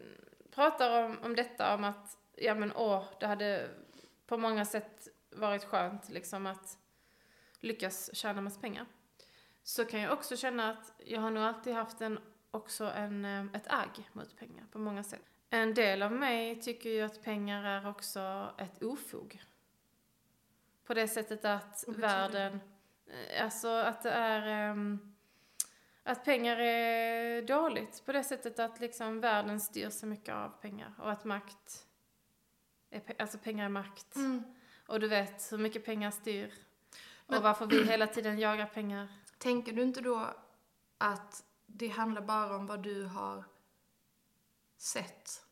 pratar 0.52 1.06
om, 1.06 1.18
om 1.24 1.36
detta 1.36 1.76
om 1.76 1.84
att, 1.84 2.18
ja 2.36 2.56
men 2.56 2.74
åh, 2.76 3.04
det 3.20 3.28
hade 3.28 3.70
på 4.28 4.38
många 4.38 4.66
sätt 4.66 5.08
varit 5.32 5.64
skönt 5.64 6.10
liksom 6.10 6.46
att 6.48 6.78
lyckas 7.60 8.16
tjäna 8.16 8.42
massa 8.42 8.60
pengar. 8.60 8.86
Så 9.64 9.86
kan 9.86 10.00
jag 10.00 10.14
också 10.14 10.38
känna 10.38 10.70
att 10.70 10.94
jag 10.98 11.22
har 11.22 11.32
nog 11.32 11.44
alltid 11.44 11.74
haft 11.74 12.02
en, 12.02 12.20
också 12.52 12.84
en, 12.84 13.26
eh, 13.26 13.46
ett 13.54 13.68
agg 13.68 14.10
mot 14.14 14.36
pengar 14.38 14.66
på 14.72 14.80
många 14.80 15.04
sätt. 15.04 15.22
En 15.50 15.74
del 15.74 16.04
av 16.04 16.12
mig 16.12 16.62
tycker 16.62 16.90
ju 16.90 17.02
att 17.02 17.24
pengar 17.24 17.64
är 17.64 17.90
också 17.90 18.54
ett 18.58 18.84
ofog. 18.84 19.42
På 20.86 20.94
det 20.94 21.08
sättet 21.08 21.46
att 21.46 21.84
världen, 21.88 22.60
alltså 23.42 23.68
att 23.68 24.02
det 24.02 24.12
är 24.12 24.72
ehm, 24.72 25.16
att 26.04 26.26
pengar 26.26 26.58
är 26.58 27.42
dåligt 27.42 28.06
på 28.06 28.12
det 28.12 28.24
sättet 28.24 28.60
att 28.60 28.80
liksom 28.80 29.20
världen 29.20 29.60
styrs 29.60 29.94
så 29.94 30.06
mycket 30.06 30.36
av 30.36 30.50
pengar 30.50 30.94
och 30.98 31.12
att 31.12 31.26
makt, 31.26 31.86
är, 32.90 33.22
alltså 33.22 33.38
pengar 33.38 33.66
är 33.66 33.70
makt. 33.70 34.16
Mm. 34.16 34.44
Och 34.88 35.00
du 35.00 35.08
vet 35.08 35.52
hur 35.52 35.58
mycket 35.58 35.86
pengar 35.86 36.12
styr. 36.12 36.54
Men- 37.28 37.38
och 37.38 37.44
varför 37.44 37.66
vi 37.66 37.84
hela 37.84 38.08
tiden 38.08 38.40
jagar 38.40 38.66
pengar. 38.66 39.08
Tänker 39.38 39.74
du 39.74 39.82
inte 39.82 40.02
då 40.02 40.30
att 40.98 41.44
det 41.66 41.88
handlar 41.88 42.22
bara 42.22 42.56
om 42.56 42.66
vad 42.66 42.84
du 42.84 43.04
har 43.06 43.44
sett 44.78 45.46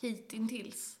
hittills? 0.00 0.98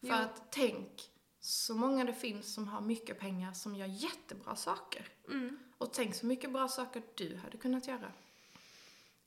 För 0.00 0.06
Jo. 0.06 0.14
att 0.14 0.52
tänk 0.52 1.10
så 1.48 1.74
många 1.74 2.04
det 2.04 2.12
finns 2.12 2.54
som 2.54 2.68
har 2.68 2.80
mycket 2.80 3.18
pengar 3.18 3.52
som 3.52 3.74
gör 3.74 3.86
jättebra 3.86 4.56
saker. 4.56 5.08
Mm. 5.28 5.58
Och 5.78 5.92
tänk 5.92 6.14
så 6.14 6.26
mycket 6.26 6.52
bra 6.52 6.68
saker 6.68 7.02
du 7.14 7.36
hade 7.36 7.56
kunnat 7.56 7.86
göra 7.88 8.12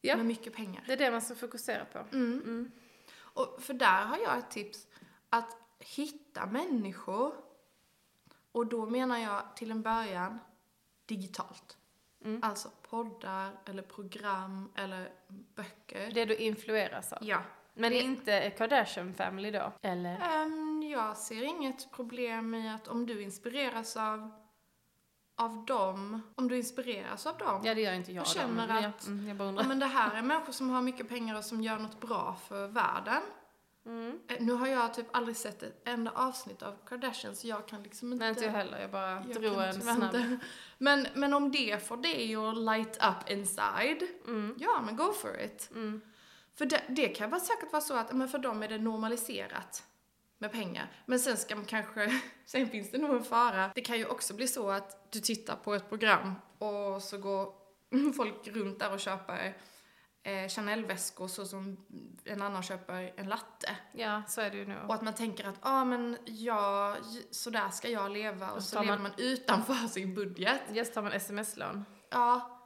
Ja. 0.02 0.18
med 0.18 0.26
mycket 0.26 0.54
pengar. 0.56 0.84
Det 0.88 0.94
är 0.94 0.98
det 0.98 1.12
man 1.12 1.22
ska 1.22 1.36
fokusera 1.36 1.86
på. 1.86 2.00
Mm. 2.00 2.42
Mm. 2.46 2.72
Och 3.18 3.58
för 3.62 3.74
där 3.74 4.06
har 4.06 4.18
jag 4.18 4.38
ett 4.38 4.52
tips. 4.52 4.88
Att 5.30 5.58
hitta 5.80 6.46
människor. 6.46 7.34
Och 8.52 8.68
då 8.68 8.86
menar 8.86 9.18
jag 9.18 9.56
till 9.56 9.72
en 9.72 9.82
början 9.82 10.40
digitalt. 11.06 11.78
Mm. 12.24 12.44
Alltså 12.44 12.70
poddar 12.90 13.52
eller 13.66 13.84
program 13.84 14.72
eller 14.76 15.12
böcker. 15.56 16.12
Det 16.14 16.26
du 16.26 16.36
influeras 16.36 17.14
av. 17.14 17.20
Ja. 17.26 17.42
Men 17.74 17.92
Det- 17.92 18.02
inte 18.02 18.50
Kardashian 18.50 19.14
Family 19.14 19.52
då? 19.52 19.74
Eller? 19.82 20.20
Ehm, 20.22 20.71
jag 20.92 21.18
ser 21.18 21.44
inget 21.44 21.92
problem 21.92 22.54
i 22.56 22.70
att 22.70 22.88
om 22.88 23.06
du 23.06 23.22
inspireras 23.22 23.98
av, 23.98 24.32
av 25.36 25.66
dem, 25.66 26.22
om 26.36 26.48
du 26.48 26.58
inspireras 26.58 27.26
av 27.28 27.38
dem. 27.38 27.62
Ja, 27.66 27.76
det 27.76 27.82
gör 27.82 27.94
inte 27.94 28.12
jag 28.12 28.24
då, 28.24 28.30
känner 28.30 28.68
men 28.68 28.86
att- 28.86 29.08
mm, 29.08 29.28
jag 29.28 29.38
bara 29.38 29.44
Ja, 29.46 29.50
undrar. 29.50 29.64
men 29.68 29.80
det 29.80 29.86
här 29.86 30.16
är 30.18 30.22
människor 30.22 30.54
som 30.54 30.70
har 30.70 30.82
mycket 30.82 31.10
pengar 31.10 31.38
och 31.38 31.46
som 31.46 31.62
gör 31.64 31.80
något 31.80 32.00
bra 32.02 32.36
för 32.48 32.68
världen. 32.68 33.22
Mm. 33.86 34.20
Eh, 34.28 34.38
Nu 34.40 34.54
har 34.54 34.68
jag 34.68 34.94
typ 34.94 35.16
aldrig 35.16 35.38
sett 35.38 35.64
ett 35.64 35.82
enda 35.88 36.12
avsnitt 36.12 36.62
av 36.64 36.76
Kardashian 36.86 37.36
så 37.36 37.48
jag 37.48 37.68
kan 37.68 37.84
liksom 37.84 38.14
inte... 38.14 38.24
Nej, 38.26 38.30
inte 38.30 38.46
jag 38.46 38.52
heller. 38.52 38.82
Jag 38.82 38.92
bara 38.92 39.12
jag 39.12 39.42
drog 39.42 39.62
en 39.62 39.82
snabb. 39.82 40.16
Men, 40.78 41.08
men 41.16 41.34
om 41.34 41.52
det 41.52 41.88
får 41.88 41.98
dig 41.98 42.36
att 42.36 42.58
light 42.58 42.98
up 43.04 43.30
inside, 43.30 44.04
Mm. 44.28 44.56
ja 44.60 44.82
men 44.86 44.96
go 44.96 45.12
for 45.14 45.40
it. 45.42 45.70
Mm. 45.72 46.02
För 46.56 46.66
det, 46.66 46.82
det 46.90 47.08
kan 47.08 47.30
väl 47.30 47.42
säkert 47.42 47.72
vara 47.72 47.82
så 47.82 47.94
att 47.96 48.12
men 48.14 48.28
för 48.30 48.38
dem 48.38 48.64
är 48.64 48.68
det 48.68 48.78
normaliserat 48.78 49.84
med 50.42 50.52
pengar. 50.52 50.92
Men 51.06 51.20
sen 51.20 51.38
ska 51.38 51.56
man 51.56 51.66
kanske, 51.66 52.22
sen 52.46 52.70
finns 52.70 52.92
det 52.92 52.98
nog 52.98 53.16
en 53.16 53.24
fara. 53.24 53.72
Det 53.76 53.82
kan 53.82 53.98
ju 53.98 54.06
också 54.06 54.34
bli 54.34 54.48
så 54.48 54.70
att 54.70 55.12
du 55.12 55.20
tittar 55.20 55.56
på 55.56 55.74
ett 55.74 55.90
program 55.90 56.34
och 56.58 57.02
så 57.02 57.18
går 57.18 57.54
folk 58.16 58.48
runt 58.48 58.80
där 58.80 58.94
och 58.94 59.00
köper 59.00 59.58
eh, 60.24 60.48
Chanel-väskor 60.48 61.28
så 61.28 61.46
som 61.46 61.78
en 62.26 62.42
annan 62.42 62.64
köper 62.64 63.14
en 63.16 63.30
latte. 63.30 63.76
Ja, 63.94 64.22
så 64.28 64.42
är 64.42 64.50
det 64.50 64.58
ju 64.58 64.66
nog. 64.68 64.78
Och 64.88 64.94
att 64.94 65.02
man 65.02 65.14
tänker 65.14 65.48
att, 65.48 65.56
ja 65.62 65.70
ah, 65.82 65.86
men 65.86 66.18
jag, 66.26 66.98
så 67.32 67.50
där 67.50 67.70
ska 67.70 67.90
jag 67.90 68.12
leva 68.12 68.52
och 68.52 68.64
så 68.64 68.70
så 68.70 68.82
lever 68.82 68.94
man- 68.98 69.02
man 69.02 69.12
utanför 69.18 69.74
sin 69.88 70.16
budget. 70.16 70.62
Just 70.70 70.94
tar 70.94 71.02
man 71.02 71.12
sms-lån. 71.12 71.86
Ja, 72.10 72.58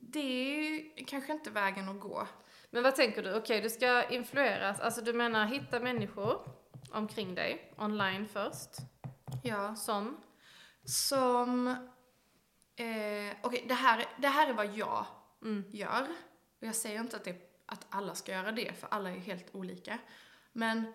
det 0.00 0.18
är 0.20 0.62
ju 0.62 0.90
kanske 1.06 1.32
inte 1.32 1.50
vägen 1.50 1.88
att 1.88 2.00
gå. 2.00 2.26
Men 2.70 2.82
vad 2.82 2.96
tänker 2.96 3.22
du? 3.22 3.34
Okej, 3.34 3.60
du 3.60 3.70
ska 3.70 4.08
influeras. 4.08 4.80
Alltså 4.80 5.00
du 5.00 5.12
menar 5.12 5.46
hitta 5.46 5.80
människor 5.80 6.57
omkring 6.92 7.34
dig, 7.34 7.74
online 7.78 8.28
först. 8.28 8.70
Ja. 9.42 9.76
Som? 9.76 10.16
Som, 10.84 11.68
eh, 12.76 13.36
okej 13.42 13.64
det, 13.68 13.74
här, 13.74 14.04
det 14.18 14.28
här 14.28 14.48
är 14.48 14.52
vad 14.54 14.74
jag 14.74 15.06
Mm. 15.42 15.64
gör. 15.70 16.02
Och 16.60 16.66
jag 16.66 16.74
säger 16.74 17.00
inte 17.00 17.16
att, 17.16 17.24
det, 17.24 17.62
att 17.66 17.86
alla 17.88 18.14
ska 18.14 18.32
göra 18.32 18.52
det, 18.52 18.72
för 18.80 18.88
alla 18.90 19.10
är 19.10 19.18
helt 19.18 19.54
olika. 19.54 19.98
Men 20.52 20.94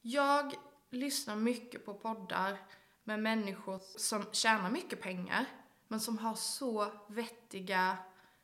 jag 0.00 0.54
lyssnar 0.90 1.36
mycket 1.36 1.84
på 1.84 1.94
poddar 1.94 2.58
med 3.04 3.20
människor 3.22 3.80
som 3.98 4.24
tjänar 4.32 4.70
mycket 4.70 5.00
pengar, 5.00 5.46
men 5.88 6.00
som 6.00 6.18
har 6.18 6.34
så 6.34 6.92
vettiga 7.08 7.96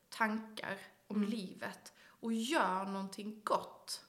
tankar 0.09 0.78
om 1.07 1.16
Mm. 1.16 1.28
livet 1.28 1.93
och 2.07 2.32
gör 2.32 2.84
någonting 2.84 3.41
gott 3.45 4.05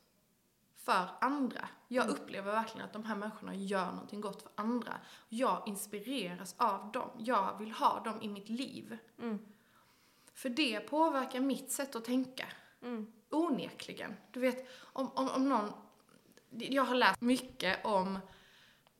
för 0.83 1.09
andra. 1.21 1.67
Jag 1.87 2.03
Mm. 2.05 2.15
upplever 2.15 2.51
verkligen 2.51 2.85
att 2.85 2.93
de 2.93 3.03
här 3.03 3.15
människorna 3.15 3.55
gör 3.55 3.91
någonting 3.91 4.21
gott 4.21 4.41
för 4.41 4.51
andra. 4.55 4.93
Jag 5.29 5.63
inspireras 5.65 6.55
av 6.57 6.91
dem. 6.91 7.09
Jag 7.17 7.57
vill 7.57 7.71
ha 7.71 7.99
dem 7.99 8.21
i 8.21 8.27
mitt 8.29 8.49
liv. 8.49 8.97
Mm. 9.19 9.39
För 10.33 10.49
det 10.49 10.79
påverkar 10.79 11.39
mitt 11.39 11.71
sätt 11.71 11.95
att 11.95 12.05
tänka. 12.05 12.45
Mm. 12.81 13.11
Onekligen. 13.29 14.15
Du 14.31 14.39
vet, 14.39 14.69
om, 14.81 15.11
om, 15.11 15.29
om 15.29 15.49
någon... 15.49 15.71
Jag 16.49 16.83
har 16.83 16.95
läst 16.95 17.21
mycket 17.21 17.85
om 17.85 18.19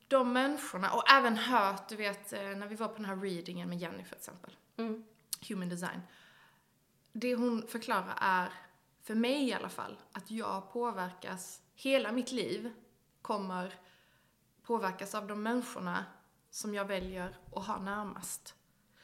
de 0.08 0.34
människorna 0.34 0.92
och 0.94 1.10
även 1.12 1.38
hört, 1.38 1.90
du 1.90 1.96
vet, 1.96 2.34
eh, 2.34 2.42
när 2.42 2.68
vi 2.68 2.76
var 2.76 2.88
på 2.88 2.96
den 2.96 3.06
här 3.06 3.16
readingen 3.16 3.70
med 3.70 3.78
Jenny 3.80 4.04
för 4.04 4.16
exempel. 4.16 4.56
Mm. 4.78 5.04
Human 5.50 5.70
design. 5.70 6.02
Det 7.14 7.36
hon 7.36 7.68
förklarar 7.68 8.14
är, 8.22 8.54
för 9.04 9.16
mig 9.16 9.48
i 9.48 9.54
alla 9.54 9.70
fall, 9.70 9.98
att 10.12 10.32
jag 10.32 10.74
påverkas, 10.74 11.61
hela 11.84 12.12
mitt 12.12 12.32
liv 12.32 12.72
kommer 13.22 13.74
påverkas 14.64 15.16
av 15.16 15.28
de 15.28 15.44
människorna 15.44 16.06
som 16.50 16.74
jag 16.74 16.86
väljer 16.86 17.38
att 17.56 17.68
ha 17.68 17.80
närmast. 17.80 18.56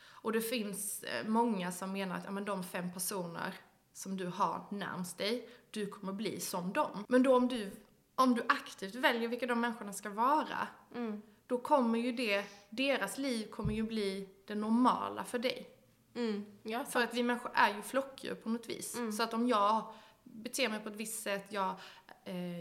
Och 0.06 0.32
det 0.32 0.42
finns 0.42 1.04
eh, 1.04 1.28
många 1.28 1.72
som 1.72 1.92
menar 1.92 2.18
att 2.18 2.24
ja, 2.26 2.32
men 2.32 2.46
de 2.46 2.64
fem 2.64 2.94
personer 2.94 3.54
som 3.94 4.18
du 4.18 4.26
har 4.28 4.66
närmst 4.72 5.18
dig, 5.18 5.50
du 5.72 5.86
kommer 5.88 6.14
bli 6.14 6.40
som 6.40 6.74
dem. 6.74 7.06
Men 7.08 7.24
då 7.24 7.36
om 7.36 7.48
du, 7.48 7.72
om 8.16 8.36
du 8.36 8.44
aktivt 8.50 8.96
väljer 8.96 9.28
vilka 9.28 9.48
de 9.48 9.62
människorna 9.62 9.94
ska 9.94 10.10
vara, 10.10 10.68
Mm. 10.96 11.22
då 11.48 11.58
kommer 11.58 12.00
ju 12.00 12.12
det, 12.12 12.46
deras 12.70 13.18
liv 13.18 13.48
kommer 13.50 13.74
ju 13.74 13.84
bli 13.84 14.30
det 14.46 14.56
normala 14.56 15.24
för 15.24 15.40
dig. 15.40 15.70
Mm. 16.16 16.46
Ja, 16.64 16.86
För 16.86 17.04
att 17.04 17.14
vi 17.14 17.24
människor 17.24 17.52
är 17.54 17.76
ju 17.76 17.82
flockdjur 17.82 18.36
på 18.36 18.50
något 18.50 18.70
vis. 18.70 18.96
Mm. 18.96 19.12
Så 19.12 19.24
att 19.24 19.34
om 19.34 19.48
jag 19.48 19.94
beter 20.24 20.70
mig 20.70 20.80
på 20.80 20.90
ett 20.90 20.96
visst 20.96 21.24
sätt, 21.24 21.46
jag, 21.50 21.76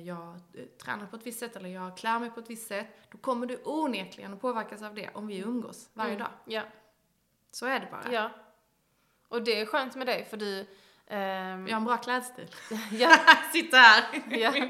jag 0.04 0.28
eh, 0.54 0.64
tränar 0.84 1.06
på 1.06 1.16
ett 1.16 1.26
visst 1.26 1.38
sätt 1.38 1.56
eller 1.56 1.68
jag 1.68 1.96
klär 1.96 2.18
mig 2.18 2.30
på 2.30 2.40
ett 2.40 2.50
visst 2.50 2.68
sätt, 2.68 2.86
då 3.12 3.18
kommer 3.18 3.46
du 3.46 3.60
onekligen 3.64 4.34
att 4.34 4.40
påverkas 4.40 4.82
av 4.82 4.94
det 4.94 5.10
om 5.14 5.26
vi 5.26 5.38
umgås 5.38 5.90
varje 5.92 6.14
mm. 6.14 6.22
dag. 6.22 6.30
Ja. 6.44 6.62
Så 7.50 7.66
är 7.66 7.80
det 7.80 7.88
bara. 7.90 8.12
ja. 8.12 8.30
Och 9.28 9.42
det 9.42 9.60
är 9.60 9.66
skönt 9.66 9.94
med 9.94 10.06
dig 10.06 10.24
för 10.24 10.36
du... 10.36 10.66
ehm, 11.06 11.66
Jag 11.66 11.74
har 11.74 11.80
en 11.80 11.84
bra 11.84 11.96
klädstil. 11.96 12.50
ja, 12.92 13.16
Sitta 13.52 13.76
här! 13.76 14.22
ja. 14.30 14.68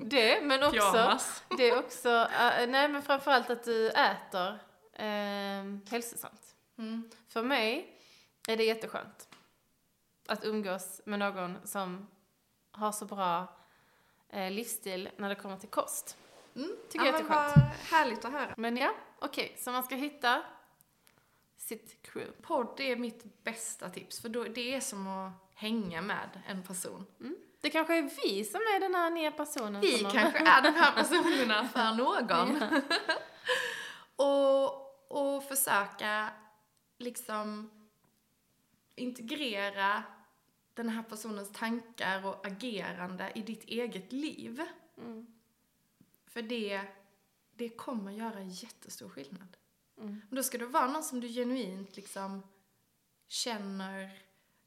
Det, 0.00 0.40
men 0.42 0.62
också... 0.62 0.92
Pyjamas. 0.92 1.44
Det 1.56 1.70
är 1.70 1.78
också... 1.78 2.08
eh, 2.08 2.68
nej, 2.68 2.88
men 2.88 3.02
framförallt 3.02 3.50
att 3.50 3.64
du 3.64 3.88
äter 3.88 4.58
um, 4.98 5.80
hälsosamt. 5.90 6.54
Mm. 6.78 7.10
För 7.28 7.42
mig 7.42 7.98
är 8.48 8.56
det 8.56 8.64
jätteskönt 8.64 9.28
att 10.28 10.44
umgås 10.44 11.00
med 11.04 11.18
någon 11.18 11.58
som 11.64 12.06
har 12.70 12.92
så 12.92 13.04
bra 13.04 13.57
eh, 14.32 14.50
livsstil 14.50 15.08
när 15.16 15.28
det 15.28 15.34
kommer 15.34 15.56
till 15.56 15.68
kost. 15.68 16.16
Mm. 16.56 16.76
Tycker 16.88 17.06
ja, 17.06 17.12
jag 17.12 17.20
är 17.20 17.24
vad 17.24 17.50
härligt 17.90 18.24
att 18.24 18.32
höra. 18.32 18.54
Men 18.56 18.76
ja, 18.76 18.94
okej, 19.18 19.56
så 19.58 19.70
man 19.70 19.82
ska 19.82 19.94
hitta 19.94 20.42
sitt 21.56 22.02
crew. 22.02 22.42
Podd 22.42 22.80
är 22.80 22.96
mitt 22.96 23.44
bästa 23.44 23.88
tips, 23.88 24.20
för 24.20 24.28
då, 24.28 24.44
det 24.44 24.74
är 24.74 24.80
som 24.80 25.08
att 25.08 25.32
hänga 25.54 26.02
med 26.02 26.42
en 26.46 26.62
person. 26.62 27.06
Det 27.60 27.70
kanske 27.70 27.98
är 27.98 28.10
vi 28.22 28.44
som 28.44 28.60
är 28.60 28.80
den 28.80 28.94
här 28.94 29.10
nya 29.10 29.30
personen. 29.30 29.80
Vi 29.80 29.98
kanske 29.98 30.38
är 30.38 30.62
de 30.62 30.70
här 30.70 30.92
personerna 30.92 31.68
för 31.72 31.94
någon. 31.94 32.62
och, 34.16 35.36
och 35.36 35.44
försöka 35.44 36.28
liksom 36.98 37.70
integrera 38.94 40.02
den 40.78 40.88
här 40.88 41.02
personens 41.02 41.52
tankar 41.52 42.26
och 42.26 42.46
agerande 42.46 43.32
i 43.34 43.42
ditt 43.42 43.64
eget 43.64 44.12
liv. 44.12 44.62
Mm. 44.96 45.26
För 46.26 46.42
det, 46.42 46.82
det 47.54 47.68
kommer 47.68 48.12
göra 48.12 48.42
jättestor 48.42 49.08
skillnad. 49.08 49.56
Mm. 49.96 50.20
Och 50.30 50.36
Då 50.36 50.42
ska 50.42 50.58
det 50.58 50.66
vara 50.66 50.86
någon 50.86 51.04
som 51.04 51.20
du 51.20 51.28
genuint 51.28 51.96
liksom 51.96 52.42
känner 53.28 54.22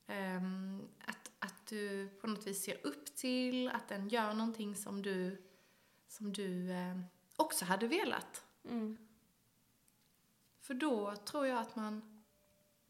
ehm, 0.08 0.88
att, 1.06 1.32
att 1.40 1.68
du 1.68 2.08
på 2.08 2.28
något 2.28 2.48
vis 2.48 2.64
ser 2.64 2.86
upp 2.88 3.16
till, 3.16 3.70
att 3.70 3.88
den 3.88 4.10
gör 4.10 4.34
någonting 4.34 4.76
som 4.76 5.02
du, 5.02 5.44
som 6.08 6.34
du 6.34 6.72
ehm, 6.72 7.04
också 7.36 7.66
hade 7.66 7.88
velat. 7.88 8.46
Mm. 8.70 8.98
För 10.60 10.74
då 10.74 11.16
tror 11.16 11.48
jag 11.48 11.60
att 11.60 11.76
man 11.76 12.24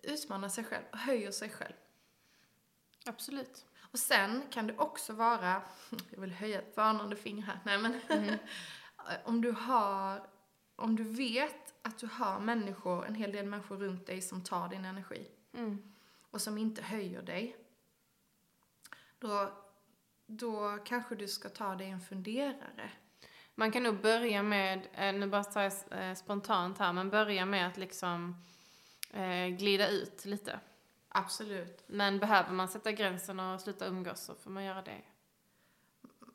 utmanar 0.04 0.50
sig 0.50 0.64
själv 0.64 0.86
och 0.92 0.98
höjer 0.98 1.32
sig 1.32 1.50
själv. 1.50 1.74
Absolut. 3.06 3.66
Och 3.92 4.00
sen 4.00 4.44
kan 4.50 4.68
det 4.68 4.78
också 4.78 5.14
vara, 5.14 5.62
jag 6.10 6.22
vill 6.22 6.32
höja 6.32 6.62
ett 6.62 6.78
varnande 6.78 7.16
finger 7.16 7.44
här, 7.44 7.60
nej 7.66 7.78
men 7.78 8.00
om 9.24 9.42
du 9.42 9.52
har, 9.52 10.28
om 10.76 10.96
du 10.96 11.04
vet 11.04 11.74
att 11.82 11.98
du 11.98 12.08
har 12.08 12.40
människor, 12.40 13.06
en 13.06 13.16
hel 13.16 13.32
del 13.32 13.46
människor 13.46 13.78
runt 13.78 14.06
dig 14.08 14.22
som 14.22 14.44
tar 14.44 14.70
din 14.70 14.86
energi 14.86 15.28
Mm. 15.54 15.94
och 16.32 16.42
som 16.42 16.58
inte 16.58 16.82
höjer 16.82 17.22
dig, 17.22 17.56
då, 19.20 19.52
då 20.26 20.78
kanske 20.86 21.16
du 21.16 21.28
ska 21.28 21.50
ta 21.50 21.76
dig 21.76 21.90
en 21.90 22.02
funderare. 22.02 22.92
Man 23.56 23.72
kan 23.72 23.84
nog 23.84 24.02
börja 24.02 24.44
med, 24.44 24.88
eh, 24.94 25.14
nu 25.14 25.28
bara 25.28 25.44
tar 25.44 25.62
jag 25.62 25.74
eh, 25.92 26.16
spontant 26.16 26.78
här, 26.78 26.94
men 26.94 27.10
börja 27.10 27.46
med 27.46 27.68
att 27.68 27.78
liksom 27.78 28.36
eh, 29.14 29.48
glida 29.48 29.90
ut 29.90 30.26
lite. 30.26 30.60
Absolut. 31.14 31.84
Men 31.88 32.20
behöver 32.20 32.52
man 32.52 32.68
sätta 32.68 32.92
gränsen 32.92 33.40
och 33.40 33.62
sluta 33.62 33.86
umgås 33.86 34.22
så 34.22 34.36
får 34.36 34.52
man 34.52 34.64
göra 34.64 34.82
det. 34.82 35.02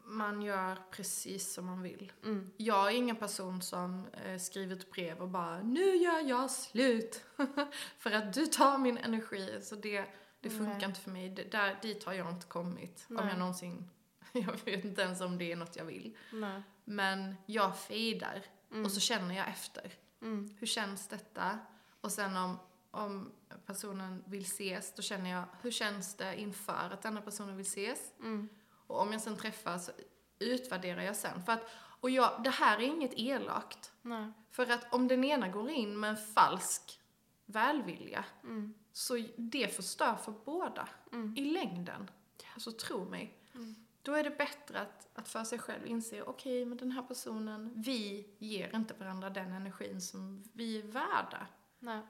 Man 0.04 0.42
gör 0.42 0.78
precis 0.90 1.52
som 1.52 1.66
man 1.66 1.82
vill. 1.82 2.12
Mm. 2.24 2.50
Jag 2.56 2.86
är 2.86 2.96
ingen 2.96 3.16
person 3.16 3.62
som 3.62 4.06
eh, 4.12 4.38
skriver 4.38 4.76
ett 4.76 4.90
brev 4.90 5.18
och 5.18 5.28
bara 5.28 5.62
nu 5.62 5.96
gör 5.96 6.20
jag 6.20 6.50
slut 6.50 7.24
för 7.98 8.10
att 8.10 8.32
du 8.32 8.46
tar 8.46 8.78
min 8.78 8.98
energi. 8.98 9.58
Så 9.62 9.74
det, 9.74 10.04
det 10.40 10.50
funkar 10.50 10.74
Nej. 10.74 10.84
inte 10.84 11.00
för 11.00 11.10
mig. 11.10 11.28
Det, 11.28 11.50
där, 11.52 11.78
dit 11.82 12.04
har 12.04 12.12
jag 12.12 12.30
inte 12.30 12.46
kommit. 12.46 13.06
Om 13.08 13.16
Nej. 13.16 13.28
jag 13.28 13.38
någonsin, 13.38 13.90
jag 14.32 14.64
vet 14.64 14.84
inte 14.84 15.02
ens 15.02 15.20
om 15.20 15.38
det 15.38 15.52
är 15.52 15.56
något 15.56 15.76
jag 15.76 15.84
vill. 15.84 16.16
Nej. 16.32 16.62
Men 16.84 17.36
jag 17.46 17.78
fejdar 17.78 18.42
Mm. 18.70 18.84
och 18.84 18.92
så 18.92 19.00
känner 19.00 19.36
jag 19.36 19.48
efter. 19.48 19.92
Mm. 20.22 20.56
Hur 20.58 20.66
känns 20.66 21.08
detta? 21.08 21.58
Och 22.00 22.12
sen 22.12 22.36
om, 22.36 22.58
om 22.96 23.32
personen 23.66 24.24
vill 24.26 24.42
ses, 24.42 24.94
då 24.94 25.02
känner 25.02 25.30
jag 25.30 25.44
hur 25.62 25.70
känns 25.70 26.14
det 26.14 26.40
inför 26.40 26.90
att 26.92 27.02
denna 27.02 27.20
personen 27.20 27.56
vill 27.56 27.66
ses? 27.66 28.12
Mm. 28.20 28.48
Och 28.86 29.00
om 29.00 29.12
jag 29.12 29.20
sen 29.20 29.36
träffas 29.36 29.90
utvärderar 30.38 31.02
jag 31.02 31.16
sen. 31.16 31.42
För 31.42 31.52
att, 31.52 31.62
och 32.00 32.10
jag, 32.10 32.42
det 32.44 32.50
här 32.50 32.78
är 32.78 32.82
inget 32.82 33.12
elakt. 33.16 33.92
Nej. 34.02 34.32
För 34.50 34.70
att 34.70 34.94
om 34.94 35.08
den 35.08 35.24
ena 35.24 35.48
går 35.48 35.70
in 35.70 36.00
med 36.00 36.10
en 36.10 36.16
falsk 36.16 37.00
välvilja, 37.46 38.24
Mm. 38.44 38.74
så 38.92 39.26
det 39.36 39.76
förstör 39.76 40.14
för 40.16 40.32
båda 40.44 40.88
Mm. 41.12 41.34
i 41.36 41.40
längden. 41.40 42.10
Alltså 42.54 42.72
tro 42.72 43.04
mig. 43.04 43.38
Mm. 43.54 43.74
Då 44.02 44.12
är 44.12 44.24
det 44.24 44.30
bättre 44.30 44.80
att, 44.80 45.08
att 45.14 45.28
för 45.28 45.44
sig 45.44 45.58
själv 45.58 45.86
inse, 45.86 46.22
okej, 46.22 46.64
men 46.64 46.78
den 46.78 46.92
här 46.92 47.02
personen, 47.02 47.72
vi 47.82 48.28
ger 48.38 48.76
inte 48.76 48.94
varandra 48.94 49.30
den 49.30 49.52
energin 49.52 50.00
som 50.00 50.44
vi 50.52 50.78
är 50.78 50.82
värda. 50.86 51.46
Nej. 51.78 52.00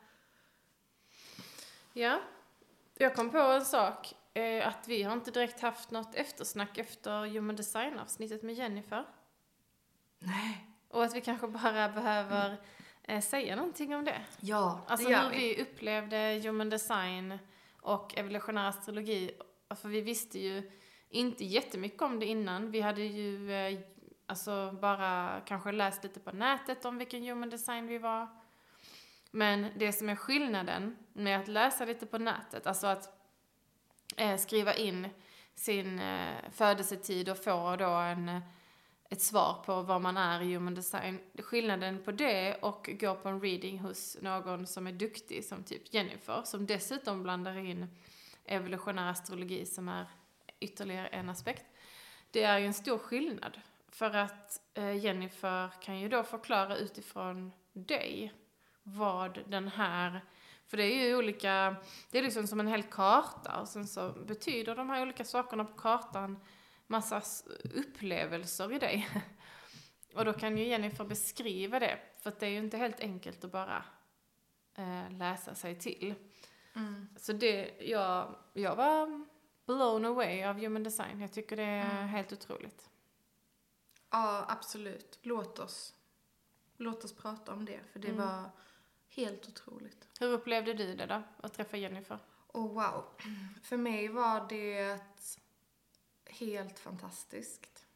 Ja, 1.96 2.20
jag 2.98 3.14
kom 3.14 3.30
på 3.30 3.38
en 3.38 3.64
sak. 3.64 4.14
Eh, 4.34 4.68
att 4.68 4.88
vi 4.88 5.02
har 5.02 5.12
inte 5.12 5.30
direkt 5.30 5.60
haft 5.60 5.90
något 5.90 6.14
eftersnack 6.14 6.78
efter 6.78 7.26
Human 7.26 7.56
Design-avsnittet 7.56 8.42
med 8.42 8.54
Jennifer. 8.54 9.04
Nej. 10.18 10.66
Och 10.88 11.04
att 11.04 11.14
vi 11.14 11.20
kanske 11.20 11.48
bara 11.48 11.88
behöver 11.88 12.56
eh, 13.02 13.20
säga 13.20 13.56
någonting 13.56 13.94
om 13.94 14.04
det. 14.04 14.20
Ja, 14.40 14.80
Alltså 14.86 15.06
det 15.06 15.12
gör 15.12 15.22
hur 15.22 15.30
vi. 15.30 15.54
vi 15.54 15.62
upplevde 15.62 16.40
human 16.44 16.70
design 16.70 17.38
och 17.80 18.18
evolutionär 18.18 18.68
astrologi. 18.68 19.30
För 19.76 19.88
vi 19.88 20.00
visste 20.00 20.38
ju 20.38 20.70
inte 21.08 21.44
jättemycket 21.44 22.02
om 22.02 22.20
det 22.20 22.26
innan. 22.26 22.70
Vi 22.70 22.80
hade 22.80 23.02
ju 23.02 23.52
eh, 23.52 23.78
alltså 24.26 24.72
bara 24.80 25.40
kanske 25.46 25.72
läst 25.72 26.02
lite 26.02 26.20
på 26.20 26.32
nätet 26.32 26.84
om 26.84 26.98
vilken 26.98 27.22
human 27.22 27.50
design 27.50 27.86
vi 27.86 27.98
var. 27.98 28.28
Men 29.30 29.66
det 29.76 29.92
som 29.92 30.08
är 30.08 30.16
skillnaden 30.16 30.96
med 31.12 31.40
att 31.40 31.48
läsa 31.48 31.84
lite 31.84 32.06
på 32.06 32.18
nätet, 32.18 32.66
alltså 32.66 32.86
att 32.86 33.08
eh, 34.16 34.36
skriva 34.36 34.74
in 34.74 35.08
sin 35.54 35.98
eh, 35.98 36.50
födelsetid 36.52 37.28
och 37.28 37.44
få 37.44 37.76
då 37.76 37.90
en, 37.90 38.28
eh, 38.28 38.40
ett 39.10 39.22
svar 39.22 39.62
på 39.66 39.82
vad 39.82 40.00
man 40.00 40.16
är 40.16 40.42
i 40.42 40.54
human 40.54 40.74
design. 40.74 41.18
Skillnaden 41.38 42.02
på 42.02 42.12
det 42.12 42.54
och 42.54 42.90
gå 43.00 43.14
på 43.14 43.28
en 43.28 43.40
reading 43.40 43.78
hos 43.78 44.16
någon 44.22 44.66
som 44.66 44.86
är 44.86 44.92
duktig 44.92 45.44
som 45.44 45.64
typ 45.64 45.94
Jennifer, 45.94 46.42
som 46.44 46.66
dessutom 46.66 47.22
blandar 47.22 47.58
in 47.58 47.86
evolutionär 48.44 49.10
astrologi 49.10 49.66
som 49.66 49.88
är 49.88 50.06
ytterligare 50.60 51.06
en 51.06 51.28
aspekt. 51.28 51.64
Det 52.30 52.42
är 52.42 52.58
ju 52.58 52.66
en 52.66 52.74
stor 52.74 52.98
skillnad. 52.98 53.60
För 53.88 54.16
att 54.16 54.60
eh, 54.74 54.96
Jennifer 54.96 55.70
kan 55.80 56.00
ju 56.00 56.08
då 56.08 56.22
förklara 56.22 56.76
utifrån 56.76 57.52
dig 57.72 58.32
vad 58.88 59.38
den 59.48 59.68
här 59.68 60.20
för 60.66 60.76
det 60.76 60.84
är 60.84 61.06
ju 61.08 61.16
olika, 61.16 61.76
det 62.10 62.18
är 62.18 62.22
liksom 62.22 62.46
som 62.46 62.60
en 62.60 62.66
hel 62.66 62.82
karta 62.82 63.60
och 63.60 63.68
sen 63.68 63.86
så 63.86 64.10
betyder 64.12 64.76
de 64.76 64.90
här 64.90 65.02
olika 65.02 65.24
sakerna 65.24 65.64
på 65.64 65.72
kartan 65.78 66.38
massa 66.86 67.22
upplevelser 67.74 68.72
i 68.72 68.78
dig. 68.78 69.08
Och 70.14 70.24
då 70.24 70.32
kan 70.32 70.58
ju 70.58 70.64
Jennifer 70.64 71.04
beskriva 71.04 71.78
det, 71.80 71.98
för 72.18 72.32
det 72.38 72.46
är 72.46 72.50
ju 72.50 72.58
inte 72.58 72.76
helt 72.76 73.00
enkelt 73.00 73.44
att 73.44 73.52
bara 73.52 73.84
eh, 74.74 75.10
läsa 75.10 75.54
sig 75.54 75.78
till. 75.78 76.14
Mm. 76.74 77.08
Så 77.16 77.32
det, 77.32 77.70
jag, 77.80 78.34
jag 78.52 78.76
var 78.76 79.24
blown 79.66 80.04
away 80.04 80.44
av 80.44 80.58
human 80.60 80.82
design. 80.82 81.20
Jag 81.20 81.32
tycker 81.32 81.56
det 81.56 81.62
är 81.62 81.90
Mm. 81.90 82.08
helt 82.08 82.32
otroligt. 82.32 82.90
Ja, 84.10 84.44
absolut. 84.48 85.18
Låt 85.22 85.58
oss. 85.58 85.94
Låt 86.76 87.04
oss 87.04 87.12
prata 87.16 87.52
om 87.52 87.64
det, 87.64 87.80
för 87.92 87.98
det 87.98 88.08
Mm. 88.08 88.26
var 88.26 88.50
helt 89.16 89.48
otroligt. 89.48 90.08
Hur 90.20 90.32
upplevde 90.32 90.74
du 90.74 90.94
det 90.94 91.06
då, 91.06 91.22
att 91.36 91.54
träffa 91.54 91.76
Jennifer? 91.76 92.18
Och 92.46 92.70
wow. 92.70 93.04
För 93.62 93.76
mig 93.76 94.08
var 94.08 94.48
det 94.48 95.00
helt 96.26 96.78
fantastiskt. 96.78 97.86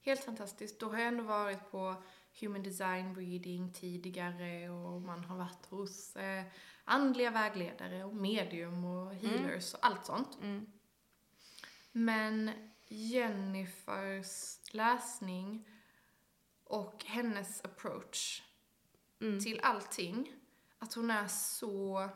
Helt 0.00 0.24
fantastiskt. 0.24 0.80
Då 0.80 0.90
har 0.90 0.98
jag 0.98 1.08
ändå 1.08 1.24
varit 1.24 1.70
på 1.70 2.02
human 2.40 2.62
design 2.62 3.14
reading 3.14 3.72
tidigare 3.72 4.70
och 4.70 5.02
man 5.02 5.24
har 5.24 5.36
varit 5.36 5.66
hos 5.66 6.16
eh, 6.16 6.44
andliga 6.84 7.30
vägledare 7.30 8.04
och 8.04 8.16
medium 8.16 8.84
och 8.84 9.14
healers 9.14 9.74
och 9.74 9.86
allt 9.86 10.06
sånt. 10.06 10.38
Mm. 10.42 10.66
Men 11.92 12.50
Jennifers 12.88 14.58
läsning 14.72 15.68
och 16.64 17.04
hennes 17.04 17.64
approach 17.64 18.42
Mm. 19.20 19.40
till 19.40 19.60
allting, 19.62 20.32
att 20.78 20.94
hon 20.94 21.10
är 21.10 21.28
så 21.28 22.08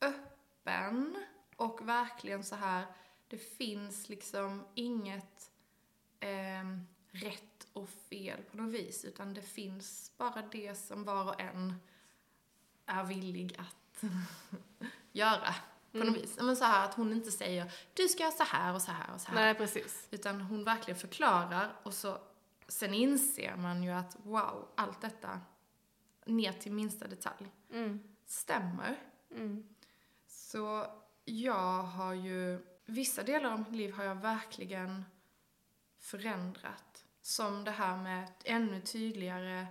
öppen 0.00 1.24
och 1.56 1.88
verkligen 1.88 2.44
så 2.44 2.54
här, 2.54 2.86
det 3.28 3.38
finns 3.38 4.08
liksom 4.08 4.64
inget 4.74 5.50
ehm, 6.20 6.86
rätt 7.10 7.66
och 7.72 7.88
fel 7.88 8.42
på 8.50 8.56
något 8.56 8.74
vis, 8.74 9.04
utan 9.04 9.34
det 9.34 9.42
finns 9.42 10.12
bara 10.16 10.42
det 10.42 10.74
som 10.74 11.04
var 11.04 11.24
och 11.24 11.40
en 11.40 11.74
är 12.86 13.04
villig 13.04 13.56
att 13.58 14.02
göra 15.12 15.54
på 15.92 15.98
något 15.98 16.16
vis. 16.16 16.38
Men 16.40 16.56
så 16.56 16.64
här 16.64 16.84
att 16.84 16.94
hon 16.94 17.12
inte 17.12 17.30
säger 17.30 17.72
du 17.94 18.08
ska 18.08 18.22
göra 18.22 18.32
så 18.32 18.44
här 18.44 18.74
och 18.74 18.82
så 18.82 18.90
här 18.90 19.14
och 19.14 19.20
så 19.20 19.28
här. 19.28 19.34
Nej, 19.34 19.54
precis. 19.54 20.08
Utan 20.10 20.40
hon 20.40 20.64
verkligen 20.64 21.00
förklarar 21.00 21.72
och 21.82 21.94
så 21.94 22.18
sen 22.68 22.94
inser 22.94 23.56
man 23.56 23.82
ju 23.82 23.90
att 23.90 24.16
wow, 24.22 24.68
allt 24.74 25.00
detta 25.00 25.40
ner 26.28 26.52
till 26.52 26.72
minsta 26.72 27.06
detalj 27.06 27.50
Mm. 27.70 28.00
stämmer. 28.26 28.96
Mm. 29.30 29.68
Så 30.26 30.86
jag 31.24 31.82
har 31.82 32.14
ju, 32.14 32.66
vissa 32.84 33.22
delar 33.22 33.52
av 33.52 33.58
mitt 33.58 33.76
liv 33.76 33.92
har 33.92 34.04
jag 34.04 34.14
verkligen 34.14 35.04
förändrat. 35.98 37.04
Som 37.20 37.64
det 37.64 37.70
här 37.70 38.02
med 38.02 38.32
ännu 38.44 38.80
tydligare 38.80 39.66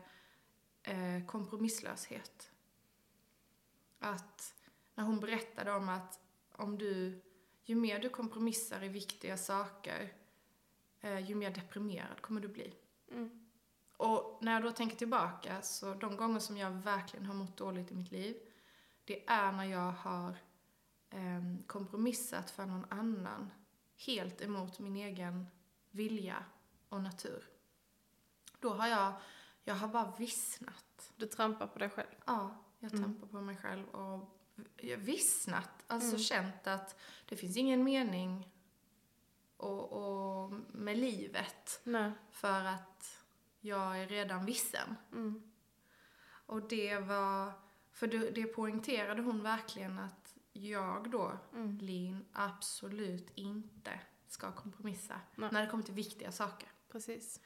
eh, 0.84 1.26
kompromisslöshet. 1.26 2.52
att 4.00 4.54
när 4.96 5.04
hon 5.04 5.20
berättade 5.20 5.72
om 5.72 5.90
att 5.90 6.20
om 6.52 6.78
du, 6.78 7.22
ju 7.64 7.76
mer 7.76 8.00
du 8.00 8.10
kompromissar 8.10 8.84
i 8.84 8.88
viktiga 8.88 9.38
saker, 9.38 10.14
eh, 11.02 11.20
ju 11.30 11.36
mer 11.36 11.52
deprimerad 11.52 12.22
kommer 12.22 12.42
du 12.42 12.48
bli. 12.48 12.74
Mm. 13.12 13.47
Och 13.98 14.38
när 14.42 14.54
jag 14.54 14.64
då 14.64 14.72
tänker 14.72 14.96
tillbaka, 14.98 15.62
så 15.62 15.94
de 15.94 16.18
gånger 16.18 16.40
som 16.40 16.58
jag 16.58 16.72
verkligen 16.72 17.26
har 17.26 17.34
mått 17.34 17.58
dåligt 17.58 17.92
i 17.92 17.96
mitt 17.96 18.12
liv, 18.12 18.38
det 19.06 19.28
är 19.30 19.52
när 19.52 19.66
jag 19.66 19.92
har 19.92 20.30
eh, 21.10 21.44
kompromissat 21.68 22.52
för 22.52 22.66
någon 22.66 22.86
annan, 22.90 23.52
helt 24.06 24.42
emot 24.42 24.80
min 24.80 24.96
egen 24.96 25.48
vilja 25.92 26.44
och 26.90 27.02
natur. 27.02 27.44
Då 28.60 28.70
har 28.70 28.88
jag, 28.88 29.14
jag 29.64 29.76
har 29.76 29.88
bara 29.88 30.14
vissnat. 30.18 31.12
Du 31.16 31.26
trampar 31.28 31.68
på 31.68 31.80
dig 31.80 31.90
själv. 31.90 32.08
Ja, 32.26 32.56
jag 32.80 32.94
Mm. 32.94 33.04
trampar 33.04 33.28
på 33.28 33.42
mig 33.42 33.58
själv 33.58 33.88
och 33.90 34.40
jag 34.78 34.98
vissnat. 34.98 35.70
Alltså 35.88 36.10
Mm. 36.10 36.20
känt 36.20 36.68
att 36.68 37.00
det 37.26 37.36
finns 37.36 37.58
ingen 37.58 37.84
mening 37.84 38.50
och, 39.58 39.92
och 39.94 40.54
med 40.72 40.98
livet 40.98 41.80
Nej. 41.84 42.12
för 42.32 42.64
att 42.66 43.17
jag 43.68 44.00
är 44.02 44.08
redan 44.08 44.46
vissen. 44.46 44.96
Mm. 45.12 45.42
Och 46.46 46.68
det 46.68 46.98
var, 47.00 47.52
för 47.92 48.08
det, 48.08 48.30
det 48.32 48.44
poängterade 48.48 49.22
hon 49.22 49.44
verkligen 49.44 50.00
att 50.00 50.36
jag 50.54 51.10
då, 51.12 51.38
Mm. 51.54 51.78
Lin, 51.78 52.26
absolut 52.34 53.32
inte 53.36 54.00
ska 54.28 54.52
kompromissa 54.52 55.22
Nej. 55.36 55.50
när 55.52 55.62
det 55.62 55.68
kommer 55.68 55.84
till 55.84 55.94
viktiga 55.94 56.32
saker. 56.32 56.70
Precis. 56.92 57.42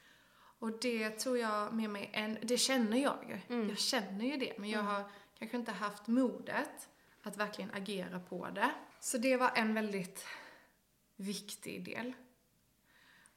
Och 0.59 0.79
det 0.79 1.09
tror 1.09 1.37
jag 1.37 1.73
med 1.73 1.89
mig, 1.89 2.09
en, 2.13 2.37
det 2.41 2.57
känner 2.57 2.97
jag 2.97 3.17
ju. 3.29 3.55
Mm. 3.55 3.69
Jag 3.69 3.77
känner 3.77 4.25
ju 4.25 4.37
det, 4.37 4.53
men 4.57 4.69
jag 4.69 4.79
Mm. 4.81 4.93
har 4.93 5.09
kanske 5.39 5.57
inte 5.57 5.71
haft 5.71 6.07
modet 6.07 6.89
att 7.23 7.37
verkligen 7.37 7.71
agera 7.73 8.19
på 8.19 8.49
det. 8.49 8.71
Så 8.99 9.17
det 9.17 9.37
var 9.37 9.51
en 9.55 9.73
väldigt 9.73 10.25
viktig 11.15 11.85
del. 11.85 12.13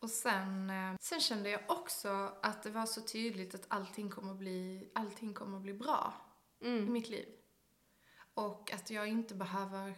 Och 0.05 0.11
sen, 0.11 0.70
eh, 0.70 0.94
sen 1.00 1.20
kände 1.20 1.50
jag 1.50 1.61
också 1.66 2.09
att 2.42 2.62
det 2.62 2.70
var 2.70 2.86
så 2.86 3.00
tydligt 3.00 3.55
att 3.55 3.66
allting 3.68 4.11
kommer 4.11 4.34
bli, 4.34 4.90
allting 4.94 5.34
kommer 5.34 5.61
bli 5.61 5.74
bra 5.74 6.14
i 6.61 6.66
Mm. 6.68 6.92
mitt 6.92 7.09
liv. 7.09 7.28
Och 8.34 8.72
att 8.72 8.90
jag 8.90 9.09
inte 9.09 9.34
behöver, 9.34 9.94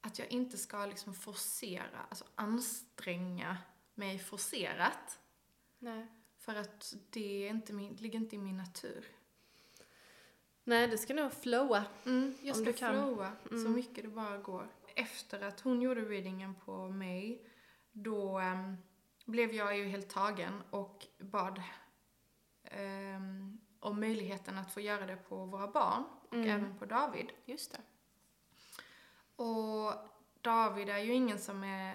att 0.00 0.18
jag 0.18 0.30
inte 0.32 0.58
ska 0.58 0.86
liksom 0.86 1.14
forcera, 1.14 2.00
alltså 2.08 2.24
anstränga 2.34 3.58
mig 3.94 4.18
forcerat. 4.18 5.18
Nej. 5.78 6.06
För 6.38 6.54
att 6.54 6.94
det 7.10 7.46
är 7.46 7.50
inte 7.50 7.72
min, 7.72 7.94
ligger 7.96 8.18
inte 8.18 8.36
i 8.36 8.38
min 8.38 8.56
natur. 8.56 9.04
Nej, 10.64 10.88
det 10.88 10.98
ska 10.98 11.14
nog 11.14 11.32
flowa. 11.32 11.84
Mm, 12.06 12.34
jag 12.42 12.56
ska 12.56 12.72
flowa 12.72 13.32
så 13.48 13.54
Mm. 13.54 13.72
mycket 13.72 14.04
det 14.04 14.10
bara 14.10 14.38
går. 14.38 14.68
Efter 14.96 15.40
att 15.42 15.60
hon 15.60 15.82
gjorde 15.82 16.00
readingen 16.00 16.54
på 16.54 16.88
mig, 16.88 17.46
då 17.92 18.38
ehm, 18.38 18.76
blev 19.30 19.54
jag 19.54 19.78
ju 19.78 19.88
helt 19.88 20.10
tagen 20.10 20.62
och 20.70 21.06
bad 21.18 21.62
ehm, 22.64 23.60
om 23.80 24.00
möjligheten 24.00 24.58
att 24.58 24.72
få 24.72 24.80
göra 24.80 25.06
det 25.06 25.16
på 25.16 25.44
våra 25.44 25.68
barn 25.68 26.04
och 26.28 26.34
Mm. 26.34 26.50
även 26.50 26.78
på 26.78 26.84
David. 26.84 27.26
Just 27.44 27.72
det. 27.72 27.80
Och 29.42 29.92
David 30.40 30.88
är 30.88 30.98
ju 30.98 31.12
ingen 31.14 31.38
som 31.38 31.64
är 31.64 31.90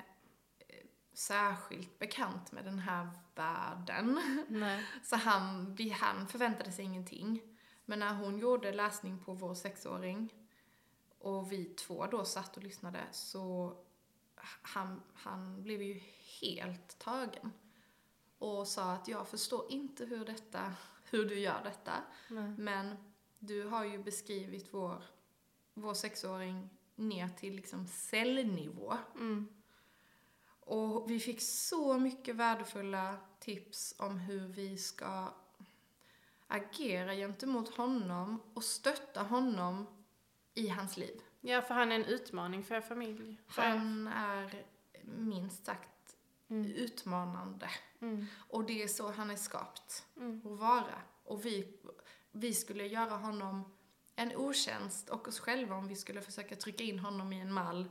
eh, 0.67 0.85
särskilt 1.13 1.99
bekant 1.99 2.51
med 2.51 2.65
den 2.65 2.79
här 2.79 3.09
världen. 3.35 4.19
Nej. 4.47 4.85
Så 5.03 5.15
han, 5.15 5.75
vi, 5.75 5.89
han 5.89 6.27
förväntade 6.27 6.71
sig 6.71 6.85
ingenting. 6.85 7.41
Men 7.85 7.99
när 7.99 8.13
hon 8.13 8.37
gjorde 8.39 8.71
läsning 8.73 9.23
på 9.23 9.33
vår 9.33 9.53
sexåring 9.55 10.33
och 11.19 11.51
vi 11.51 11.65
två 11.65 12.05
då 12.05 12.25
satt 12.25 12.57
och 12.57 12.63
lyssnade 12.63 12.99
så 13.11 13.77
han, 14.61 15.01
han 15.13 15.63
blev 15.63 15.81
ju 15.81 16.01
helt 16.41 16.99
tagen. 16.99 17.51
Och 18.37 18.67
sa 18.67 18.91
att 18.91 19.07
jag 19.07 19.27
förstår 19.27 19.71
inte 19.71 20.05
hur 20.05 20.25
detta, 20.25 20.73
hur 21.03 21.25
du 21.25 21.39
gör 21.39 21.63
detta. 21.63 21.93
Nej. 22.29 22.53
Men 22.57 22.95
du 23.39 23.63
har 23.63 23.85
ju 23.85 24.03
beskrivit 24.03 24.73
vår, 24.73 25.03
vår 25.73 25.93
sexåring 25.93 26.69
ner 26.95 27.29
till 27.29 27.55
liksom 27.55 27.87
cellnivå. 27.87 28.97
Mm. 29.15 29.47
Och 30.59 31.11
vi 31.11 31.19
fick 31.19 31.41
så 31.41 31.99
mycket 31.99 32.35
värdefulla 32.35 33.17
tips 33.39 33.95
om 33.97 34.17
hur 34.17 34.47
vi 34.47 34.77
ska 34.77 35.33
agera 36.47 37.15
gentemot 37.15 37.75
honom 37.75 38.41
och 38.53 38.63
stötta 38.63 39.23
honom 39.23 39.87
i 40.53 40.67
hans 40.67 40.97
liv. 40.97 41.21
Ja, 41.47 41.61
för 41.61 41.73
han 41.73 41.91
är 41.91 41.95
en 41.95 42.05
utmaning 42.05 42.63
för 42.63 42.75
er 42.75 42.81
familj. 42.81 43.37
För. 43.47 43.61
Han 43.61 44.07
är 44.07 44.65
minst 45.03 45.65
sagt 45.65 45.89
Mm. 46.49 46.65
utmanande. 46.71 47.69
Mm. 48.01 48.25
Och 48.49 48.63
det 48.63 48.83
är 48.83 48.87
så 48.87 49.11
han 49.11 49.29
är 49.31 49.35
skapt 49.35 50.05
Mm. 50.17 50.41
att 50.45 50.59
vara. 50.59 51.01
Och 51.23 51.45
vi, 51.45 51.77
vi 52.31 52.53
skulle 52.53 52.87
göra 52.87 53.15
honom 53.15 53.73
en 54.15 54.35
otjänst 54.35 55.09
och 55.09 55.27
oss 55.27 55.39
själva 55.39 55.75
om 55.75 55.87
vi 55.87 55.95
skulle 55.95 56.21
försöka 56.21 56.55
trycka 56.55 56.83
in 56.83 56.99
honom 56.99 57.33
i 57.33 57.39
en 57.41 57.51
mall 57.53 57.89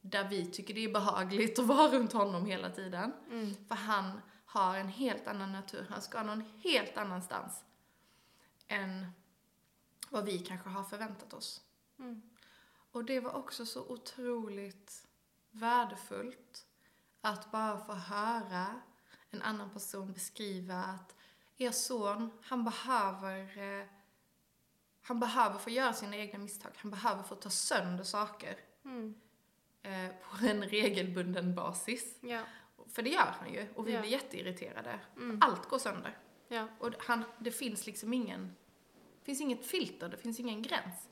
där 0.00 0.28
vi 0.28 0.46
tycker 0.46 0.74
det 0.74 0.84
är 0.84 0.92
behagligt 0.92 1.58
att 1.58 1.66
vara 1.66 1.88
runt 1.88 2.12
honom 2.12 2.46
hela 2.46 2.70
tiden. 2.70 3.12
Mm. 3.30 3.54
För 3.68 3.74
han 3.74 4.20
har 4.44 4.76
en 4.76 4.88
helt 4.88 5.26
annan 5.26 5.52
natur. 5.52 5.86
Han 5.90 6.02
ska 6.02 6.22
någon 6.22 6.44
helt 6.64 6.96
annanstans 6.96 7.64
än 8.68 9.06
vad 10.10 10.24
vi 10.24 10.38
kanske 10.38 10.68
har 10.68 10.84
förväntat 10.84 11.32
oss. 11.32 11.62
Mm. 11.98 12.22
Och 12.96 13.04
det 13.04 13.20
var 13.20 13.32
också 13.36 13.66
så 13.66 13.80
otroligt 13.88 15.06
värdefullt 15.50 16.66
att 17.20 17.52
bara 17.52 17.78
få 17.78 17.92
höra 17.92 18.66
en 19.30 19.42
annan 19.42 19.70
person 19.70 20.12
beskriva 20.12 20.74
att 20.74 21.14
er 21.56 21.70
son, 21.70 22.30
han 22.42 22.64
behöver, 22.64 23.58
eh, 23.80 23.86
han 25.02 25.20
behöver 25.20 25.58
få 25.58 25.70
göra 25.70 25.92
sina 25.92 26.16
egna 26.16 26.38
misstag. 26.38 26.70
Han 26.76 26.90
behöver 26.90 27.22
få 27.22 27.34
ta 27.34 27.50
sönder 27.50 28.04
saker 28.04 28.56
Mm. 28.84 29.14
eh, 29.82 30.08
på 30.22 30.46
en 30.46 30.62
regelbunden 30.62 31.54
basis. 31.54 32.16
Ja. 32.20 32.42
För 32.88 33.02
det 33.02 33.10
gör 33.10 33.34
han 33.40 33.52
ju 33.52 33.68
och 33.74 33.88
vi 33.88 33.92
Ja. 33.92 34.00
blir 34.00 34.10
jätteirriterade. 34.10 35.00
Mm. 35.16 35.38
Allt 35.42 35.68
går 35.68 35.78
sönder. 35.78 36.18
Ja. 36.48 36.68
Och 36.78 36.92
han, 36.98 37.24
det 37.38 37.50
finns 37.50 37.86
liksom 37.86 38.12
ingen, 38.12 38.56
det 39.18 39.24
finns 39.24 39.40
inget 39.40 39.66
filter, 39.66 40.08
det 40.08 40.16
finns 40.16 40.40
ingen 40.40 40.62
gräns. 40.62 41.08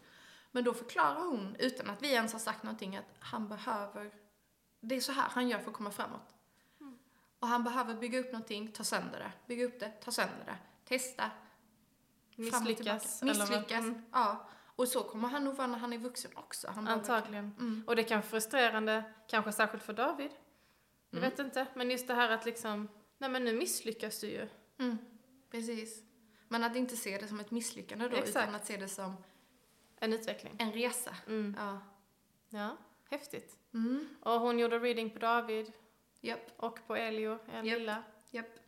Men 0.55 0.65
då 0.65 0.75
förklarar 0.75 1.21
hon, 1.27 1.57
utan 1.59 1.91
att 1.91 2.03
vi 2.03 2.13
ens 2.13 2.33
har 2.33 2.41
sagt 2.41 2.63
någonting, 2.63 2.97
att 2.97 3.05
han 3.19 3.49
behöver, 3.49 4.11
det 4.81 4.95
är 4.97 5.01
så 5.01 5.13
här 5.13 5.29
han 5.31 5.49
gör 5.49 5.59
för 5.59 5.71
att 5.71 5.77
komma 5.77 5.91
framåt. 5.91 6.35
Mm. 6.81 6.99
Och 7.39 7.49
han 7.49 7.65
behöver 7.65 7.95
bygga 7.95 8.19
upp 8.19 8.33
någonting, 8.33 8.73
ta 8.73 8.85
sönder 8.85 9.19
det, 9.19 9.33
bygga 9.47 9.65
upp 9.65 9.81
det, 9.81 9.89
ta 9.89 10.11
sönder 10.11 10.45
det, 10.47 10.57
testa, 10.89 11.31
Misslyckas. 12.37 13.23
Misslyckas, 13.23 13.71
Mm. 13.85 14.03
ja. 14.13 14.49
Och 14.77 14.89
så 14.89 15.03
kommer 15.05 15.29
han 15.29 15.45
nog 15.45 15.55
vara 15.57 15.67
när 15.67 15.79
han 15.79 15.93
är 15.93 15.99
vuxen 15.99 16.31
också. 16.35 16.71
Han 16.75 16.89
Antagligen. 16.89 17.53
Mm. 17.61 17.85
Och 17.87 17.97
det 17.97 18.03
kan 18.03 18.19
vara 18.19 18.27
frustrerande, 18.29 19.05
kanske 19.29 19.53
särskilt 19.53 19.83
för 19.85 19.93
David. 19.93 20.31
Jag 21.11 21.19
Mm. 21.19 21.31
vet 21.31 21.39
inte. 21.39 21.67
Men 21.75 21.91
just 21.91 22.07
det 22.09 22.15
här 22.15 22.31
att 22.31 22.45
liksom, 22.45 22.89
nej 23.19 23.31
men 23.31 23.45
nu 23.45 23.53
misslyckas 23.53 24.21
du 24.21 24.27
ju. 24.27 24.49
Mm. 24.79 24.99
Precis. 25.51 26.03
Men 26.49 26.65
att 26.65 26.77
inte 26.77 26.97
se 26.97 27.19
det 27.19 27.29
som 27.29 27.41
ett 27.41 27.51
misslyckande 27.51 28.09
då, 28.09 28.17
Exakt. 28.17 28.37
utan 28.37 28.55
att 28.55 28.67
se 28.67 28.77
det 28.77 28.89
som 28.89 29.17
En 29.97 30.13
utveckling. 30.13 30.57
en 30.59 30.73
resa. 30.73 31.17
Mm. 31.27 31.57
Ja. 31.59 31.81
Ja, 32.49 32.77
häftigt. 33.11 33.59
Mm. 33.75 34.09
Och 34.21 34.41
hon 34.41 34.59
gjorde 34.59 34.79
reading 34.79 35.11
på 35.11 35.19
David 35.19 35.73
Japp. 36.21 36.51
och 36.57 36.87
på 36.87 36.97
Elio, 36.97 37.39
en 37.53 37.67
Japp. 37.67 37.79
lilla. 37.79 38.03
Japp. 38.31 38.59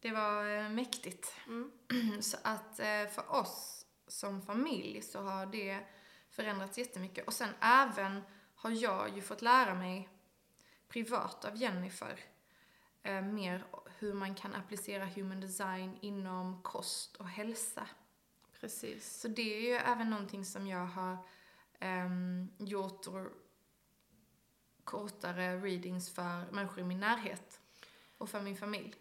Det 0.00 0.12
var 0.12 0.56
eh, 0.56 0.68
mäktigt. 0.68 1.34
Mm. 1.46 1.72
Så 2.22 2.36
att 2.42 2.80
eh, 2.80 3.06
för 3.06 3.32
oss 3.32 3.86
som 4.06 4.42
familj 4.42 5.02
så 5.02 5.20
har 5.20 5.46
det 5.46 5.80
förändrats 6.30 6.78
jättemycket. 6.78 7.26
Och 7.26 7.32
sen 7.32 7.50
även 7.60 8.22
har 8.54 8.70
jag 8.70 9.16
ju 9.16 9.22
fått 9.22 9.42
lära 9.42 9.74
mig 9.74 10.08
privat 10.88 11.44
av 11.44 11.56
Jennifer 11.56 12.20
eh, 13.02 13.22
mer 13.22 13.64
hur 13.98 14.14
man 14.14 14.34
kan 14.34 14.54
applicera 14.54 15.06
human 15.06 15.40
design 15.40 15.98
inom 16.00 16.62
kost 16.62 17.16
och 17.16 17.28
hälsa. 17.28 17.88
Precis. 18.66 19.20
Så 19.20 19.28
det 19.28 19.56
är 19.56 19.60
ju 19.60 19.72
även 19.72 20.10
någonting 20.10 20.44
som 20.44 20.66
jag 20.66 20.86
har 20.86 21.16
ehm, 21.80 22.48
gjort 22.58 23.06
kortare 24.84 25.56
readings 25.56 26.14
för 26.14 26.52
människor 26.52 26.78
i 26.80 26.84
min 26.84 27.00
närhet 27.00 27.60
och 28.18 28.28
för 28.28 28.40
min 28.40 28.56
familj. 28.56 28.94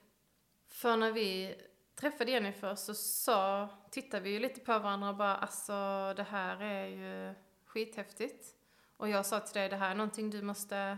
För 0.68 0.98
när 0.98 1.12
vi 1.12 1.56
träffade 1.96 2.32
Jennifer 2.32 2.76
så 2.76 2.94
sa, 2.94 3.70
tittade 3.92 4.24
vi 4.24 4.30
ju 4.30 4.40
lite 4.40 4.60
på 4.60 4.80
varandra 4.80 5.10
och 5.10 5.16
bara 5.16 5.36
alltså 5.36 5.74
det 6.18 6.24
här 6.30 6.62
är 6.62 6.86
ju 6.88 7.36
skithäftigt. 7.66 8.56
Och 8.98 9.10
jag 9.10 9.26
sa 9.26 9.40
till 9.40 9.54
dig, 9.60 9.70
det 9.70 9.76
här 9.76 9.92
är 9.92 9.96
någonting 9.96 10.30
du 10.30 10.42
måste 10.42 10.98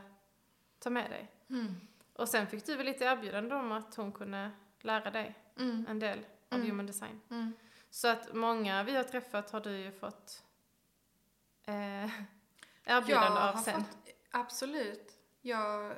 ta 0.79 0.89
med 0.89 1.11
dig. 1.11 1.31
Mm. 1.49 1.75
Och 2.13 2.29
sen 2.29 2.47
fick 2.47 2.65
du 2.65 2.75
väl 2.75 2.85
lite 2.85 3.05
erbjudande 3.05 3.55
om 3.55 3.71
att 3.71 3.95
hon 3.95 4.11
kunde 4.11 4.51
lära 4.81 5.11
dig 5.11 5.35
Mm. 5.59 5.85
en 5.89 5.99
del 5.99 6.19
av 6.49 6.57
Mm. 6.57 6.69
human 6.69 6.85
design. 6.85 7.21
Mm. 7.29 7.53
Så 7.89 8.07
att 8.07 8.33
många 8.33 8.83
vi 8.83 8.95
har 8.95 9.03
träffat 9.03 9.51
har 9.51 9.59
du 9.59 9.77
ju 9.77 9.91
fått 9.91 10.43
eh, 11.63 11.73
erbjudande 12.83 13.41
av 13.41 13.55
sen. 13.57 13.83
Fått, 13.83 14.09
absolut. 14.31 15.19
Jag, 15.41 15.95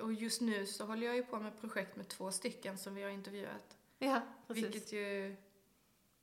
och 0.00 0.12
just 0.12 0.40
nu 0.40 0.66
så 0.66 0.86
håller 0.86 1.06
jag 1.06 1.16
ju 1.16 1.24
på 1.24 1.40
med 1.40 1.60
projekt 1.60 1.96
med 1.96 2.08
två 2.08 2.32
stycken 2.32 2.78
som 2.78 2.94
vi 2.94 3.02
har 3.02 3.10
intervjuat. 3.10 3.76
Ja, 3.98 4.20
precis. 4.46 4.64
Vilket 4.64 4.92
ju, 4.92 5.36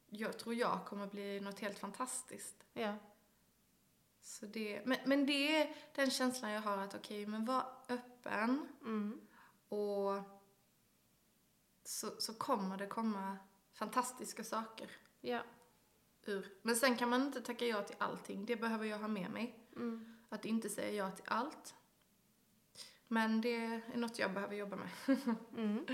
jag 0.09 0.39
tror 0.39 0.55
jag 0.55 0.86
kommer 0.86 1.07
bli 1.07 1.39
något 1.39 1.59
helt 1.59 1.80
fantastiskt. 1.80 2.66
Ja. 2.74 2.95
Så 4.22 4.45
det, 4.45 4.82
men, 4.86 4.97
men 5.05 5.26
det 5.26 5.62
är 5.62 5.76
den 5.95 6.12
känslan 6.12 6.51
jag 6.51 6.62
har 6.62 6.78
att 6.78 6.95
okej, 6.95 7.26
men 7.26 7.45
var 7.45 7.66
öppen 7.89 8.68
Mm. 8.82 9.22
och 9.70 10.24
så, 11.84 12.22
så 12.22 12.34
kommer 12.34 12.78
det 12.78 12.88
komma 12.88 13.38
fantastiska 13.82 14.43
saker 14.43 14.89
Ja. 15.21 15.43
ur. 16.25 16.53
Men 16.61 16.75
sen 16.75 16.97
kan 16.97 17.09
man 17.09 17.21
inte 17.21 17.41
tacka 17.41 17.65
ja 17.65 17.82
till 17.84 17.95
allting, 17.99 18.45
det 18.45 18.55
behöver 18.55 18.86
jag 18.86 18.99
ha 18.99 19.07
med 19.07 19.32
mig. 19.32 19.59
Mm. 19.75 20.17
Att 20.29 20.45
inte 20.45 20.69
säga 20.69 20.91
ja 20.91 21.11
till 21.11 21.25
allt. 21.27 21.75
Men 23.07 23.41
det 23.41 23.55
är 23.55 23.82
något 23.97 24.19
jag 24.19 24.34
behöver 24.34 24.55
jobba 24.55 24.75
med. 24.75 24.89
Mm. 25.57 25.86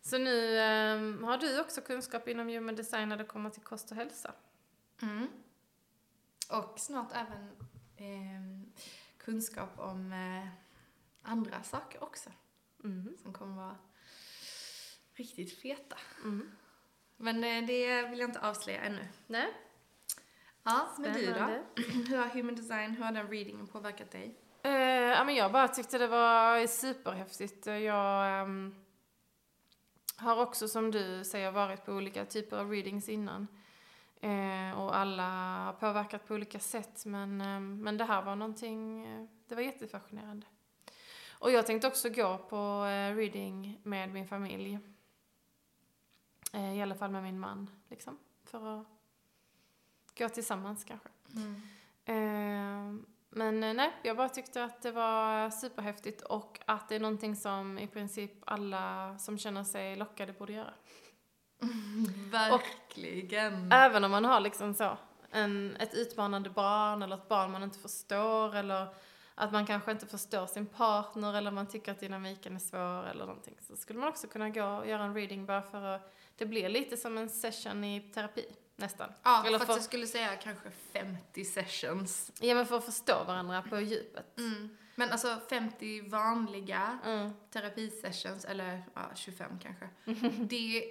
Så 0.00 0.18
nu 0.18 0.58
ehm, 0.58 1.24
har 1.24 1.38
du 1.38 1.60
också 1.60 1.80
kunskap 1.80 2.28
inom 2.28 2.48
human 2.48 2.74
design 2.76 3.08
när 3.08 3.16
det 3.16 3.24
kommer 3.24 3.50
till 3.50 3.62
kost 3.62 3.90
och 3.90 3.96
hälsa? 3.96 4.34
Mm. 5.02 5.28
Och 6.50 6.78
snart 6.80 7.12
även 7.12 7.50
ehm, 7.96 8.72
kunskap 9.18 9.78
om 9.78 10.12
eh, 10.12 10.48
andra 11.22 11.62
saker 11.62 12.04
också. 12.04 12.30
Mm. 12.84 13.16
Som 13.22 13.32
kommer 13.32 13.56
vara 13.56 13.76
riktigt 15.14 15.58
feta. 15.58 15.96
Mm. 16.24 16.50
Men 17.16 17.44
eh, 17.44 17.66
det 17.66 18.02
vill 18.02 18.18
jag 18.18 18.28
inte 18.28 18.40
avslöja 18.40 18.80
ännu. 18.80 19.08
Nej, 19.26 19.48
Ja, 20.64 20.88
men 20.98 21.12
du 21.12 21.26
då? 21.26 21.48
Hur 22.08 22.16
har 22.16 22.26
human 22.26 22.54
design, 22.54 22.90
hur 22.90 23.04
har 23.04 23.12
den 23.12 23.28
readingen 23.28 23.66
påverkat 23.66 24.10
dig? 24.10 24.34
Ja, 24.62 25.24
men 25.24 25.34
jag 25.34 25.52
bara 25.52 25.68
tyckte 25.68 25.98
det 25.98 26.06
var 26.06 26.66
superhäftigt. 26.66 27.66
Jag 27.66 28.40
ehm, 28.40 28.74
har 30.16 30.42
också 30.42 30.68
som 30.68 30.90
du 30.90 31.24
säger 31.24 31.50
varit 31.50 31.84
på 31.84 31.92
olika 31.92 32.24
typer 32.24 32.56
av 32.56 32.70
readings 32.70 33.08
innan. 33.08 33.46
Eh, 34.20 34.80
och 34.80 34.96
alla 34.96 35.28
har 35.64 35.72
påverkat 35.72 36.28
på 36.28 36.34
olika 36.34 36.58
sätt. 36.58 37.06
Men, 37.06 37.40
ehm, 37.40 37.82
men 37.82 37.96
det 37.96 38.04
här 38.04 38.22
var 38.22 38.36
någonting, 38.36 39.06
eh, 39.06 39.26
det 39.48 39.54
var 39.54 39.62
jättefascinerande. 39.62 40.46
Och 41.30 41.50
jag 41.50 41.66
tänkte 41.66 41.88
också 41.88 42.08
gå 42.08 42.38
på 42.38 42.82
reading 43.16 43.80
med 43.82 44.12
min 44.12 44.26
familj. 44.26 44.78
Eh, 46.52 46.76
I 46.78 46.82
alla 46.82 46.94
fall 46.94 47.10
med 47.10 47.22
min 47.22 47.40
man, 47.40 47.70
liksom. 47.88 48.18
För 48.44 48.80
att 48.80 48.86
gå 50.18 50.28
tillsammans 50.28 50.84
kanske. 50.84 51.08
Eh, 52.04 52.94
Men 53.30 53.62
eh, 53.62 53.74
nej, 53.74 53.92
jag 54.02 54.16
bara 54.16 54.28
tyckte 54.28 54.64
att 54.64 54.82
det 54.82 54.92
var 54.92 55.50
superhäftigt 55.50 56.22
och 56.22 56.60
att 56.66 56.88
det 56.88 56.94
är 56.96 57.00
någonting 57.00 57.36
som 57.36 57.78
i 57.78 57.86
princip 57.86 58.32
alla 58.46 59.18
som 59.18 59.38
känner 59.38 59.64
sig 59.64 59.96
lockade 59.96 60.32
borde 60.32 60.52
göra. 60.52 60.74
Verkligen. 62.30 63.72
Även 63.72 64.04
om 64.04 64.10
man 64.10 64.24
har 64.24 64.40
liksom 64.40 64.74
så, 64.74 64.96
en, 65.30 65.76
ett 65.76 65.94
utmanande 65.94 66.50
barn 66.50 67.02
eller 67.02 67.16
ett 67.16 67.28
barn 67.28 67.52
man 67.52 67.62
inte 67.62 67.78
förstår 67.78 68.56
eller 68.56 68.94
att 69.34 69.52
man 69.52 69.66
kanske 69.66 69.90
inte 69.90 70.06
förstår 70.06 70.46
sin 70.46 70.66
partner 70.66 71.34
eller 71.34 71.50
man 71.50 71.66
tycker 71.68 71.92
att 71.92 72.00
dynamiken 72.00 72.54
är 72.56 72.60
svår 72.60 73.06
eller 73.10 73.26
någonting. 73.26 73.56
Så 73.60 73.76
skulle 73.76 73.98
man 73.98 74.08
också 74.08 74.26
kunna 74.26 74.50
gå 74.50 74.64
och 74.64 74.88
göra 74.88 75.02
en 75.04 75.14
reading 75.14 75.46
bara 75.46 75.62
för 75.62 75.82
att 75.82 76.14
det 76.36 76.46
blir 76.46 76.68
lite 76.68 76.96
som 76.96 77.18
en 77.18 77.28
session 77.28 77.84
i 77.84 78.00
terapi, 78.00 78.46
nästan. 78.76 79.12
ja, 79.22 79.44
eller 79.46 79.58
för- 79.58 79.72
jag 79.72 79.82
skulle 79.82 80.06
säga 80.06 80.36
kanske 80.36 80.70
50 80.92 81.44
sessions. 81.44 82.32
Ja 82.40 82.54
men 82.54 82.66
för 82.66 82.76
att 82.78 82.84
förstå 82.84 83.24
varandra 83.26 83.62
på 83.62 83.80
djupet. 83.80 84.38
Mm. 84.38 84.76
Men 84.94 85.10
alltså 85.10 85.38
50 85.50 86.08
vanliga 86.08 86.98
Mm. 87.04 87.30
terapisessions, 87.50 88.44
eller 88.44 88.82
ja, 88.94 89.00
25 89.14 89.58
kanske. 89.62 89.88
Det, 90.44 90.84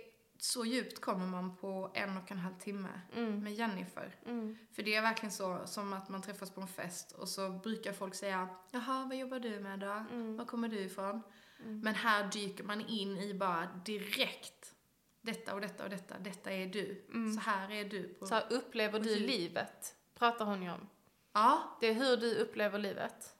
så 0.43 0.65
djupt 0.65 1.01
kommer 1.01 1.25
man 1.27 1.55
på 1.55 1.91
en 1.93 2.17
och 2.17 2.31
en 2.31 2.37
halv 2.37 2.55
timme 2.59 3.01
Mm. 3.15 3.43
med 3.43 3.53
Jennifer. 3.53 4.15
Mm. 4.25 4.57
För 4.75 4.83
det 4.83 4.95
är 4.95 5.01
verkligen 5.01 5.31
så 5.31 5.59
som 5.65 5.93
att 5.93 6.09
man 6.09 6.21
träffas 6.21 6.51
på 6.51 6.61
en 6.61 6.67
fest 6.67 7.11
och 7.11 7.29
så 7.29 7.49
brukar 7.49 7.93
folk 7.93 8.15
säga 8.15 8.49
Jaha, 8.71 9.05
vad 9.05 9.17
jobbar 9.17 9.39
du 9.39 9.59
med 9.59 9.79
då? 9.79 9.91
Mm. 10.11 10.37
Var 10.37 10.45
kommer 10.45 10.67
du 10.67 10.79
ifrån? 10.79 11.21
Mm. 11.59 11.79
Men 11.79 11.95
här 11.95 12.23
dyker 12.31 12.63
man 12.63 12.81
in 12.81 13.17
i 13.17 13.33
bara 13.33 13.67
direkt 13.85 14.75
detta 15.21 15.53
och 15.53 15.61
detta 15.61 15.83
och 15.83 15.89
detta, 15.89 16.19
detta 16.19 16.51
är 16.51 16.65
du. 16.67 17.05
Mm. 17.13 17.33
Så 17.33 17.39
här 17.39 17.71
är 17.71 17.85
du. 17.85 18.03
På... 18.07 18.25
Så 18.25 18.33
här 18.35 18.45
upplever 18.49 18.99
du 18.99 19.09
djup. 19.17 19.29
livet, 19.29 19.95
pratar 20.15 20.45
hon 20.45 20.63
ju 20.63 20.71
om. 20.71 20.87
Ja, 21.33 21.77
Det 21.79 21.87
är 21.87 21.93
hur 21.93 22.17
du 22.17 22.35
upplever 22.35 22.79
livet. 22.79 23.35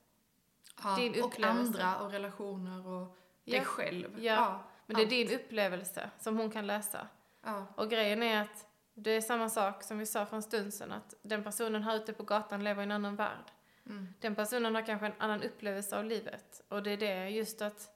ja. 0.83 0.95
Din 0.95 1.23
och 1.23 1.39
andra 1.39 1.99
och 1.99 2.11
relationer 2.11 2.87
och 2.87 3.17
dig 3.45 3.55
Ja. 3.55 3.63
själv. 3.63 4.23
Ja. 4.23 4.63
Men 4.93 5.09
det 5.09 5.15
är 5.15 5.25
din 5.25 5.39
upplevelse 5.39 6.09
som 6.19 6.37
hon 6.37 6.51
kan 6.51 6.67
läsa. 6.67 7.07
Ja. 7.43 7.65
Och 7.75 7.89
grejen 7.89 8.23
är 8.23 8.41
att 8.41 8.67
det 8.93 9.11
är 9.11 9.21
samma 9.21 9.49
sak 9.49 9.83
som 9.83 9.97
vi 9.97 10.05
sa 10.05 10.25
för 10.25 10.35
en 10.35 10.43
stund 10.43 10.73
sedan, 10.73 10.91
att 10.91 11.15
den 11.21 11.43
personen 11.43 11.83
här 11.83 11.95
ute 11.95 12.13
på 12.13 12.23
gatan 12.23 12.63
lever 12.63 12.81
i 12.81 12.83
en 12.83 12.91
annan 12.91 13.15
värld. 13.15 13.51
Mm. 13.85 14.13
Den 14.19 14.35
personen 14.35 14.75
har 14.75 14.85
kanske 14.85 15.05
en 15.05 15.13
annan 15.17 15.43
upplevelse 15.43 15.97
av 15.97 16.05
livet. 16.05 16.61
Och 16.67 16.83
det 16.83 16.91
är 16.91 16.97
det, 16.97 17.29
just 17.29 17.61
att 17.61 17.89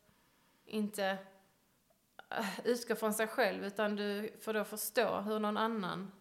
inte 0.65 1.17
äh, 2.29 2.59
utgå 2.63 2.95
från 2.95 3.13
sig 3.13 3.27
själv, 3.27 3.65
utan 3.65 3.95
du 3.95 4.29
får 4.41 4.53
då 4.53 4.63
förstå 4.63 5.19
hur 5.19 5.39
någon 5.39 5.57
annan... 5.57 6.11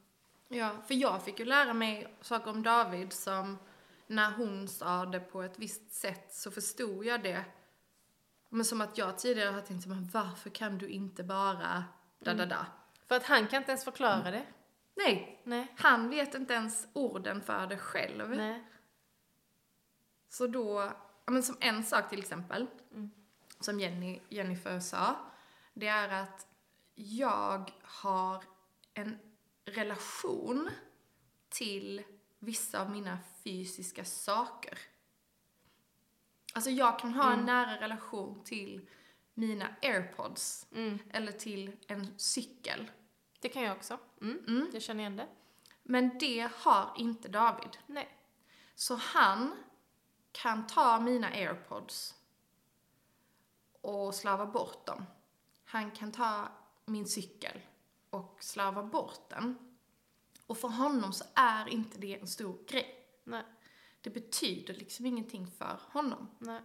Ja, 0.48 0.70
för 0.86 0.94
jag 0.94 1.22
fick 1.22 1.38
ju 1.38 1.44
lära 1.44 1.74
mig 1.74 2.14
saker 2.20 2.50
om 2.50 2.62
David 2.62 3.12
som 3.12 3.58
när 4.06 4.30
hon 4.30 4.68
sa 4.68 5.06
det 5.06 5.20
på 5.20 5.42
ett 5.42 5.58
visst 5.58 5.92
sätt 5.92 6.34
så 6.34 6.50
förstod 6.50 7.04
jag 7.04 7.22
det. 7.22 7.44
Men 8.54 8.64
som 8.64 8.80
att 8.80 8.98
jag 8.98 9.18
tidigare 9.18 9.50
har 9.50 9.60
tänkt, 9.60 9.86
men 9.86 10.08
varför 10.12 10.50
kan 10.50 10.78
du 10.78 10.88
inte 10.88 11.24
bara 11.24 11.84
da 12.18 12.34
da 12.34 12.46
da? 12.46 12.66
För 13.06 13.14
att 13.14 13.22
han 13.22 13.46
kan 13.46 13.58
inte 13.58 13.70
ens 13.70 13.84
förklara 13.84 14.30
det. 14.30 14.46
Nej, 14.94 15.40
Nej. 15.44 15.74
han 15.78 16.10
vet 16.10 16.34
inte 16.34 16.54
ens 16.54 16.88
orden 16.92 17.42
för 17.42 17.66
det 17.66 17.78
själv. 17.78 18.30
Nej. 18.30 18.64
Så 20.28 20.46
då, 20.46 20.92
men 21.26 21.42
som 21.42 21.56
en 21.60 21.84
sak 21.84 22.10
till 22.10 22.18
exempel, 22.18 22.66
Mm. 22.92 23.10
som 23.60 23.80
Jenny, 23.80 24.20
Jennifer 24.28 24.80
sa, 24.80 25.16
det 25.74 25.86
är 25.88 26.08
att 26.08 26.46
jag 26.94 27.72
har 27.82 28.44
en 28.94 29.18
relation 29.64 30.70
till 31.48 32.02
vissa 32.38 32.80
av 32.80 32.90
mina 32.90 33.18
fysiska 33.44 34.04
saker. 34.04 34.78
Alltså 36.54 36.70
jag 36.70 36.98
kan 36.98 37.14
ha 37.14 37.26
en 37.26 37.32
Mm. 37.32 37.46
nära 37.46 37.80
relation 37.80 38.44
till 38.44 38.86
mina 39.34 39.68
airpods 39.82 40.66
Mm. 40.72 40.98
eller 41.10 41.32
till 41.32 41.76
en 41.86 42.18
cykel. 42.18 42.90
Det 43.40 43.48
kan 43.48 43.62
jag 43.62 43.76
också. 43.76 43.98
Mm. 44.20 44.44
Mm. 44.48 44.70
Jag 44.72 44.82
känner 44.82 45.00
igen 45.00 45.16
det. 45.16 45.28
Men 45.82 46.18
det 46.18 46.50
har 46.54 46.92
inte 46.96 47.28
David. 47.28 47.78
Nej. 47.86 48.16
Så 48.74 48.94
han 48.94 49.56
kan 50.32 50.66
ta 50.66 51.00
mina 51.00 51.26
airpods 51.28 52.14
och 53.80 54.14
slarva 54.14 54.46
bort 54.46 54.86
dem. 54.86 55.04
Han 55.64 55.90
kan 55.90 56.12
ta 56.12 56.48
min 56.84 57.06
cykel 57.06 57.60
och 58.10 58.36
slarva 58.40 58.82
bort 58.82 59.28
den. 59.30 59.76
Och 60.46 60.58
för 60.58 60.68
honom 60.68 61.12
så 61.12 61.24
är 61.34 61.68
inte 61.68 61.98
det 61.98 62.20
en 62.20 62.26
stor 62.28 62.58
grej. 62.68 63.06
Nej. 63.24 63.44
Det 64.04 64.10
betyder 64.10 64.74
liksom 64.74 65.06
ingenting 65.06 65.46
för 65.58 65.80
honom. 65.92 66.30
Nej. 66.38 66.60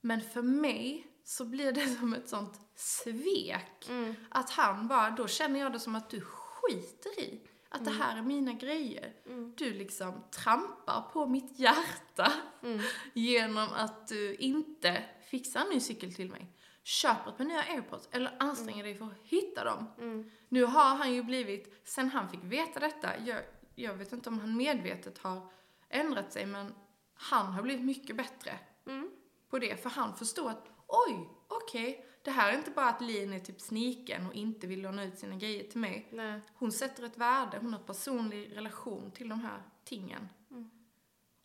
Men 0.00 0.20
för 0.20 0.42
mig 0.42 1.06
så 1.24 1.44
blir 1.44 1.72
det 1.72 1.88
som 2.00 2.14
ett 2.14 2.28
sånt 2.28 2.60
svek. 2.74 3.88
Mm. 3.88 4.14
Att 4.28 4.50
han 4.50 4.88
bara, 4.88 5.10
då 5.10 5.26
känner 5.26 5.60
jag 5.60 5.72
det 5.72 5.80
som 5.80 5.94
att 5.94 6.10
du 6.10 6.20
skiter 6.20 7.20
i 7.20 7.40
att 7.68 7.84
det 7.84 7.90
här 7.90 8.18
är 8.18 8.22
mina 8.22 8.52
grejer. 8.52 9.12
Mm. 9.26 9.54
Du 9.56 9.74
liksom 9.74 10.24
trampar 10.30 11.10
på 11.12 11.26
mitt 11.26 11.58
hjärta 11.58 12.32
Mm. 12.62 12.80
genom 13.12 13.68
att 13.72 14.08
du 14.08 14.34
inte 14.34 15.04
fixar 15.30 15.60
en 15.60 15.68
ny 15.68 15.80
cykel 15.80 16.14
till 16.14 16.30
mig. 16.30 16.46
Köper 16.82 17.30
ett 17.30 17.36
par 17.36 17.44
nya 17.44 17.62
airpods 17.62 18.08
eller 18.12 18.36
anstränger 18.38 18.84
dig 18.84 18.94
för 18.94 19.04
att 19.04 19.18
hitta 19.22 19.64
dem. 19.64 19.86
Mm. 19.98 20.30
Nu 20.48 20.64
har 20.64 20.94
han 20.94 21.14
ju 21.14 21.22
blivit, 21.22 21.80
sen 21.84 22.10
han 22.10 22.30
fick 22.30 22.40
veta 22.42 22.80
detta, 22.80 23.18
jag, 23.18 23.42
jag 23.74 23.94
vet 23.94 24.12
inte 24.12 24.28
om 24.28 24.38
han 24.38 24.56
medvetet 24.56 25.18
har 25.18 25.50
ändrat 25.88 26.32
sig 26.32 26.46
men 26.46 26.74
han 27.14 27.46
har 27.46 27.62
blivit 27.62 27.84
mycket 27.84 28.16
bättre 28.16 28.58
Mm. 28.86 29.10
på 29.50 29.58
det. 29.58 29.82
För 29.82 29.90
han 29.90 30.16
förstår 30.16 30.50
att 30.50 30.68
oj, 30.86 31.28
okej, 31.48 32.06
det 32.22 32.30
här 32.30 32.52
är 32.52 32.56
inte 32.58 32.70
bara 32.70 32.88
att 32.88 33.00
Lin 33.00 33.32
är 33.32 33.40
typ 33.40 33.60
sniken 33.60 34.26
och 34.26 34.34
inte 34.34 34.66
vill 34.66 34.82
låna 34.82 35.04
ut 35.04 35.18
sina 35.18 35.36
grejer 35.36 35.64
till 35.70 35.80
mig. 35.80 36.08
Nej. 36.12 36.40
Hon 36.54 36.72
sätter 36.72 37.02
ett 37.02 37.16
värde, 37.18 37.58
hon 37.60 37.72
har 37.72 37.80
en 37.80 37.86
personlig 37.86 38.56
relation 38.56 39.10
till 39.10 39.28
de 39.28 39.40
här 39.40 39.62
tingen. 39.84 40.28
Mm. 40.50 40.70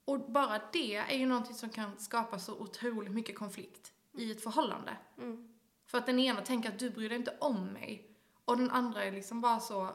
Och 0.06 0.32
bara 0.32 0.62
det 0.74 0.96
är 0.96 1.18
ju 1.18 1.26
någonting 1.26 1.56
som 1.56 1.70
kan 1.70 1.98
skapa 2.00 2.40
så 2.40 2.56
otroligt 2.56 3.12
mycket 3.14 3.38
konflikt 3.38 3.94
i 4.18 4.32
ett 4.32 4.44
förhållande. 4.44 4.98
Mm. 5.18 5.54
För 5.86 5.98
att 5.98 6.06
den 6.06 6.20
ena 6.20 6.42
tänker 6.42 6.70
att 6.70 6.80
du 6.80 6.90
bryr 6.90 7.10
dig 7.10 7.18
inte 7.18 7.38
om 7.40 7.66
mig. 7.66 8.16
Och 8.46 8.58
den 8.58 8.72
andra 8.72 9.04
är 9.04 9.12
liksom 9.12 9.42
bara 9.42 9.60
så, 9.60 9.90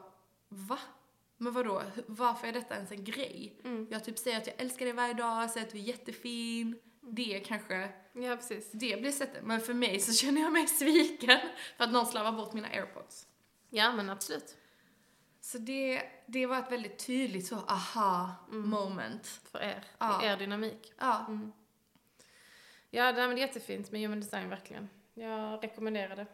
va? 0.49 0.79
Men 1.37 1.53
vadå, 1.53 1.83
varför 2.07 2.47
är 2.47 2.51
detta 2.51 2.75
ens 2.75 2.91
en 2.91 3.03
grej? 3.03 3.61
Mm. 3.63 3.87
Jag 3.91 4.03
typ 4.03 4.17
säger 4.17 4.37
att 4.37 4.47
jag 4.47 4.55
älskar 4.61 4.85
dig 4.85 4.93
varje 4.93 5.13
dag, 5.13 5.49
säger 5.49 5.65
att 5.65 5.71
du 5.71 5.77
är 5.77 5.81
jättefin. 5.81 6.79
Det 7.01 7.39
kanske, 7.45 7.89
Ja, 8.13 8.35
precis. 8.35 8.71
det 8.71 9.01
blir 9.01 9.11
sättet. 9.11 9.43
Men 9.45 9.61
för 9.61 9.73
mig 9.73 9.99
så 9.99 10.13
känner 10.25 10.41
jag 10.41 10.53
mig 10.53 10.67
sviken 10.67 11.39
för 11.77 11.83
att 11.83 11.91
någon 11.91 12.05
slarvar 12.05 12.31
bort 12.31 12.53
mina 12.53 12.67
airpods. 12.67 13.27
Ja, 13.69 13.91
men 13.91 14.09
absolut. 14.09 14.57
Så 15.41 15.57
det, 15.57 16.03
det 16.25 16.45
var 16.45 16.59
ett 16.59 16.71
väldigt 16.71 17.05
tydligt 17.05 17.47
så 17.47 17.55
aha 17.55 18.35
moment. 18.49 19.27
För 19.51 19.59
er. 19.59 19.83
Ja. 19.97 20.23
Er 20.23 20.37
dynamik. 20.37 20.93
Ja. 20.99 21.25
Mm. 21.27 21.51
Ja, 22.89 23.11
det, 23.11 23.27
men 23.27 23.29
det 23.29 23.41
är 23.41 23.47
jättefint 23.47 23.91
med 23.91 24.01
human 24.01 24.19
design, 24.19 24.49
verkligen. 24.49 24.89
Jag 25.13 25.63
rekommenderar 25.63 26.15
det. 26.15 26.25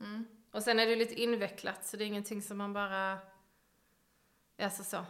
Mm. 0.00 0.26
Och 0.50 0.62
sen 0.62 0.78
är 0.78 0.86
det 0.86 0.96
lite 0.96 1.22
invecklat, 1.22 1.86
så 1.86 1.96
det 1.96 2.04
är 2.04 2.06
ingenting 2.06 2.42
som 2.42 2.58
man 2.58 2.72
bara... 2.72 3.18
Alltså 4.58 4.84
så. 4.84 5.04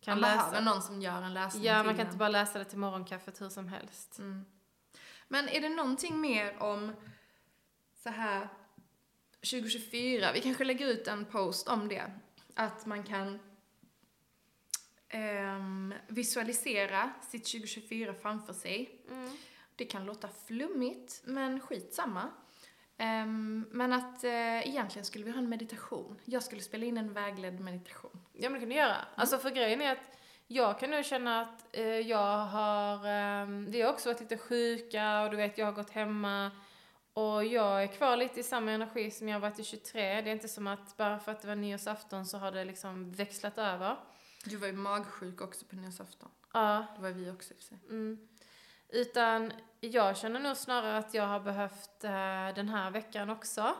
Kan 0.00 0.20
Man 0.20 0.30
läsa. 0.30 0.36
behöver 0.36 0.60
någon 0.60 0.82
som 0.82 1.02
gör 1.02 1.22
en 1.22 1.34
läsning 1.34 1.64
Ja, 1.64 1.82
man 1.82 1.96
kan 1.96 2.06
inte 2.06 2.18
bara 2.18 2.28
läsa 2.28 2.58
det 2.58 2.64
till 2.64 2.78
morgonkaffet 2.78 3.40
hur 3.40 3.48
som 3.48 3.68
helst. 3.68 4.18
Mm. 4.18 4.44
Men 5.28 5.48
är 5.48 5.60
det 5.60 5.68
någonting 5.68 6.20
mer 6.20 6.62
om 6.62 6.92
så 8.02 8.08
här 8.08 8.48
2024? 9.34 10.32
Vi 10.32 10.40
kanske 10.40 10.64
lägger 10.64 10.86
ut 10.86 11.08
en 11.08 11.24
post 11.24 11.68
om 11.68 11.88
det. 11.88 12.12
Att 12.54 12.86
man 12.86 13.04
kan 13.04 13.38
ehm, 15.08 15.94
visualisera 16.08 17.12
sitt 17.30 17.44
2024 17.44 18.14
framför 18.14 18.52
sig. 18.52 19.04
Mm. 19.10 19.36
Det 19.76 19.84
kan 19.84 20.04
låta 20.04 20.28
flummigt, 20.46 21.22
men 21.24 21.60
skitsamma. 21.60 22.30
Um, 22.98 23.41
men 23.82 23.92
att 23.92 24.24
eh, 24.24 24.68
egentligen 24.68 25.04
skulle 25.04 25.24
vi 25.24 25.30
ha 25.30 25.38
en 25.38 25.48
meditation. 25.48 26.20
Jag 26.24 26.42
skulle 26.42 26.60
spela 26.62 26.86
in 26.86 26.98
en 26.98 27.12
vägledd 27.12 27.60
meditation. 27.60 28.20
Ja, 28.32 28.50
men 28.50 28.52
det 28.52 28.58
kan 28.60 28.68
du 28.68 28.74
göra. 28.74 28.96
Alltså, 29.14 29.38
för 29.38 29.50
grejen 29.50 29.80
är 29.82 29.92
att 29.92 30.18
jag 30.46 30.78
kan 30.80 30.90
nu 30.90 31.04
känna 31.04 31.40
att 31.40 31.76
eh, 31.76 31.84
jag 31.84 32.36
har... 32.38 33.06
ehm, 33.06 33.70
vi 33.70 33.82
har 33.82 33.92
också 33.92 34.08
varit 34.08 34.20
lite 34.20 34.38
sjuka 34.38 35.22
och 35.22 35.30
du 35.30 35.36
vet, 35.36 35.58
jag 35.58 35.66
har 35.66 35.72
gått 35.72 35.90
hemma. 35.90 36.50
Och 37.12 37.44
jag 37.44 37.82
är 37.82 37.86
kvar 37.86 38.16
lite 38.16 38.40
i 38.40 38.42
samma 38.42 38.70
energi 38.70 39.10
som 39.10 39.28
jag 39.28 39.40
varit 39.40 39.58
i 39.58 39.64
23. 39.64 40.00
Det 40.22 40.30
är 40.30 40.32
inte 40.32 40.48
som 40.48 40.66
att 40.66 40.96
bara 40.96 41.18
för 41.18 41.32
att 41.32 41.40
det 41.40 41.48
var 41.48 41.56
nyårsafton 41.56 42.26
så 42.26 42.38
har 42.38 42.52
det 42.52 42.64
liksom 42.64 43.12
växlat 43.12 43.58
över. 43.58 43.96
Du 44.44 44.56
var 44.56 44.66
ju 44.66 44.72
magsjuk 44.72 45.40
också 45.40 45.64
på 45.64 45.76
nyårsafton. 45.76 46.28
Ja, 46.52 46.86
Det 46.96 47.02
var 47.02 47.10
vi 47.10 47.30
också 47.30 47.54
i 47.54 47.56
och 47.56 47.58
för 47.58 47.64
sig. 47.64 47.78
Mm. 47.88 48.28
Utan 48.92 49.52
jag 49.80 50.16
känner 50.16 50.40
nog 50.40 50.56
snarare 50.56 50.96
att 50.98 51.14
jag 51.14 51.26
har 51.26 51.40
behövt 51.40 52.04
eh, 52.04 52.54
den 52.54 52.68
här 52.68 52.90
veckan 52.90 53.30
också. 53.30 53.74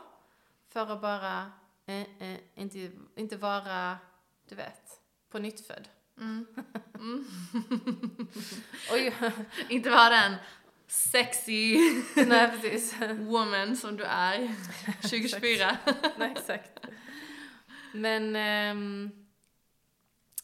För 0.69 0.93
att 0.93 1.01
bara 1.01 1.51
eh, 1.85 2.01
eh, 2.01 2.39
inte, 2.55 2.91
inte 3.15 3.37
vara, 3.37 3.97
du 4.49 4.55
vet, 4.55 4.99
på 5.29 5.39
nytt 5.39 5.67
född. 5.67 5.87
Mm. 6.17 6.47
Och 8.91 8.97
jag, 8.99 9.31
Inte 9.69 9.89
vara 9.89 10.09
den 10.09 10.35
sexy 10.87 11.77
nej, 12.15 12.51
precis. 12.51 12.95
woman 13.19 13.77
som 13.77 13.97
du 13.97 14.03
är 14.03 14.55
2024. 15.01 15.77
nej, 16.17 16.31
exakt. 16.37 16.79
Men, 17.93 18.35
ehm, 18.35 19.11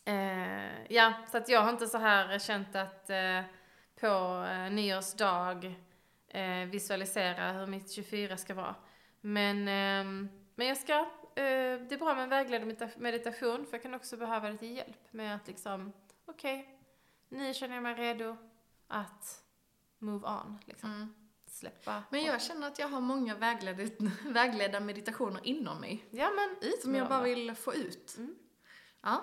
eh, 0.05 0.86
ja, 0.89 1.13
så 1.32 1.38
att 1.38 1.49
jag 1.49 1.61
har 1.61 1.70
inte 1.70 1.88
så 1.88 1.97
här 1.97 2.39
känt 2.39 2.76
att 2.76 3.09
eh, 3.09 3.41
på 4.00 4.45
eh, 4.50 4.72
nyårsdag 4.72 5.76
eh, 6.28 6.66
visualisera 6.72 7.52
hur 7.52 7.68
mitt 7.68 7.91
24 7.91 8.38
ska 8.38 8.54
vara. 8.54 8.76
Men, 9.22 9.68
ehm, 9.68 10.30
men 10.56 10.68
jag 10.68 10.78
ska, 10.78 10.93
eh, 11.36 11.80
det 11.89 11.91
är 11.91 11.97
bra 11.97 12.14
med 12.16 12.24
en 12.24 12.30
vägledd 12.30 12.62
medita- 12.62 12.97
meditation 13.00 13.66
för 13.66 13.74
jag 13.74 13.82
kan 13.84 13.93
också 13.93 14.18
behöva 14.18 14.50
lite 14.50 14.66
hjälp 14.66 15.14
med 15.14 15.36
att 15.36 15.47
liksom, 15.47 15.93
okej, 16.26 16.80
nu 17.30 17.54
känner 17.54 17.76
jag 17.76 17.84
mig 17.84 17.95
redo 17.95 18.38
att 18.88 19.43
move 19.97 20.28
on, 20.28 20.58
liksom. 20.66 20.91
Mm. 20.93 21.14
Släppa. 21.47 22.04
Men 22.10 22.24
jag 22.24 22.41
känner 22.41 22.68
att 22.68 22.80
jag 22.80 22.88
har 22.88 23.02
många 23.02 23.36
vägledda, 23.36 23.84
vägledda 24.26 24.80
meditationer 24.80 25.41
inom 25.43 25.82
mig. 25.82 26.06
Ja 26.12 26.30
men 26.36 26.70
ut 26.70 26.82
Som 26.82 26.95
jag 26.95 27.10
bara 27.10 27.22
vill 27.24 27.56
få 27.56 27.74
ut. 27.74 28.16
Mm. 28.18 28.36
Ja. 29.02 29.22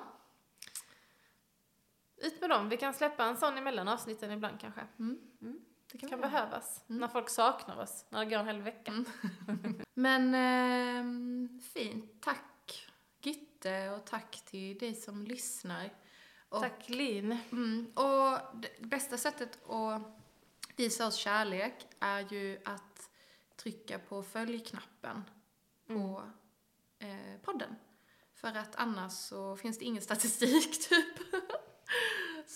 Ut 2.17 2.41
med 2.41 2.51
dem. 2.51 2.69
Vi 2.69 2.77
kan 2.77 2.95
släppa 2.95 3.25
en 3.25 3.37
sån 3.37 3.59
emellan 3.59 3.89
avsnitten 3.89 4.31
ibland 4.31 4.61
kanske. 4.61 4.81
Mm. 4.99 5.19
Mm. 5.43 5.61
Det 5.93 5.99
kan 5.99 6.09
kan 6.09 6.21
behövas. 6.21 6.85
När 6.87 7.09
folk 7.09 7.29
saknar 7.29 7.83
oss. 7.83 8.05
När 8.09 8.25
det 8.25 8.31
går 8.31 8.39
en 8.39 8.47
hel 8.47 8.63
vecka. 8.63 8.93
Mm. 8.93 9.83
Men 9.95 10.35
ehm, 10.35 11.61
fint. 11.75 12.23
Tack 12.23 12.43
Gitte 13.27 13.91
och 13.91 14.05
tack 14.05 14.45
till 14.45 14.79
dig 14.79 14.95
som 14.95 15.25
lyssnar. 15.25 15.91
Och, 16.49 16.61
Tack 16.61 16.89
Lin. 16.89 17.39
Mm, 17.53 17.93
och 17.95 18.39
det 18.55 18.81
bästa 18.81 19.17
sättet 19.17 19.71
att 19.71 20.03
visa 20.77 21.07
oss 21.07 21.17
kärlek 21.17 21.87
är 22.01 22.33
ju 22.33 22.61
att 22.65 23.11
trycka 23.57 23.99
på 23.99 24.23
följknappen 24.23 25.23
på 25.87 26.23
eh, 26.99 27.41
podden. 27.43 27.77
För 28.35 28.49
att 28.49 28.77
annars 28.77 29.13
så 29.13 29.57
finns 29.57 29.79
det 29.79 29.85
ingen 29.85 30.03
statistik 30.03 30.89
typ 30.89 31.19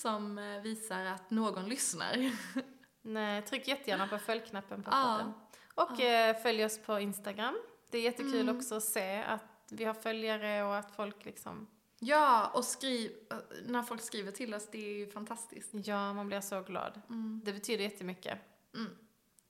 som 0.02 0.38
eh, 0.38 0.60
visar 0.60 1.04
att 1.04 1.30
någon 1.30 1.68
lyssnar. 1.68 2.32
Nej, 3.02 3.42
tryck 3.42 3.68
jättegärna 3.68 4.06
på 4.08 4.18
följknappen 4.18 4.82
på 4.82 4.90
Ja. 4.90 5.16
podden. 5.18 5.32
Och 5.74 6.00
eh, 6.00 6.36
följ 6.42 6.64
oss 6.64 6.78
på 6.82 7.00
Instagram. 7.00 7.58
Det 7.90 7.98
är 7.98 8.02
jättekul 8.02 8.40
Mm. 8.40 8.56
också 8.56 8.74
att 8.74 8.82
se 8.84 9.22
att 9.22 9.44
vi 9.70 9.84
har 9.84 9.94
följare 9.94 10.62
och 10.64 10.76
att 10.76 10.96
folk 10.96 11.24
liksom... 11.24 11.66
Ja, 11.98 12.50
och 12.54 12.64
skriv, 12.64 13.10
eh, 13.30 13.36
när 13.66 13.82
folk 13.82 14.02
skriver 14.02 14.32
till 14.32 14.54
oss, 14.54 14.68
det 14.72 14.78
är 14.78 14.92
ju 14.98 15.10
fantastiskt. 15.10 15.70
Ja, 15.72 16.12
man 16.12 16.26
blir 16.28 16.40
så 16.40 16.62
glad. 16.62 17.00
Mm. 17.08 17.40
Det 17.44 17.52
betyder 17.52 17.84
jättemycket. 17.84 18.38
Mm, 18.74 18.96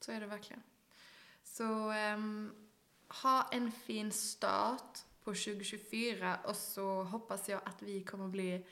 så 0.01 0.13
är 0.13 0.21
det 0.21 0.27
verkligen. 0.27 0.63
Så 1.45 1.91
ehm, 1.91 2.53
ha 3.23 3.49
en 3.53 3.73
fin 3.73 4.13
start 4.13 4.99
på 5.25 5.31
2024 5.31 6.39
och 6.45 6.57
så 6.57 7.03
hoppas 7.03 7.49
jag 7.49 7.61
att 7.65 7.83
vi 7.83 8.05
kommer 8.05 8.29
bli 8.29 8.67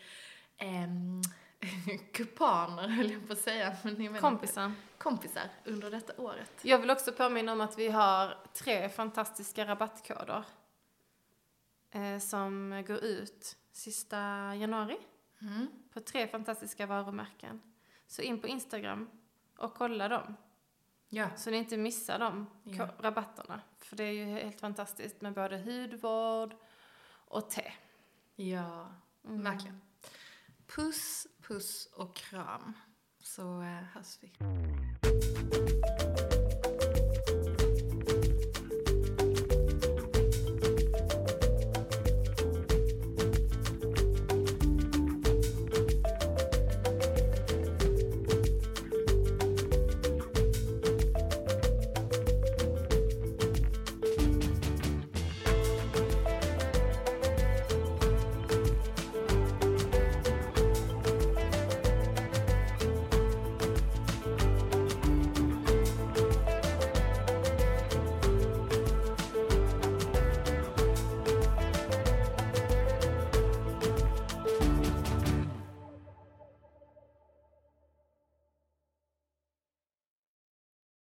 um, 0.62 1.22
kumpaner, 2.12 2.88
höll 2.88 3.10
jag 3.10 3.26
på 3.26 3.32
att 3.32 3.38
säga. 3.38 3.76
Men 3.84 3.94
ni 3.94 4.08
menar 4.08 4.20
Kompisar. 4.20 4.72
kompisar 4.98 5.50
under 5.64 5.90
detta 5.90 6.22
året. 6.22 6.52
Jag 6.62 6.78
vill 6.78 6.90
också 6.90 7.12
påminna 7.12 7.52
om 7.52 7.60
att 7.60 7.78
vi 7.78 7.88
har 7.88 8.38
tre 8.54 8.88
fantastiska 8.88 9.66
rabattkoder 9.66 10.44
eh, 11.90 12.18
som 12.18 12.84
går 12.86 12.96
ut 13.04 13.56
sista 13.72 14.16
januari 14.54 14.96
Mm. 15.40 15.68
på 15.92 16.00
tre 16.00 16.28
fantastiska 16.28 16.86
varumärken. 16.86 17.60
Så 18.06 18.22
in 18.22 18.40
på 18.40 18.48
Instagram 18.48 19.08
och 19.58 19.74
kolla 19.74 20.08
dem 20.08 20.36
Ja. 21.08 21.28
så 21.36 21.50
ni 21.50 21.56
inte 21.56 21.76
missar 21.76 22.18
de 22.18 22.46
Ja. 22.64 22.88
rabatterna. 23.00 23.60
För 23.78 23.96
det 23.96 24.04
är 24.04 24.12
ju 24.12 24.24
helt 24.24 24.60
fantastiskt 24.60 25.20
med 25.20 25.32
både 25.34 25.58
hudvård 25.58 26.54
och 27.10 27.50
te. 27.50 27.72
Ja, 28.36 28.88
Mm. 29.24 29.42
verkligen. 29.44 29.80
Puss, 30.66 31.26
puss 31.48 31.88
och 31.92 32.16
kram. 32.16 32.72
Så 33.22 33.60
eh, 33.62 33.82
hörs 33.94 34.18
vi. 34.20 34.32